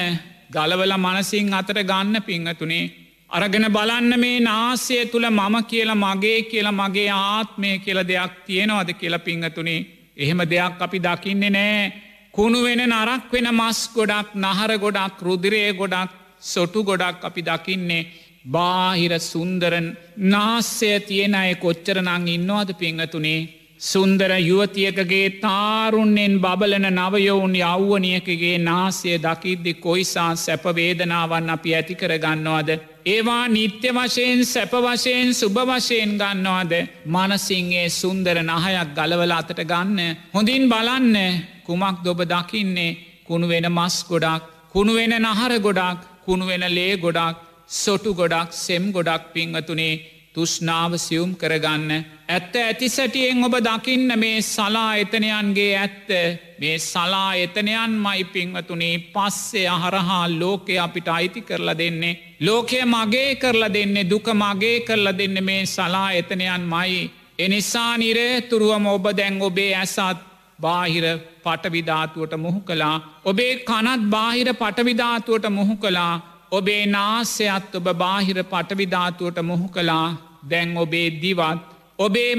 ගලවල 0.50 0.94
මනසිං 0.98 1.54
අතර 1.54 1.78
ගන්න 1.82 2.22
පිංහතුනේ 2.22 2.84
අරගෙන 3.32 3.66
බලන්න 3.72 4.12
මේ 4.20 4.40
නාසය 4.40 4.96
තුළ 5.12 5.26
මම 5.28 5.54
කියලා 5.64 5.94
මගේ 5.96 6.40
කියලා 6.50 6.78
මගේ 6.80 7.10
ආත්මය 7.10 7.70
කියල 7.84 8.00
දෙයක් 8.04 8.32
තියෙනවද 8.46 8.90
කියලා 9.00 9.26
පිංහතුනේ 9.26 9.86
එහෙම 10.16 10.40
දෙයක් 10.50 10.82
අපි 10.86 10.98
දකින්නේ 10.98 11.50
නෑ. 11.50 11.92
කුණු 12.34 12.58
වෙන 12.64 12.82
නරක් 12.86 13.32
වෙන 13.32 13.48
මස් 13.50 13.80
ගොඩක් 13.94 14.28
නහර 14.36 14.72
ගොඩක් 14.78 15.16
රුදිරය 15.20 15.62
ගොඩක් 15.72 16.12
සොටු 16.42 16.84
ගොඩක් 16.84 17.24
අපි 17.24 17.42
දකින්නේ. 17.42 18.08
බාහිර 18.44 19.12
සුන්දරන් 19.22 19.88
නාස්සය 20.26 20.92
තියෙන 21.08 21.34
අය 21.34 21.54
කොච්චර 21.56 21.98
නං 22.02 22.28
ඉන්නවාද 22.28 22.70
පිංහතුනේ 22.74 23.40
සුන්දර 23.82 24.32
යුවතියකගේ 24.40 25.40
තාරුන්නෙන් 25.40 26.34
බබලන 26.38 26.84
නවයවුන් 26.90 27.54
යව්වනියකගේ 27.60 28.58
නාසය 28.60 29.14
දකිද්දි 29.18 29.72
කොයිසා 29.76 30.28
සැපවේදනාවන් 30.36 31.50
අපි 31.50 31.74
ඇති 31.74 31.94
කර 31.94 32.12
ගන්නවාද. 32.16 32.70
ඒවා 33.06 33.44
නිත්‍ය 33.48 33.88
වශයෙන් 33.90 34.44
සැප 34.46 34.72
වශයෙන් 34.78 35.34
සුභ 35.34 35.60
වශයෙන් 35.70 36.12
ගන්නවාද 36.14 36.72
මනසිංගේ 37.06 37.88
සුන්දර 37.90 38.38
නහයක් 38.42 38.94
ගලවල 38.94 39.32
අතට 39.32 39.60
ගන්න. 39.64 39.98
හොඳින් 40.32 40.68
බලන්න 40.68 41.18
කුමක් 41.66 41.98
දොබ 42.04 42.20
දකින්නේ 42.24 42.98
කුණු 43.24 43.48
වෙන 43.48 43.66
මස් 43.68 43.96
ගොඩක් 44.04 44.42
කුණු 44.72 44.94
වෙන 44.94 45.14
නහර 45.20 45.54
ගොඩක් 45.60 46.00
කුණු 46.24 46.46
වෙන 46.46 46.64
ලේ 46.70 46.94
ගොඩක් 46.98 47.36
සොටු 47.74 48.10
ගොඩක් 48.14 48.48
සෙම් 48.56 48.84
ගොඩක් 48.92 49.22
පිංහතුනේ 49.34 49.94
තුෂ්නාව 50.34 50.92
සියුම් 50.98 51.30
කරගන්න. 51.36 51.90
ඇත්ත 52.28 52.54
ඇති 52.56 52.88
සැටියෙන් 52.88 53.44
ඔබ 53.44 53.54
දකින්න 53.58 54.12
මේ 54.18 54.38
සලා 54.44 54.96
එතනයන්ගේ 54.96 55.72
ඇත්ත 55.76 56.10
මේ 56.58 56.78
සලා 56.80 57.34
එතනයන් 57.36 57.94
මයි 58.04 58.24
පිංවතුනේ 58.26 58.96
පස්සේ 59.14 59.66
අහරහා 59.68 60.24
ලෝකය 60.32 60.78
අපිට 60.78 61.08
අයිති 61.08 61.42
කරලා 61.42 61.78
දෙන්නේ. 61.78 62.18
ලෝකය 62.40 62.80
මගේ 62.86 63.30
කරලා 63.36 63.72
දෙන්නේ 63.72 64.10
දුක 64.10 64.28
මගේ 64.34 64.80
කරලා 64.80 65.18
දෙන්න 65.18 65.44
මේ 65.44 65.66
සලා 65.66 66.08
එතනයන් 66.12 66.64
මයි. 66.66 67.10
එනිසා 67.38 67.92
නිරේතුරුවම 67.98 68.86
ඔබ 68.88 69.06
දැන් 69.16 69.42
ඔබේ 69.42 69.72
ඇසත් 69.74 70.28
බාහිර 70.58 71.04
පටවිධාතුවට 71.44 72.34
මුහු 72.36 72.60
කලා 72.60 72.96
ඔබේ 73.24 73.54
කනත් 73.60 74.02
බාහිර 74.10 74.48
පටවිධාතුවට 74.54 75.46
මුහු 75.50 75.76
කලා 75.76 76.12
ඔබේ 76.52 76.82
නාසයත් 76.88 77.74
ඔබ 77.74 77.86
බාහිර 77.96 78.38
පටවිධාතුවට 78.44 79.38
මුහු 79.42 79.68
කලා 79.68 80.08
දැන් 80.48 80.76
ඔබේ 80.78 81.08
දිවත් 81.16 81.62
ඔබේ 81.98 82.32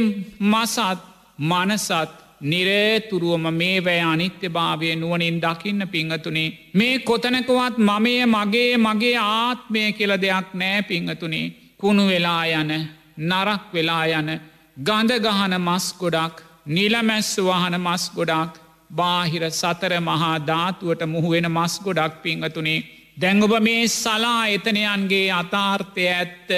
මසත් 0.44 1.00
මනසත් 1.42 2.12
නිරේතුරුවම 2.44 3.46
මේ 3.54 3.78
වැය 3.80 4.02
අනිත්‍ය 4.04 4.48
භාවය 4.50 4.96
නුවනින් 4.96 5.38
දකින්න 5.40 5.82
පිංහතුනේ. 5.88 6.54
මේ 6.74 7.00
කොතනකවත් 7.02 7.76
මමය 7.80 8.16
මගේ 8.28 8.72
මගේ 8.78 9.18
ආත්මය 9.18 9.84
කියල 9.94 10.14
දෙයක් 10.18 10.48
නෑ 10.54 10.82
පිංහතුනේ. 10.84 11.52
කුණු 11.80 12.08
වෙලා 12.08 12.44
යන 12.54 12.72
නරක් 13.22 13.64
වෙලා 13.74 14.06
යන 14.12 14.30
ගඳ 14.78 15.12
ගහන 15.20 15.56
මස් 15.60 15.86
ගොඩක් 15.96 16.36
නිලමැස්ස 16.68 17.32
වහන 17.40 17.76
මස් 17.78 18.04
ගොඩක් 18.12 18.54
බාහිර 18.90 19.44
සතර 19.52 19.94
මහා 20.02 20.36
ධාතුවට 20.42 21.02
මුහුවෙන 21.06 21.48
මස් 21.50 21.74
ගොඩක් 21.80 22.22
පිංහතුනේ. 22.24 22.80
දැංගොබ 23.18 23.54
මේ 23.60 23.88
සලා 23.90 24.48
එතනයන්ගේ 24.48 25.32
අතාර්ථය 25.32 26.08
ඇත්ත 26.10 26.50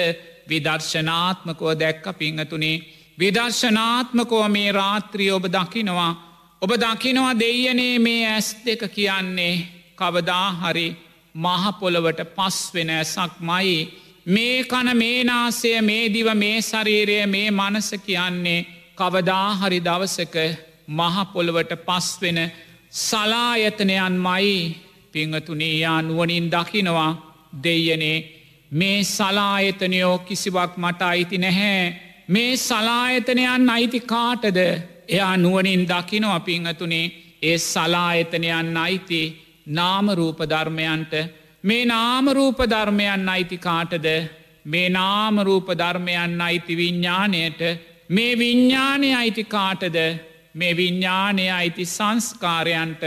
විදර්ශනාත්මකෝ 0.48 1.72
දැක්ක 1.74 2.06
පිංහතුනේ. 2.14 2.82
විදර්ශනාත්මකෝ 3.18 4.48
මේ 4.48 4.72
රාත්‍රී 4.72 5.30
ඔබ 5.30 5.44
දකිනවා. 5.46 6.12
ඔබ 6.62 6.70
දකිනවා 6.74 7.38
දෙයනේ 7.38 7.98
මේ 7.98 8.22
ඇස් 8.26 8.48
දෙක 8.64 8.82
කියන්නේ 8.90 9.54
කවදාහරි 9.96 10.88
මහපොළවට 11.34 12.20
පස් 12.36 12.58
වෙන 12.74 12.90
ඇසක් 12.90 13.34
මයි 13.40 13.76
මේ 14.26 14.64
කන 14.64 14.88
මේනාසය 14.94 15.70
මේ 15.82 16.04
දිව 16.08 16.28
මේ 16.34 16.62
ශරීරය 16.62 17.18
මේ 17.26 17.50
මනස 17.52 17.90
කියන්නේ 18.00 18.66
කවදාහරි 18.96 19.78
දවසක 19.80 20.36
මහපොළවට 20.90 21.72
පස්වෙන 21.80 22.38
සලායතනයන් 22.98 24.16
මයි 24.18 24.56
පිංහතුනේ 25.16 25.74
යා 25.78 26.00
නුවනින් 26.02 26.46
දකිනවා. 26.50 27.12
දෙයනේ 27.64 28.18
මේ 28.70 29.04
සලායතනයෝ 29.06 30.18
කිසිවක් 30.18 30.72
මට 30.76 31.02
අයිති 31.02 31.38
නැහැ. 31.38 31.84
මේ 32.28 32.56
සලායතනයන් 32.58 33.70
අයිති 33.70 34.00
කාටද? 34.02 34.58
එයා 35.08 35.36
නුවනින් 35.36 35.82
දකිනවා 35.88 36.40
පිංහතුනේ 36.40 37.06
ඒ 37.42 37.58
සලායතනයන් 37.60 38.76
අයිති 38.76 39.20
නාමරූප 39.68 40.40
ධර්මයන්ට. 40.50 41.12
මේ 41.64 41.84
නාමරූප 41.86 42.58
ධර්මයන් 42.72 43.28
අයිති 43.28 43.58
කාටද? 43.58 44.06
මේ 44.64 44.88
නාමරූප 44.90 45.68
ධර්මයන් 45.80 46.40
අයිති 46.40 46.76
විඤ්ඥානයට 46.76 47.60
මේ 48.08 48.38
විඤ්ඥානය 48.38 49.14
අයිති 49.14 49.44
කාටද? 49.46 49.96
මේ 50.54 50.76
විඤ්ඥානය 50.76 51.50
අයිති 51.50 51.84
සංස්කාරයන්ට. 51.86 53.02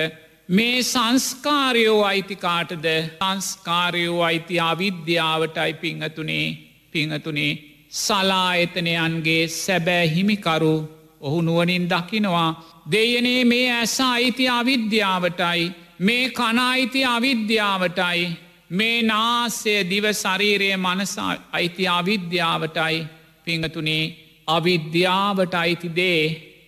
මේ 0.49 0.83
සංස්කාරයෝ 0.83 2.05
අයිතිකාටද 2.05 2.85
සංස්කාරයෝ 3.17 4.23
අයිති 4.23 4.59
අවිද්‍යාවටයි 4.59 5.73
පිංහතුනේ 5.73 6.47
පිංහතුනේ. 6.91 7.51
සලා 7.89 8.55
එතනයන්ගේ 8.55 9.47
සැබෑ 9.47 10.07
හිමිකරු 10.15 10.73
ඔහු 11.21 11.41
නුවනින් 11.41 11.85
දකිනවා. 11.89 12.49
දෙයනේ 12.91 13.45
මේ 13.45 13.71
ඇස 13.73 13.99
අයිති 14.01 14.49
අවිද්‍යාවටයි 14.49 15.71
මේ 15.99 16.29
කනායිති 16.31 17.05
අවිද්‍යාවටයි 17.05 18.27
මේ 18.71 19.01
නාසය 19.03 19.73
දිව 19.89 20.05
ශරීරය 20.13 20.69
මනස 20.77 21.17
අයිති 21.51 21.87
අවිද්‍යාවටයි 21.89 23.07
පිංහතුනේ. 23.45 24.05
අවිද්‍යාවට 24.47 25.53
අයිති 25.55 25.95
දේ 25.95 26.23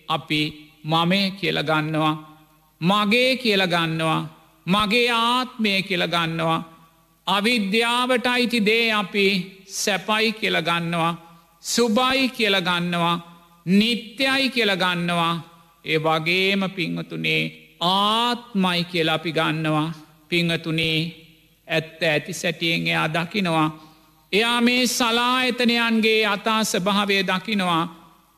අපි 0.08 0.42
මමය 0.84 1.20
කියලගන්නවා 1.30 2.31
මගේ 2.82 3.32
කියලගන්නවා 3.36 4.20
මගේ 4.66 5.08
ආත්මය 5.12 5.72
කියලගන්නවා 5.82 6.60
අවිද්‍යාවට 7.26 8.26
අයිති 8.26 8.66
දේ 8.66 8.86
අපි 8.92 9.26
සැපයි 9.74 10.32
කියලගන්නවා 10.32 11.12
සුබයි 11.64 12.28
කියලගන්නවා 12.28 13.16
නිත්‍යයි 13.66 14.50
කියලගන්නවා 14.50 15.34
ඒ 15.84 15.98
වගේම 15.98 16.62
පිංහතුනේ 16.70 17.42
ආත්මයි 17.82 18.84
කියලා 18.84 19.14
අපි 19.14 19.32
ගන්නවා. 19.32 19.92
පිංහතුනේ 20.28 20.98
ඇත්ත 21.68 22.02
ඇති 22.02 22.32
සැටියෙන් 22.32 22.86
එයා 22.86 23.08
දකිනවා. 23.08 23.68
එයා 24.32 24.60
මේ 24.60 24.86
සලායතනයන්ගේ 24.88 26.26
අතා 26.26 26.64
ස්භාවය 26.64 27.16
දකිනවා. 27.22 27.84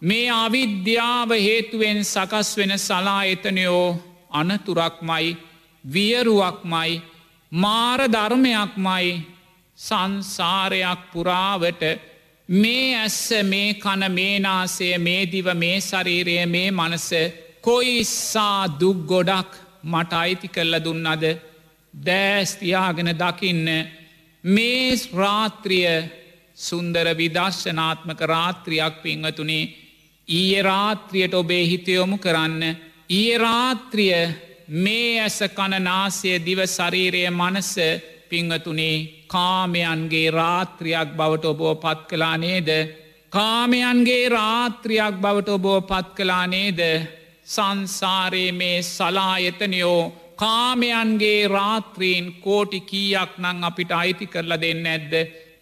මේ 0.03 0.30
අවිද්‍යාව 0.32 1.30
හේතුවෙන් 1.38 2.05
සකස් 2.05 2.57
වෙන 2.57 2.78
සලායතනයෝ 2.78 3.88
අනතුරක්මයි 4.35 5.37
වියරුවක්මයි 5.85 7.03
මාර 7.53 8.01
ධර්මයක්මයි 8.09 9.09
සංසාරයක් 9.78 11.01
පුරාවට 11.12 11.82
මේ 12.49 12.97
ඇස්ස 12.97 13.30
මේ 13.45 13.74
කන 13.76 14.03
මේනාසය 14.11 14.89
මේ 14.99 15.22
දිව 15.26 15.47
මේ 15.55 15.80
ශරීරය 15.80 16.37
මේ 16.47 16.70
මනස 16.72 17.09
කොයිස්සා 17.62 18.61
දුක් 18.70 18.99
ගොඩක් 19.07 19.51
මට 19.85 20.12
අයිති 20.14 20.49
කරල 20.49 20.74
දුන්නද? 20.78 21.24
දෑස්තියාගෙන 21.95 23.11
දකින්න 23.14 23.68
මේ 24.45 24.97
රාත්‍රිය 25.14 26.11
සුන්දර 26.57 27.07
විදර්ශනාත්මක 27.12 28.20
රාත්‍රියක් 28.22 28.95
පිංහතුනේ 29.03 29.70
ඊය 30.28 30.62
රාත්‍රියයට 30.62 31.35
ඔබේ 31.35 31.64
හිතයොමු 31.64 32.18
කරන්න 32.18 32.62
ඊය 33.14 33.38
රාත්‍රිය 33.38 34.18
මේ 34.78 35.20
ඇස 35.20 35.38
කණනාසය 35.50 36.32
දිව 36.40 36.60
ශරීරය 36.68 37.24
මනස 37.30 37.72
පිංහතුනේ 38.28 38.96
කාමයන්ගේ 39.28 40.28
රාත්‍රියක් 40.32 41.10
බවට 41.18 41.44
ඔබෝ 41.46 41.74
පත් 41.76 42.00
කලා 42.10 42.36
නේද 42.38 42.70
කාමයන්ගේ 43.32 44.24
රාත්‍රියක් 44.30 45.14
බවට 45.16 45.48
ඔබෝ 45.50 45.80
පත් 45.82 46.08
කලා 46.16 46.46
නේද 46.46 46.80
සංසාරයේ 47.46 48.52
මේ 48.52 48.78
සලායතනයෝ 48.84 50.02
කාමයන්ගේ 50.36 51.48
රාත්‍රීන් 51.48 52.26
කෝටි 52.36 52.80
කීයක් 52.82 53.32
නං 53.38 53.64
අපිට 53.64 53.90
අයිති 53.92 54.26
කරලා 54.26 54.60
දෙන්න 54.60 54.86
ඇද්ද. 54.86 55.12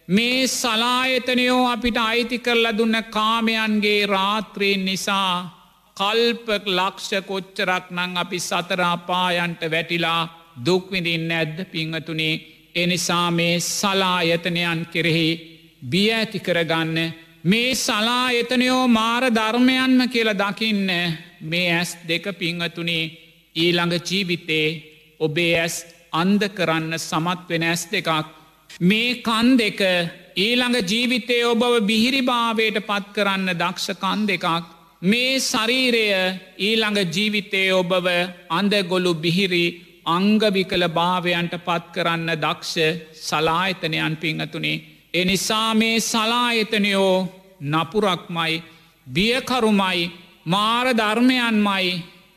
මේ 0.07 0.47
සලායතනයෝ 0.49 1.63
අපිට 1.67 1.97
අයිති 1.99 2.39
කරලා 2.39 2.77
දුන්න 2.77 2.97
කාමයන්ගේ 3.11 4.01
රාත්‍රීන් 4.07 4.85
නිසා 4.85 5.62
කල්පක් 5.97 6.65
ලක්ෂ 6.69 7.11
කොච්චරක් 7.27 7.85
නං 7.91 8.17
අපි 8.17 8.39
සතරාපායන්ට 8.41 9.61
වැටිලා 9.71 10.21
දුක්විදින්න 10.65 11.31
ඇද්ද 11.31 11.57
පිංහතුනේ 11.71 12.41
එනිසා 12.75 13.27
මේ 13.31 13.59
සලායතනයන් 13.59 14.81
කෙරෙහි 14.93 15.29
බිය 15.91 16.09
ඇති 16.11 16.39
කරගන්න. 16.39 16.97
මේ 17.43 17.75
සලායතනයෝ 17.77 18.87
මාර 18.89 19.23
ධර්මයන්ම 19.29 20.09
කියල 20.09 20.29
දකින්න 20.33 20.89
මේ 21.43 21.71
ඇස් 21.71 21.97
දෙක 22.07 22.25
පිංහතුනේ 22.39 23.11
ඊළඟ 23.55 23.95
ජීවිතේ 24.01 24.67
ඔබේ 25.19 25.59
ඇස් 25.59 25.75
අන්ද 26.11 26.41
කරන්න 26.49 26.99
සමත් 26.99 27.49
වෙන 27.49 27.63
ඇස් 27.63 27.87
දෙකක්. 27.87 28.09
මේ 28.81 29.21
කන් 29.21 29.57
දෙක 29.57 29.81
ඊළඟ 30.37 30.77
ජීවිතය 30.83 31.43
ඔබව 31.45 31.85
බිහිරිභාවයට 31.85 32.79
පත් 32.81 33.13
කරන්න 33.15 33.53
දක්ෂ 33.53 33.93
කන් 33.95 34.25
දෙකක්. 34.27 34.65
මේ 35.03 35.39
ශරීරය 35.41 36.03
ඊළඟ 36.57 36.99
ජීවිතය 37.07 37.63
ඔබව 37.73 38.05
අන්දගොලු 38.49 39.11
බිහිරි 39.15 39.65
අංගවිකල 40.07 40.85
භාවයන්ට 40.89 41.55
පත් 41.65 41.83
කරන්න 41.93 42.29
දක්ෂ 42.35 42.75
සලායතනයන් 43.21 44.15
පිංහතුනේ. 44.17 44.83
එනිසා 45.13 45.73
මේ 45.73 45.97
සලායතනයෝ 46.01 47.27
නපුරක්මයි 47.63 48.63
බියකරුමයි 49.07 50.11
මාර 50.45 50.87
ධර්මයන්මයි 50.93 51.91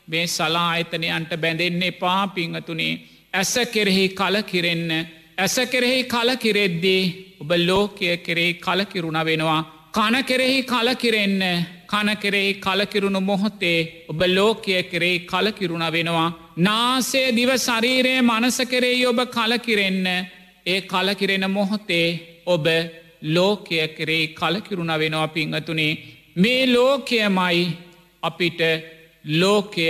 මේ 0.07 0.27
සලායතනයන්ට 0.29 1.31
බැඳෙන්න 1.37 1.81
එපා 1.83 2.27
පිංහතුනේ. 2.29 2.99
ඇස 3.33 3.53
කෙරෙහි 3.67 4.05
කලකිරෙන්න 4.11 4.91
ඇස 5.37 5.55
කෙරෙහි 5.65 6.03
කලකිරෙද්දී 6.05 7.01
ඔබ 7.41 7.51
ලෝකය 7.59 8.17
කෙරෙහි 8.19 8.53
කලකිරුණ 8.57 9.25
වෙනවා. 9.25 9.76
කන 9.97 10.15
කෙරෙහි 10.23 10.57
කලකිරෙන්න 10.63 11.43
කන 11.91 12.09
කෙරෙහි 12.23 12.49
කලකිරුණු 12.55 13.21
මොහොතේ 13.21 14.05
ඔබ 14.07 14.21
ලෝකය 14.29 14.83
කෙරෙහි 14.83 15.19
කලකිරුණ 15.21 15.85
වෙනවා. 15.95 16.29
නාසේ 16.57 17.31
දිව 17.37 17.51
ශරීරය 17.57 18.13
මනස 18.21 18.57
කෙරෙහි 18.71 19.05
ඔබ 19.05 19.19
කලකිරෙන්න. 19.27 20.05
ඒ 20.65 20.81
කලකිරෙන 20.83 21.45
මොහොතේ 21.49 22.07
ඔබ 22.45 22.65
ලෝකය 23.35 23.87
කරේ 23.89 24.27
කලකිරුණ 24.29 24.93
වෙනවා 24.99 25.27
පිංහතුනේ 25.29 25.99
මේ 26.35 26.61
ලෝකයමයි 26.67 27.67
අපිට 28.23 28.61
ලෝකය 29.33 29.89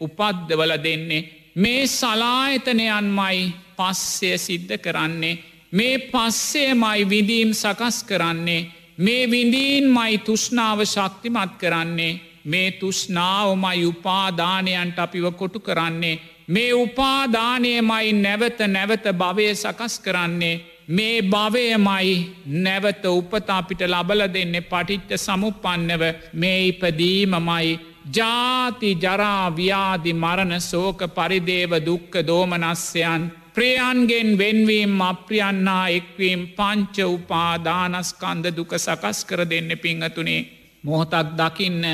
උපද්දවල 0.00 0.72
දෙන්නේ. 0.84 1.26
මේ 1.56 1.86
සලායතනයන්මයි 1.88 3.52
පස්සය 3.78 4.38
සිද්ධ 4.38 4.76
කරන්නේ. 4.78 5.38
මේ 5.72 5.98
පස්සේමයි 6.10 7.08
විදීම් 7.10 7.50
සකස් 7.54 8.04
කරන්නේ. 8.04 8.68
මේ 8.98 9.26
විඳීන් 9.26 9.84
මයි 9.88 10.18
තුෂ්නාව 10.20 10.80
ශක්තිමත් 10.84 11.52
කරන්නේ 11.58 12.20
මේ 12.44 12.70
තුෂ්නාවමයි 12.72 13.84
උපාදානයන්ට 13.86 14.98
අපිව 14.98 15.26
කොටු 15.32 15.60
කරන්නේ 15.60 16.20
මේ 16.48 16.72
උපාදානයමයි 16.74 18.12
නැවත 18.14 18.58
නැවත 18.68 19.06
භවය 19.14 19.54
සකස් 19.54 19.94
කරන්නේ 20.00 20.60
මේ 20.88 21.22
භවයමයි 21.24 22.14
නැවත 22.58 23.04
උපතාපිට 23.06 23.80
ලබල 23.84 24.22
දෙන්නේ 24.28 24.60
පටිච්ච 24.62 25.10
සමුපන්නව 25.18 26.02
මේ 26.34 26.58
ඉපදීමමයි 26.68 27.78
ජාති 28.10 28.90
ජරාව්‍යාදි 28.96 30.12
මරණ 30.14 30.60
සෝක 30.62 31.00
පරිදේව 31.10 31.72
දුක්ක 31.82 32.12
දෝමනස්යන් 32.22 33.22
ප්‍රියන්ගෙන් 33.56 34.28
වෙන්වීම් 34.34 35.00
අප්‍රියන්නා 35.02 35.84
එක්වීම් 35.90 36.40
පංච 36.48 36.96
උපාදානස්කන්ද 37.08 38.46
දුක 38.52 38.72
සකස් 38.76 39.18
කර 39.24 39.40
දෙන්න 39.44 39.70
පිංහතුනේ. 39.76 40.46
මොහොතක් 40.84 41.28
දකින්න 41.34 41.84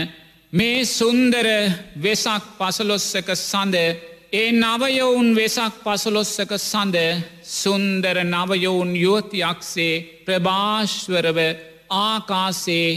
මේ 0.52 0.84
සුන්දර 0.88 1.46
වෙසක් 1.96 2.44
පසලොස්සක 2.58 3.28
සඳ 3.40 3.76
ඒ 4.32 4.50
නවයවුන් 4.54 5.28
වෙසක් 5.34 5.74
පසලොස්සක 5.84 6.52
සඳ 6.60 6.96
සුන්දර 7.52 8.16
නවයවුන් 8.26 8.90
යුවතියක්සේ 8.96 9.94
ප්‍රභාශ්වරව 10.26 11.38
ආකාසේ 12.00 12.90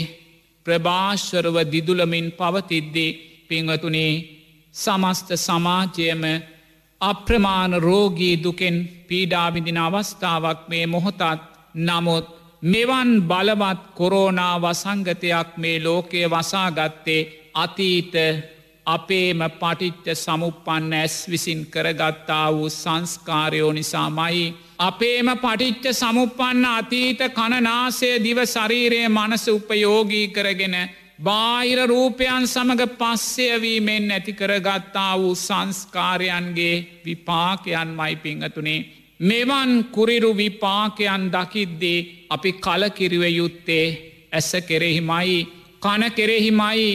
ප්‍රභාශ්වරව 0.66 1.58
දිදුලමින් 1.68 2.28
පවතිද්දී 2.32 3.18
පිංහතුනේ 3.48 4.14
සමස්ත 4.76 5.30
සමාජයම 5.38 6.24
අප්‍රමාණ 7.06 7.74
රෝගී 7.80 8.36
දුකෙන් 8.40 8.78
පීඩාවිදින 9.08 9.80
අවස්ථාවක් 9.80 10.60
මේ 10.68 10.86
මොහොතත් 10.88 11.22
නමුත් 11.82 12.28
මෙවන් 12.64 13.10
බලවත් 13.24 13.82
කොරෝනා 13.94 14.56
වසංගතයක් 14.58 15.50
මේ 15.58 15.78
ලෝකය 15.80 16.22
වසාගත්තේ 16.28 17.22
අතීත 17.56 18.14
අපේම 18.88 19.40
පටිච්ච 19.52 20.08
සමුපන්න 20.16 20.94
ඇස් 20.94 21.16
විසින් 21.28 21.62
කරගත්තා 21.68 22.48
වූ 22.50 22.70
සංස්කාරයෝ 22.72 23.72
නිසාමයි. 23.72 24.54
අපේම 24.80 25.30
පටිච්ච 25.36 25.86
සමුපන්න 25.94 26.66
අතීත 26.68 27.20
කණනාසය 27.30 28.10
දිව 28.20 28.40
ශරීරයේ 28.46 29.10
මනස 29.10 29.46
උපයෝගී 29.50 30.28
කරගෙන 30.30 30.76
බාහිර 31.20 31.80
රූපයන් 31.86 32.44
සමඟ 32.46 32.84
පස්සයවීමෙන් 32.92 34.12
ඇති 34.12 34.34
කරගත්තා 34.34 35.14
වූ 35.16 35.36
සංස්කාරයන්ගේ 35.38 37.02
විපාකයන් 37.06 37.90
මයි 37.90 38.16
පිංහතුනේ. 38.18 38.86
මෙවන් 39.20 39.72
කුරිරු 39.86 40.32
විපාකයන් 40.34 41.32
දකිද්දේ 41.32 42.06
අපි 42.30 42.52
කලකිරිව 42.56 43.24
යුත්තේ 43.32 43.86
ඇස 44.32 44.52
කෙරෙහිමයි 44.62 45.48
කන 45.82 46.04
කෙරෙහිමයි 46.12 46.88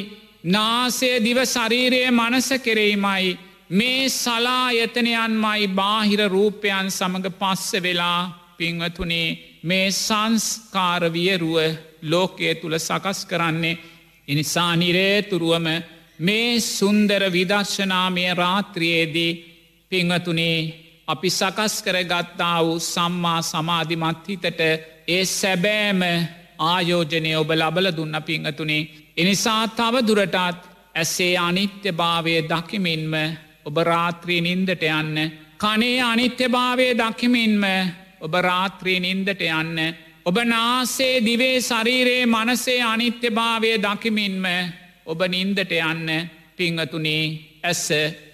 නාසය 0.47 1.11
දිව 1.19 1.39
ශරීරයේ 1.47 2.11
මනස 2.11 2.49
කෙරෙහිමයි 2.59 3.39
මේ 3.71 4.09
සලායතනයන්මයි 4.11 5.69
බාහිර 5.71 6.23
රූපයන් 6.29 6.91
සමඟ 6.91 7.31
පස්ස 7.33 7.73
වෙලා 7.79 8.21
පිංවතුනේ 8.59 9.29
මේ 9.63 9.89
සංස්කාරවියරුව 9.91 11.57
ලෝකයේ 12.05 12.55
තුළ 12.55 12.77
සකස් 12.79 13.21
කරන්නේ 13.27 13.79
එනිසා 14.31 14.73
නිරේතුරුවම 14.77 15.67
මේ 16.19 16.61
සුන්දර 16.69 17.23
විදර්ශනාමය 17.31 18.25
රාත්‍රියයේදී 18.35 19.33
පිංවතුනේ 19.93 20.59
අපි 21.09 21.31
සකස් 21.31 21.75
කරගත්තා 21.83 22.59
වූ 22.65 22.79
සම්මා 22.87 23.41
සමාධිමත් 23.43 24.29
හිතට 24.29 24.61
ඒ 25.09 25.25
සැබෑම 25.31 26.03
ආයෝජනය 26.63 27.31
ඔබ 27.37 27.51
ලබල 27.53 27.89
දුන්න 27.91 28.17
පිංහතුනේ. 28.23 28.89
එනිසා 29.17 29.63
තව 29.71 29.95
දුරටත් 30.07 30.37
ඇසේ 30.95 31.35
අනිත්‍ය 31.39 31.93
භාවය 31.93 32.35
දකිමින්ම 32.45 33.15
ඔබ 33.65 33.77
රාත්‍රී 33.85 34.41
නින්දට 34.41 34.85
යන්න. 34.91 35.17
කනේ 35.59 35.99
අනිත්‍ය 36.03 36.49
භාවය 36.49 36.87
දකිමින්ම 36.95 37.65
ඔබ 38.21 38.35
රාත්‍රී 38.41 39.01
නින්දට 39.01 39.43
යන්න. 39.53 39.79
ඔබ 40.27 40.37
නාසේ 40.45 41.21
දිවේ 41.21 41.61
ශරීරයේ 41.61 42.27
මනසේ 42.27 42.81
අනිත්‍ය 42.85 43.29
භාවය 43.31 43.71
දකිමින්ම 43.79 44.45
ඔබ 45.07 45.21
නින්දට 45.27 45.73
යන්න 45.73 46.09
පිංහතුනේ 46.57 47.25
ඇස 47.63 47.87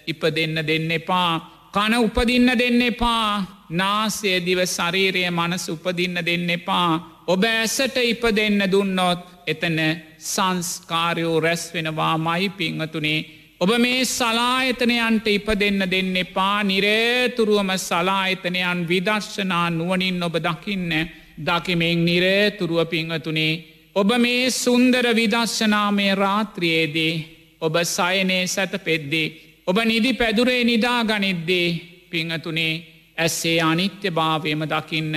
ඉප 0.05 0.21
දෙන්න 0.29 0.59
දෙන්න 0.61 0.91
එපා. 0.91 1.31
කන 1.71 1.93
උපදින්න 1.97 2.49
දෙන්න 2.53 2.81
එපා 2.83 3.45
නාසය 3.71 4.33
දිව 4.39 4.59
ශරීරය 4.67 5.23
මනස 5.29 5.69
උපදින්න 5.69 6.19
දෙන්න 6.21 6.49
එපා. 6.49 6.91
ඔබ 7.25 7.43
ඇසට 7.45 7.97
ඉප 8.03 8.23
දෙන්න 8.31 8.59
දුන්නොත් 8.67 9.23
එතන 9.47 9.79
සංස්කාරයෝ 10.19 11.39
රැස් 11.39 11.63
වෙනවා 11.73 12.17
මයි 12.17 12.49
පිංහතුනේ. 12.51 13.19
ඔබ 13.61 13.71
මේ 13.77 14.01
සලායතනයන්ට 14.07 15.27
ඉප 15.29 15.47
දෙන්න 15.55 15.79
දෙන්න 15.85 16.11
එපා 16.17 16.57
නිරේතුරුවම 16.63 17.71
සලායතනයන් 17.79 18.83
විදර්ශනා 18.85 19.69
නුවනින් 19.71 20.19
ඔබ 20.23 20.35
දකින්න 20.39 20.91
දකිමෙන් 21.37 22.05
නිරේතුරුව 22.05 22.85
පිංහතුනේ. 22.87 23.63
ඔබ 23.95 24.09
මේ 24.17 24.51
සුන්දර 24.53 25.05
විදර්ශනාමය 25.11 26.07
රාත්‍රියයේදී 26.15 27.15
ඔබ 27.61 27.75
සයනය 27.85 28.47
සැත 28.47 28.73
පෙද්දී. 28.79 29.33
ඔබ 29.67 29.77
නිදි 29.83 30.13
පැදුරේ 30.13 30.63
නිදා 30.63 31.01
ගනිද්දේ 31.03 31.67
පිංහතුනේ 32.09 32.73
ඇස්සේ 33.17 33.59
අනිත්‍ය 33.61 34.09
භාවයම 34.11 34.61
දකින්න. 34.65 35.13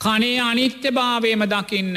කනේ 0.00 0.40
අනිත්‍ය 0.40 0.90
භාවයම 0.90 1.42
දකින්න 1.46 1.96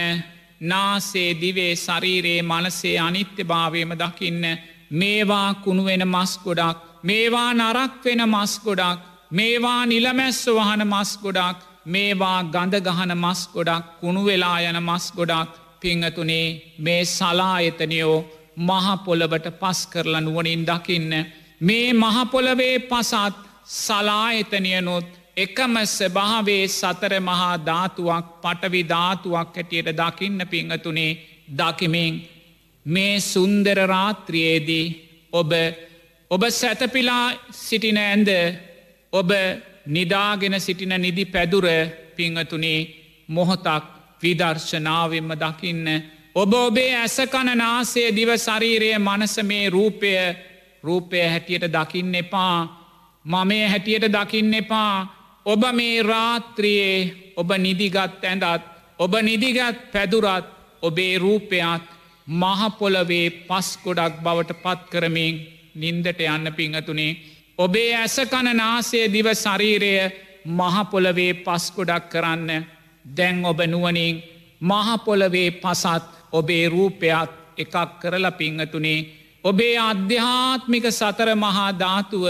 නාසේ 0.61 1.32
දිවේ 1.36 1.75
ශරීරයේ 1.75 2.41
මනසේ 2.43 2.97
අනිත්‍ය 2.99 3.43
භාවයම 3.43 3.91
දකින්න 3.93 4.43
මේවා 4.91 5.49
කුණුවෙන 5.55 6.03
මස් 6.05 6.34
ගොඩක් 6.39 6.78
මේවා 7.03 7.51
නරක් 7.53 8.03
වෙන 8.05 8.21
මස් 8.25 8.53
ගොඩක් 8.59 8.99
මේවා 9.32 9.82
නිලමැස්ස 9.86 10.45
වහන 10.49 10.82
මස් 10.86 11.11
ගොඩක් 11.17 11.59
මේවා 11.88 12.39
ගඳ 12.45 12.75
ගහන 12.81 13.11
මස් 13.15 13.41
ගොඩක් 13.53 13.85
කුණු 13.99 14.21
වෙලා 14.23 14.57
යන 14.61 14.79
මස් 14.79 15.05
ගොඩක් 15.11 15.51
පිංහතුනේ 15.81 16.47
මේ 16.79 17.01
සලායතනයෝ 17.07 18.17
මහපොළවට 18.59 19.47
පස් 19.59 19.79
කරලා 19.88 20.21
නුවනින් 20.21 20.63
දකින්න. 20.65 21.13
මේ 21.61 21.93
මහපොළවේ 21.95 22.75
පසත් 22.81 23.35
සලායතනයනොත් 23.77 25.07
එකම 25.38 25.75
ස්භාවේ 25.88 26.63
සතර 26.69 27.13
මහා 27.21 27.55
ධාතුවක් 27.65 28.25
පටවි 28.43 28.81
ධාතුවක් 28.85 29.55
හැටියට 29.55 29.89
දකින්න 29.93 30.39
පිංහතුනේ 30.47 31.11
දකිමින්. 31.51 32.13
මේ 32.85 33.19
සුන්දර 33.21 33.79
රාත්‍රියයේදී 33.88 34.88
ඔබ 35.33 35.51
ඔබ 36.31 36.43
සැතපිලා 36.51 37.25
සිටින 37.53 37.97
ඇන්ද 37.99 38.29
ඔබ 39.13 39.31
නිදාගෙන 39.88 40.55
සිටින 40.59 40.93
නිදි 40.97 41.25
පැදුර 41.27 41.65
පිංහතුනේ 42.15 42.79
මොහොතක් 43.27 43.83
විදර්ශනාවෙන්ම 44.21 45.31
දකින්න. 45.35 45.88
ඔබ 46.35 46.53
ඔබේ 46.55 46.95
ඇසකණ 46.95 47.49
නාසය 47.55 48.01
දිව 48.11 48.29
ශරීරය 48.38 48.89
මනස 48.97 49.35
මේ 49.43 49.69
රූපය 49.69 50.11
රූපය 50.83 51.21
හැටියට 51.23 51.65
දකින්න 51.69 52.15
එපා 52.15 52.57
මමේ 53.25 53.67
හැටියට 53.67 54.05
දකින්න 54.09 54.53
එපා 54.53 54.95
ඔබ 55.45 55.63
මේ 55.73 56.03
රාත්‍රියයේ 56.03 57.33
ඔබ 57.35 57.49
නිදිගත් 57.57 58.23
ඇඳත් 58.23 58.63
ඔබ 58.99 59.13
නිදිගත් 59.21 59.77
පැදුරත් 59.91 60.45
ඔබේ 60.81 61.13
රූපයත් 61.17 61.83
මහපොලවේ 62.27 63.27
පස්කොඩක් 63.47 64.15
බවට 64.23 64.61
පත් 64.63 64.89
කරමින් 64.91 65.35
නින්දට 65.75 66.21
යන්න 66.27 66.53
පිංහතුනේ. 66.53 67.17
ඔබේ 67.59 67.91
ඇසකණ 67.95 68.49
නාසය 68.55 68.99
දිව 69.07 69.27
ශරීරය 69.35 69.93
මහපොලවේ 70.49 71.31
පස්කොඩක් 71.39 72.03
කරන්න 72.11 72.51
දැන් 73.05 73.37
ඔබ 73.45 73.59
නුවනින් 73.65 74.15
මහපොලවේ 74.61 75.49
පසත් 75.53 76.03
ඔබේ 76.31 76.65
රූපයත් 76.67 77.31
එකක් 77.57 77.75
කරලා 77.99 78.31
පිංහතුනේ. 78.33 78.99
ඔබේ 79.43 79.75
අධ්‍යාත්මික 79.81 80.85
සතර 80.91 81.29
මහා 81.35 81.71
ධාතුව 81.73 82.25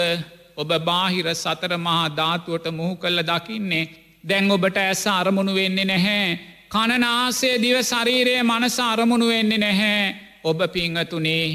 ඔබ 0.57 0.69
බාහිර 0.82 1.28
සතර 1.36 1.73
මහා 1.78 2.05
ධාතුවට 2.11 2.65
මුහු 2.71 2.93
කල්ල 2.95 3.19
දකින්නේ 3.23 3.89
දැන් 4.23 4.51
ඔබට 4.51 4.78
ඇස 4.78 5.03
අරමුණු 5.09 5.53
වෙන්නේ 5.53 5.86
නැහැ. 5.86 6.39
කණනාසේ 6.69 7.55
දිව 7.57 7.78
ශරීරය 7.84 8.34
මනස 8.43 8.80
අරමුණු 8.82 9.28
වෙන්නේ 9.28 9.57
නැහැ. 9.57 10.15
ඔබ 10.43 10.59
පිංහතුනේ 10.69 11.45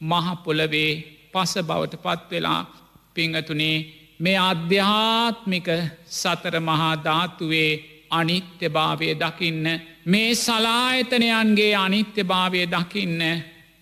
මහපොලවේ 0.00 0.92
පස 1.32 1.52
බවට 1.60 2.02
පත්වෙලා 2.04 2.83
පිංහතුනේ 3.16 3.78
මේ 4.18 4.38
අධ්‍යාත්මික 4.40 5.68
සතර 6.12 6.54
මහා 6.60 6.94
ධාතුවේ 6.98 7.72
අනිත්‍ය 8.10 8.66
භාවය 8.68 9.08
දකින්න 9.14 9.66
මේ 10.06 10.30
සලායතනයන්ගේ 10.36 11.74
අනිත්‍ය 11.76 12.22
භාවය 12.24 12.60
දකින්න 12.66 13.20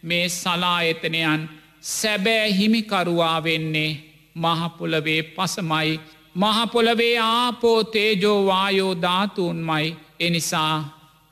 මේ 0.02 0.28
සලායතනයන් 0.30 1.42
සැබෑ 1.82 2.48
හිමිකරුවා 2.50 3.38
වෙන්නේ 3.40 3.90
මහපොලවේ 4.34 5.22
පසමයි. 5.24 6.00
මහපොලවේ 6.34 7.18
ආපෝ 7.20 7.84
තේජෝවායෝ 7.86 8.94
ධාතුන්මයි. 8.96 9.96
එනිසා 10.20 10.76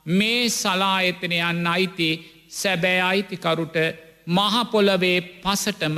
මේ 0.05 0.49
සලායතනයන් 0.51 1.67
අයිති 1.67 2.09
සැබෑ 2.49 3.01
අයිතිකරුට 3.01 3.75
මහපොලවේ 4.27 5.21
පසටම 5.21 5.97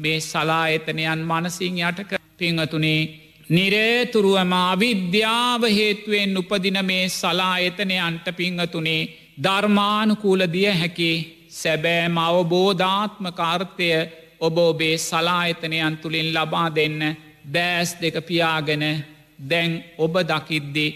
මේ 0.00 0.20
සලායතනයන් 0.22 1.20
මනසිං 1.22 1.76
යටක 1.80 2.12
පිංහතුනේ 2.38 3.00
නිරේතුරුවම 3.48 4.52
අවිද්‍යාව 4.54 5.62
හේතුවෙන් 5.70 6.36
උපදින 6.36 6.78
මේ 6.84 7.04
සලායතනයන්ට 7.10 8.26
පිංහතුනේ 8.34 9.02
ධර්මානුකූල 9.38 10.42
දිය 10.48 10.70
හැකි 10.72 11.12
සැබෑම 11.52 12.16
අවබෝධාත්ම 12.20 13.24
කාර්තය 13.32 13.88
ඔබ 14.40 14.56
ඔබේ 14.60 14.96
සලායතනයන් 15.00 15.96
තුළින් 15.96 16.28
ලබා 16.32 16.68
දෙන්න 16.70 17.00
දෑස් 17.46 17.90
දෙක 17.96 18.16
පියාගෙන 18.22 18.84
දැන් 19.40 19.72
ඔබ 19.98 20.14
දකිද්දි 20.22 20.86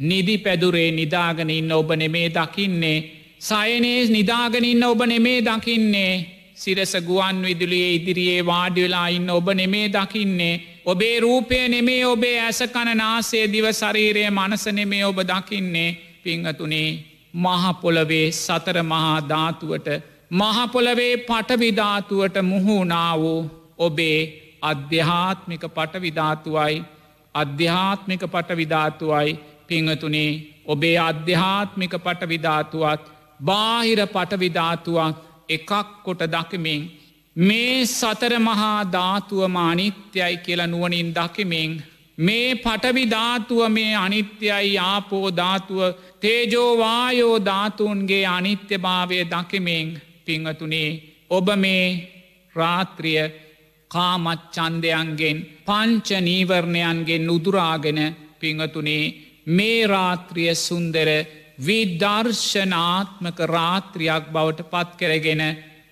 නිදි 0.00 0.36
පැදුරේ 0.38 0.90
නිදාගනඉන්න 0.92 1.72
ඔබ 1.72 1.90
නෙමේ 1.94 2.28
දකින්නේ 2.30 2.98
සයනේ 3.40 4.00
නිදාගනඉන්න 4.08 4.84
ඔබ 4.84 5.00
නෙමේ 5.04 5.40
දකින්නේ 5.42 6.14
සිරස 6.60 6.92
ගුවන් 7.02 7.36
විදුලියේ 7.42 7.94
ඉදිරියේ 7.94 8.46
වාඩිවෙලා 8.46 9.08
ඉන්න 9.10 9.30
ඔබ 9.30 9.48
නෙමේ 9.54 9.86
දකින්නේ. 9.90 10.60
ඔබේ 10.84 11.16
රූපය 11.20 11.60
නෙමේ 11.68 12.02
ඔබේ 12.06 12.36
ඇස 12.40 12.60
කණනාසේ 12.68 13.44
දිව 13.52 13.66
ශරීරය 13.72 14.24
මනස 14.30 14.66
නෙමේ 14.72 15.04
ඔබ 15.04 15.18
දකින්නේ. 15.24 15.90
පිංහතුනේ 16.22 16.88
මහපොලවේ 17.34 18.26
සතර 18.34 18.78
මහා 18.84 19.16
ධාතුවට 19.28 19.88
මහපොලවේ 20.32 21.14
පටවිධාතුවට 21.20 22.36
මුහුණා 22.42 23.12
වූ 23.18 23.40
ඔබේ 23.78 24.18
අධ්‍යාත්මික 24.62 25.62
පටවිධාතුවයි 25.68 26.82
අධ්‍යාත්මික 27.34 28.22
පටවිධාතුවයි 28.26 29.38
පිංහතුනේ 29.66 30.30
ඔබේ 30.66 30.98
අධ්‍යාත්මික 31.00 31.94
පටවිධාතුවත් 31.98 33.02
බාහිර 33.40 34.00
පටවිධාතුවක් 34.08 35.16
එකක් 35.50 35.70
කොට 36.04 36.22
දකිමින් 36.28 36.82
මේ 37.36 37.86
සතර 37.88 38.34
මහා 38.40 38.78
ධාතුවම 38.88 39.56
අනිත්‍යයි 39.62 40.36
කියල 40.38 40.62
නුවනින් 40.66 41.08
දකිමින් 41.12 41.72
මේ 42.18 42.48
පටවිධාතුව 42.56 43.60
මේ 43.68 43.92
අනිත්‍යයි 43.96 44.78
ආපෝ 44.84 45.26
ධාතුව 45.32 45.80
තේජෝවායෝ 46.20 47.36
ධාතුන්ගේ 47.40 48.24
අනිත්‍ය 48.28 48.76
භාවය 48.78 49.20
දකිමින් 49.26 49.86
පිංහතුනේ 50.24 50.90
ඔබ 51.30 51.46
මේ 51.56 51.86
රාත්‍රිය 52.56 53.22
කාමච්චන්දයන්ගෙන් 53.90 55.38
පංච 55.66 56.08
නීවරණයන්ගෙන් 56.20 57.24
උදුරාගෙන 57.28 58.00
පිංහතුනේ 58.40 59.04
මේ 59.48 59.80
රාත්‍රිය 59.86 60.54
සුන්දර 60.56 61.08
විදර්ශනාත්මක 61.60 63.38
රාත්‍රියක් 63.48 64.24
බවට 64.34 64.70
පත් 64.72 64.90
කරගෙන 65.00 65.42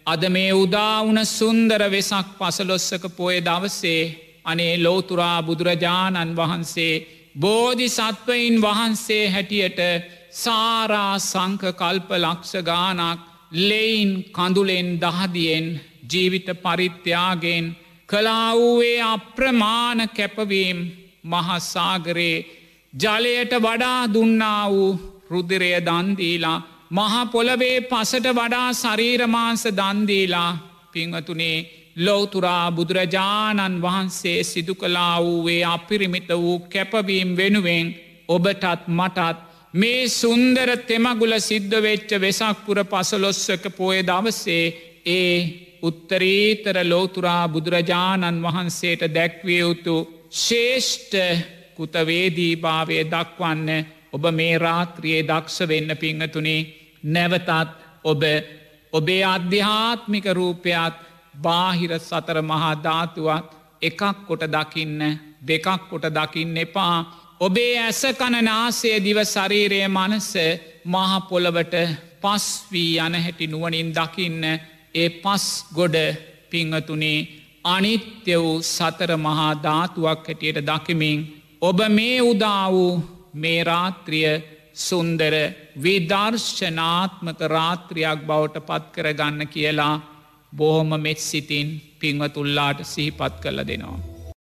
අද 0.07 0.23
මේ 0.29 0.53
උදාවුන 0.55 1.21
සුන්දර 1.29 1.83
වෙසක් 1.89 2.29
පසලොස්සක 2.39 3.05
පොය 3.17 3.37
දවසේ 3.41 4.03
අනේ 4.45 4.75
ලෝතුරා 4.79 5.39
බුදුරජාණන් 5.43 6.37
වහන්සේ 6.37 6.95
බෝධි 7.37 7.89
සත්වයින් 7.89 8.57
වහන්සේ 8.59 9.25
හැටියට 9.29 9.81
සාරා 10.35 11.15
සංක 11.21 11.63
කල්ප 11.73 12.11
ලක්ෂ 12.17 12.55
ගානක් 12.63 13.21
ලෙයින් 13.61 14.11
කඳුලෙන් 14.31 14.89
දහදියෙන් 14.97 15.67
ජීවිත 16.11 16.49
පරිත්‍යාගෙන් 16.57 17.67
කලාවූයේ 18.09 19.03
අප්‍රමාණ 19.05 20.01
කැපවීම් 20.11 20.79
මහසාගරේ 21.25 22.37
ජලයට 22.95 23.53
වඩා 23.59 24.03
දුන්නා 24.07 24.65
වූ 24.71 25.18
රුදිරය 25.31 25.73
දන්දීලා 25.81 26.59
මහපොලවේ 26.91 27.77
පසට 27.83 28.27
වඩා 28.33 28.69
ශරීරමාංස 28.75 29.65
දන්දීලා 29.73 30.51
පිංහතුනේ 30.93 31.57
ලෝතුරා 31.97 32.73
බුදුරජාණන් 32.73 33.83
වහන්සේ 33.83 34.39
සිදු 34.45 34.75
කලා 34.75 35.17
වූවේ 35.21 35.63
අපිරිමිත 35.67 36.29
වූ 36.37 36.59
කැපවීම් 36.67 37.31
වෙනුවෙන් 37.37 37.87
ඔබටත් 38.29 38.89
මටත් 38.89 39.39
මේ 39.75 40.09
සුන්දර 40.11 40.71
තෙමගුල 40.81 41.35
සිද්ධ 41.41 41.77
වෙච්ච 41.79 42.11
වෙසක්පුර 42.17 42.79
පසලොස්සක 42.85 43.65
පෝය 43.73 43.99
දවසේ 44.03 44.65
ඒ 45.09 45.35
උත්තරීතර 45.83 46.77
ලෝතුරා 46.85 47.45
බුදුරජාණන් 47.49 48.43
වහන්සේට 48.43 49.03
දැක්විය 49.11 49.59
යුතු 49.59 49.97
ශේෂ්ඨ 50.39 51.17
කුතවේදීභාවය 51.77 52.97
දක්වන්න 53.05 53.87
ඔබ 54.13 54.25
මේ 54.33 54.55
රාත්‍රියයේ 54.59 55.23
දක්ෂ 55.25 55.69
වෙන්න 55.69 55.91
පිංහතුනේ 55.97 56.61
නැවතත් 57.05 57.51
ඔබ 58.05 58.23
ඔබේ 58.93 59.23
අධ්‍යාත්මික 59.27 60.27
රූපයත් 60.31 60.95
බාහිර 61.37 61.93
සතර 62.01 62.39
මහා 62.43 62.75
ධාතුවත් 62.79 63.49
එකක් 63.83 64.03
කොට 64.27 64.45
දකින්න 64.47 65.01
දෙකක් 65.41 65.67
කොට 65.91 66.07
දකින්න 66.11 66.57
එපා. 66.57 66.97
ඔබේ 67.41 67.75
ඇස 67.79 68.03
කණනාසේ 68.13 68.97
දිව 68.99 69.19
ශරීරය 69.25 69.81
මනස 69.89 70.31
මහපොළවට 70.85 71.75
පස් 72.21 72.47
වී 72.73 72.99
යන 72.99 73.15
හැටි 73.17 73.47
නුවනින් 73.47 73.93
දකින්න 73.93 74.45
ඒ 74.95 75.09
පස් 75.23 75.45
ගොඩ 75.75 75.97
පිංහතුනේ 76.51 77.27
අනිත්‍ය 77.67 78.35
වූ 78.35 78.63
සතර 78.65 79.13
මහා 79.19 79.53
ධාතුවක් 79.63 80.27
හැටියට 80.27 80.67
දකිමින් 80.67 81.19
ඔබ 81.61 81.79
මේ 81.89 82.19
උදා 82.23 82.65
වූ 82.73 82.93
මේ 83.35 83.65
රාත්‍රිය 83.65 84.43
සුන්දර 84.75 85.35
විදර්ශනාත්මක 85.77 87.41
රාත්‍රියක් 87.49 88.21
බවට 88.27 88.67
පත් 88.67 88.85
කරගන්න 88.93 89.47
කියලා 89.47 89.95
බොහොම 90.53 91.01
මෙත් 91.01 91.19
සිතින් 91.21 91.69
පිංවතුල්ලාට 91.99 92.85
සිහිපත් 92.85 93.35
කළ 93.43 93.67
දෙනවා. 93.67 94.18